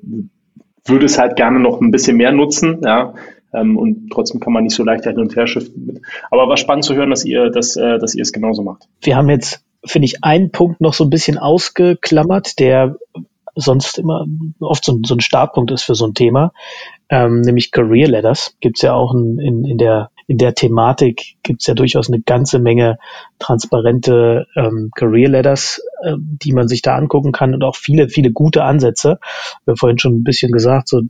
[0.84, 3.14] würde es halt gerne noch ein bisschen mehr nutzen, ja.
[3.52, 6.00] Ähm, und trotzdem kann man nicht so leicht hin und her shiften.
[6.30, 8.88] Aber war spannend zu hören, dass ihr, dass, äh, dass ihr es genauso macht.
[9.00, 12.96] Wir haben jetzt, finde ich, einen Punkt noch so ein bisschen ausgeklammert, der
[13.58, 14.24] sonst immer
[14.60, 16.52] oft so, so ein Startpunkt ist für so ein Thema,
[17.08, 18.56] ähm, nämlich Career Letters.
[18.60, 22.08] Gibt es ja auch in, in, in der in der Thematik gibt es ja durchaus
[22.08, 22.98] eine ganze Menge
[23.38, 28.30] transparente ähm, Career Letters, äh, die man sich da angucken kann und auch viele, viele
[28.30, 29.18] gute Ansätze.
[29.64, 31.00] Wir haben vorhin schon ein bisschen gesagt, so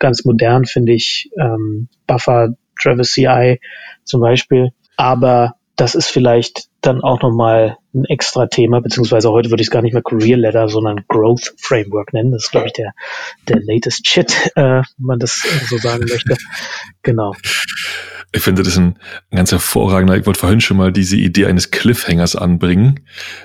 [0.00, 3.60] ganz modern finde ich ähm, Buffer, Travis CI
[4.02, 4.70] zum Beispiel.
[4.96, 9.70] Aber das ist vielleicht dann auch nochmal ein extra Thema, beziehungsweise heute würde ich es
[9.70, 12.32] gar nicht mehr Career Letter, sondern Growth Framework nennen.
[12.32, 12.92] Das ist, glaube ich, der,
[13.48, 16.36] der latest Shit, äh, wenn man das so sagen möchte.
[17.02, 17.34] Genau.
[18.34, 18.98] Ich finde das ein,
[19.30, 20.16] ein ganz hervorragender.
[20.16, 22.98] Ich wollte vorhin schon mal diese Idee eines Cliffhangers anbringen,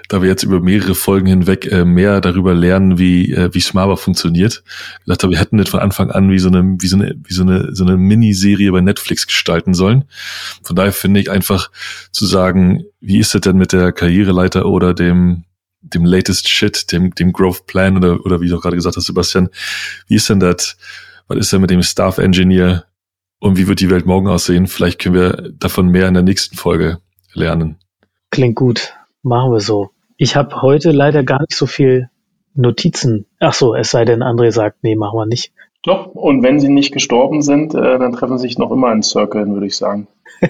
[0.08, 3.98] da wir jetzt über mehrere Folgen hinweg äh, mehr darüber lernen, wie äh, wie Smava
[3.98, 4.64] funktioniert.
[5.02, 7.34] Ich dachte, wir hätten das von Anfang an wie so eine wie so eine wie
[7.36, 10.06] so eine so eine Miniserie bei Netflix gestalten sollen.
[10.64, 11.70] Von daher finde ich einfach
[12.12, 15.44] zu sagen, wie ist es denn mit der Karriereleiter oder dem
[15.82, 19.50] dem latest Shit, dem dem Growth Plan oder oder wie du gerade gesagt hast, Sebastian,
[20.08, 20.78] wie ist denn das?
[21.28, 22.89] Was ist denn mit dem Staff Engineer?
[23.40, 24.68] Und wie wird die Welt morgen aussehen.
[24.68, 27.00] Vielleicht können wir davon mehr in der nächsten Folge
[27.34, 27.78] lernen.
[28.32, 28.94] Klingt gut.
[29.24, 29.90] Machen wir so.
[30.18, 32.10] Ich habe heute leider gar nicht so viel
[32.54, 33.26] Notizen.
[33.40, 35.52] Ach so, es sei denn, André sagt, nee, machen wir nicht.
[35.84, 39.02] Doch, und wenn sie nicht gestorben sind, äh, dann treffen sie sich noch immer in
[39.02, 40.08] Circle, würde ich sagen.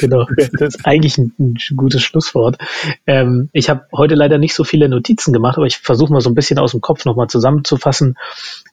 [0.00, 2.58] genau, das ist eigentlich ein, ein gutes Schlusswort.
[3.06, 6.28] Ähm, ich habe heute leider nicht so viele Notizen gemacht, aber ich versuche mal so
[6.28, 8.16] ein bisschen aus dem Kopf nochmal zusammenzufassen,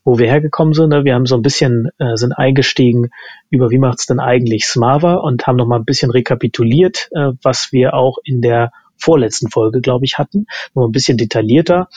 [0.03, 0.91] wo wir hergekommen sind.
[0.91, 3.09] Wir haben so ein bisschen, äh, sind eingestiegen
[3.49, 7.93] über wie macht's denn eigentlich Smava und haben nochmal ein bisschen rekapituliert, äh, was wir
[7.93, 10.45] auch in der vorletzten Folge, glaube ich, hatten.
[10.73, 11.89] Nur ein bisschen detaillierter,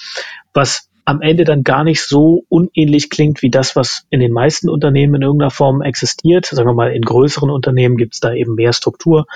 [0.54, 4.68] was am Ende dann gar nicht so unähnlich klingt wie das, was in den meisten
[4.68, 6.46] Unternehmen in irgendeiner Form existiert.
[6.46, 9.26] Sagen wir mal, in größeren Unternehmen gibt es da eben mehr Struktur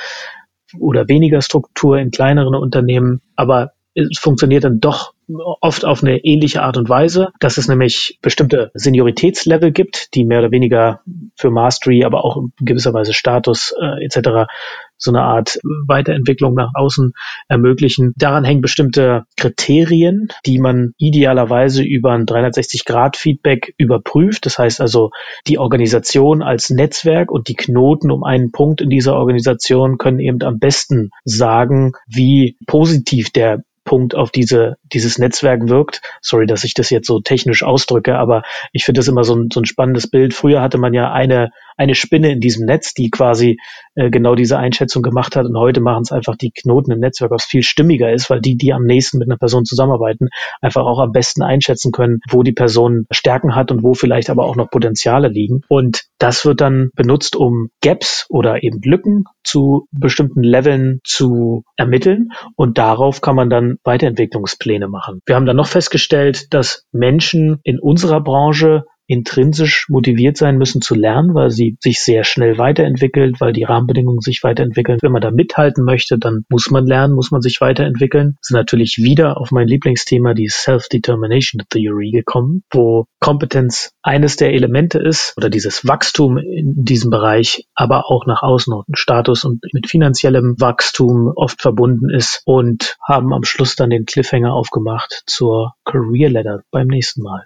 [0.78, 3.20] oder weniger Struktur in kleineren Unternehmen.
[3.36, 5.14] Aber es funktioniert dann doch
[5.60, 10.40] oft auf eine ähnliche Art und Weise, dass es nämlich bestimmte Senioritätslevel gibt, die mehr
[10.40, 11.00] oder weniger
[11.36, 14.50] für Mastery, aber auch in gewisser Weise Status äh, etc.
[14.96, 17.12] so eine Art Weiterentwicklung nach außen
[17.48, 18.12] ermöglichen.
[18.16, 24.46] Daran hängen bestimmte Kriterien, die man idealerweise über ein 360-Grad-Feedback überprüft.
[24.46, 25.10] Das heißt also,
[25.46, 30.42] die Organisation als Netzwerk und die Knoten um einen Punkt in dieser Organisation können eben
[30.42, 36.02] am besten sagen, wie positiv der Punkt auf diese, dieses Netzwerk wirkt.
[36.20, 38.42] Sorry, dass ich das jetzt so technisch ausdrücke, aber
[38.72, 40.34] ich finde das immer so ein, so ein spannendes Bild.
[40.34, 43.58] Früher hatte man ja eine, eine Spinne in diesem Netz, die quasi
[43.94, 45.46] äh, genau diese Einschätzung gemacht hat.
[45.46, 48.58] Und heute machen es einfach die Knoten im Netzwerk, was viel stimmiger ist, weil die,
[48.58, 50.28] die am nächsten mit einer Person zusammenarbeiten,
[50.60, 54.44] einfach auch am besten einschätzen können, wo die Person Stärken hat und wo vielleicht aber
[54.44, 55.62] auch noch Potenziale liegen.
[55.68, 62.28] Und das wird dann benutzt, um Gaps oder eben Lücken zu bestimmten Leveln zu ermitteln.
[62.56, 65.22] Und darauf kann man dann Weiterentwicklungspläne machen.
[65.24, 70.94] Wir haben dann noch festgestellt, dass Menschen in unserer Branche intrinsisch motiviert sein müssen zu
[70.94, 74.98] lernen, weil sie sich sehr schnell weiterentwickelt, weil die Rahmenbedingungen sich weiterentwickeln.
[75.02, 78.36] Wenn man da mithalten möchte, dann muss man lernen, muss man sich weiterentwickeln.
[78.40, 85.00] Sind natürlich wieder auf mein Lieblingsthema, die Self-Determination Theory gekommen, wo Kompetenz eines der Elemente
[85.00, 89.88] ist oder dieses Wachstum in diesem Bereich, aber auch nach außen und Status und mit
[89.88, 96.30] finanziellem Wachstum oft verbunden ist und haben am Schluss dann den Cliffhanger aufgemacht zur Career
[96.30, 97.44] Ladder beim nächsten Mal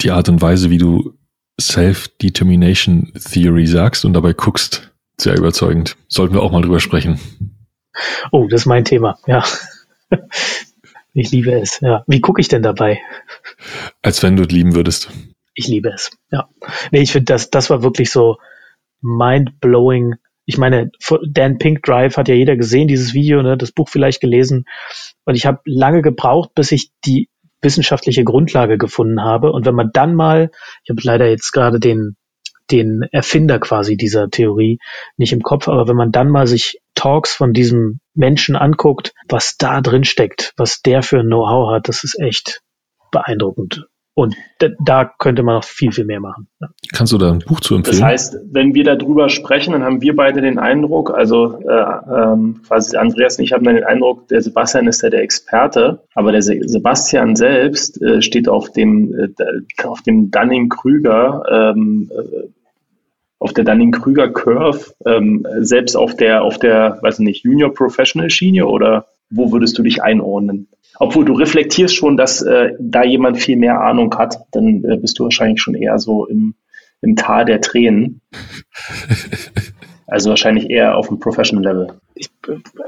[0.00, 1.14] die Art und Weise, wie du
[1.60, 5.96] Self-Determination Theory sagst und dabei guckst, sehr überzeugend.
[6.08, 7.18] Sollten wir auch mal drüber sprechen.
[8.30, 9.44] Oh, das ist mein Thema, ja.
[11.14, 12.04] Ich liebe es, ja.
[12.06, 13.00] Wie gucke ich denn dabei?
[14.02, 15.10] Als wenn du es lieben würdest.
[15.54, 16.48] Ich liebe es, ja.
[16.92, 18.36] Nee, ich finde, das, das war wirklich so
[19.00, 20.14] mind-blowing.
[20.44, 20.92] Ich meine,
[21.28, 24.66] Dan Pink Drive hat ja jeder gesehen, dieses Video, ne, das Buch vielleicht gelesen.
[25.24, 27.28] Und ich habe lange gebraucht, bis ich die
[27.60, 29.52] wissenschaftliche Grundlage gefunden habe.
[29.52, 30.50] Und wenn man dann mal,
[30.84, 32.16] ich habe leider jetzt gerade den
[32.70, 34.78] den Erfinder quasi dieser Theorie
[35.16, 35.68] nicht im Kopf.
[35.68, 40.52] Aber wenn man dann mal sich Talks von diesem Menschen anguckt, was da drin steckt,
[40.56, 42.60] was der für ein Know-how hat, das ist echt
[43.10, 43.86] beeindruckend.
[44.18, 44.34] Und
[44.80, 46.48] da könnte man noch viel, viel mehr machen.
[46.92, 48.00] Kannst du da ein Buch zu empfehlen?
[48.00, 52.60] Das heißt, wenn wir darüber sprechen, dann haben wir beide den Eindruck, also äh, ähm,
[52.66, 56.32] quasi Andreas und ich haben dann den Eindruck, der Sebastian ist ja der Experte, aber
[56.32, 62.48] der Sebastian selbst äh, steht auf dem, äh, auf dem Dunning-Krüger, ähm, äh,
[63.38, 68.66] auf der Dunning-Krüger Curve, ähm, selbst auf der, auf der, weiß nicht, Junior Professional Schiene
[68.66, 70.66] oder wo würdest du dich einordnen?
[70.98, 75.18] Obwohl du reflektierst schon, dass äh, da jemand viel mehr Ahnung hat, dann äh, bist
[75.18, 76.54] du wahrscheinlich schon eher so im,
[77.00, 78.20] im Tal der Tränen.
[80.06, 82.00] also wahrscheinlich eher auf dem Professional Level.
[82.14, 82.30] Ich,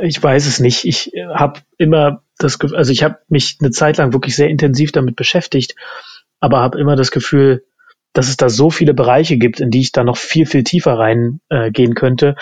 [0.01, 0.85] ich weiß es nicht.
[0.85, 4.90] Ich habe immer das Gefühl, also ich habe mich eine Zeit lang wirklich sehr intensiv
[4.93, 5.74] damit beschäftigt,
[6.40, 7.64] aber habe immer das Gefühl,
[8.12, 10.98] dass es da so viele Bereiche gibt, in die ich da noch viel, viel tiefer
[10.98, 12.35] reingehen äh, gehen könnte.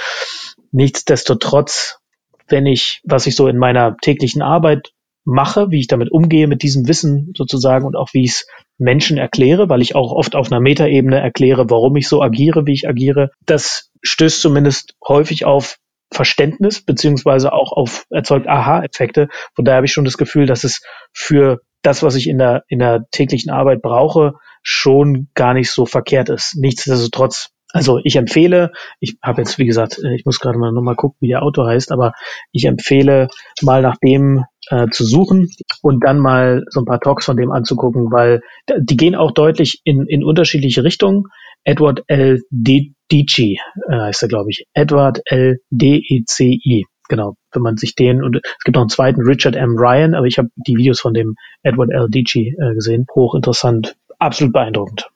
[0.71, 1.99] Nichtsdestotrotz,
[2.47, 4.93] wenn ich, was ich so in meiner täglichen Arbeit
[5.29, 8.47] mache, wie ich damit umgehe mit diesem Wissen sozusagen und auch wie ich es
[8.79, 12.73] Menschen erkläre, weil ich auch oft auf einer Metaebene erkläre, warum ich so agiere, wie
[12.73, 13.31] ich agiere.
[13.45, 15.77] Das stößt zumindest häufig auf
[16.11, 19.29] Verständnis beziehungsweise auch auf erzeugt Aha-Effekte.
[19.55, 20.81] Von daher habe ich schon das Gefühl, dass es
[21.13, 24.33] für das, was ich in der, in der täglichen Arbeit brauche,
[24.63, 26.57] schon gar nicht so verkehrt ist.
[26.57, 30.97] Nichtsdestotrotz also ich empfehle, ich habe jetzt, wie gesagt, äh, ich muss gerade mal nochmal
[30.97, 32.13] gucken, wie der Autor heißt, aber
[32.53, 33.29] ich empfehle
[33.63, 35.49] mal nach dem äh, zu suchen
[35.83, 38.41] und dann mal so ein paar Talks von dem anzugucken, weil
[38.79, 41.25] die gehen auch deutlich in, in unterschiedliche Richtungen.
[41.65, 42.41] Edward L.
[42.51, 43.59] Dici
[43.91, 44.65] äh, heißt er, glaube ich.
[44.73, 45.59] Edward L.
[45.71, 46.85] D-E-C-I.
[47.09, 49.77] Genau, wenn man sich den, und es gibt noch einen zweiten, Richard M.
[49.77, 52.09] Ryan, aber ich habe die Videos von dem Edward L.
[52.09, 53.07] Dici äh, gesehen.
[53.15, 55.09] Hochinteressant, absolut beeindruckend.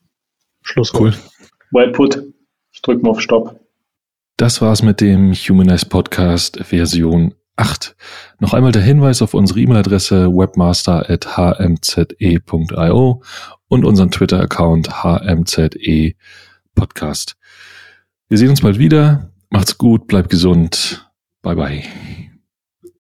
[0.62, 0.93] Schluss.
[0.95, 1.12] Cool.
[1.70, 2.23] Well put.
[2.73, 3.61] Ich drücke mal auf Stopp.
[4.36, 7.97] Das war's mit dem Humanize Podcast Version 8.
[8.40, 13.23] Noch einmal der Hinweis auf unsere E-Mail-Adresse webmaster.hmze.io
[13.69, 15.70] und unseren Twitter-Account hmze
[16.74, 17.36] Podcast.
[18.28, 19.31] Wir sehen uns bald wieder.
[19.51, 21.12] Macht's gut, bleibt gesund.
[21.43, 21.82] Bye bye.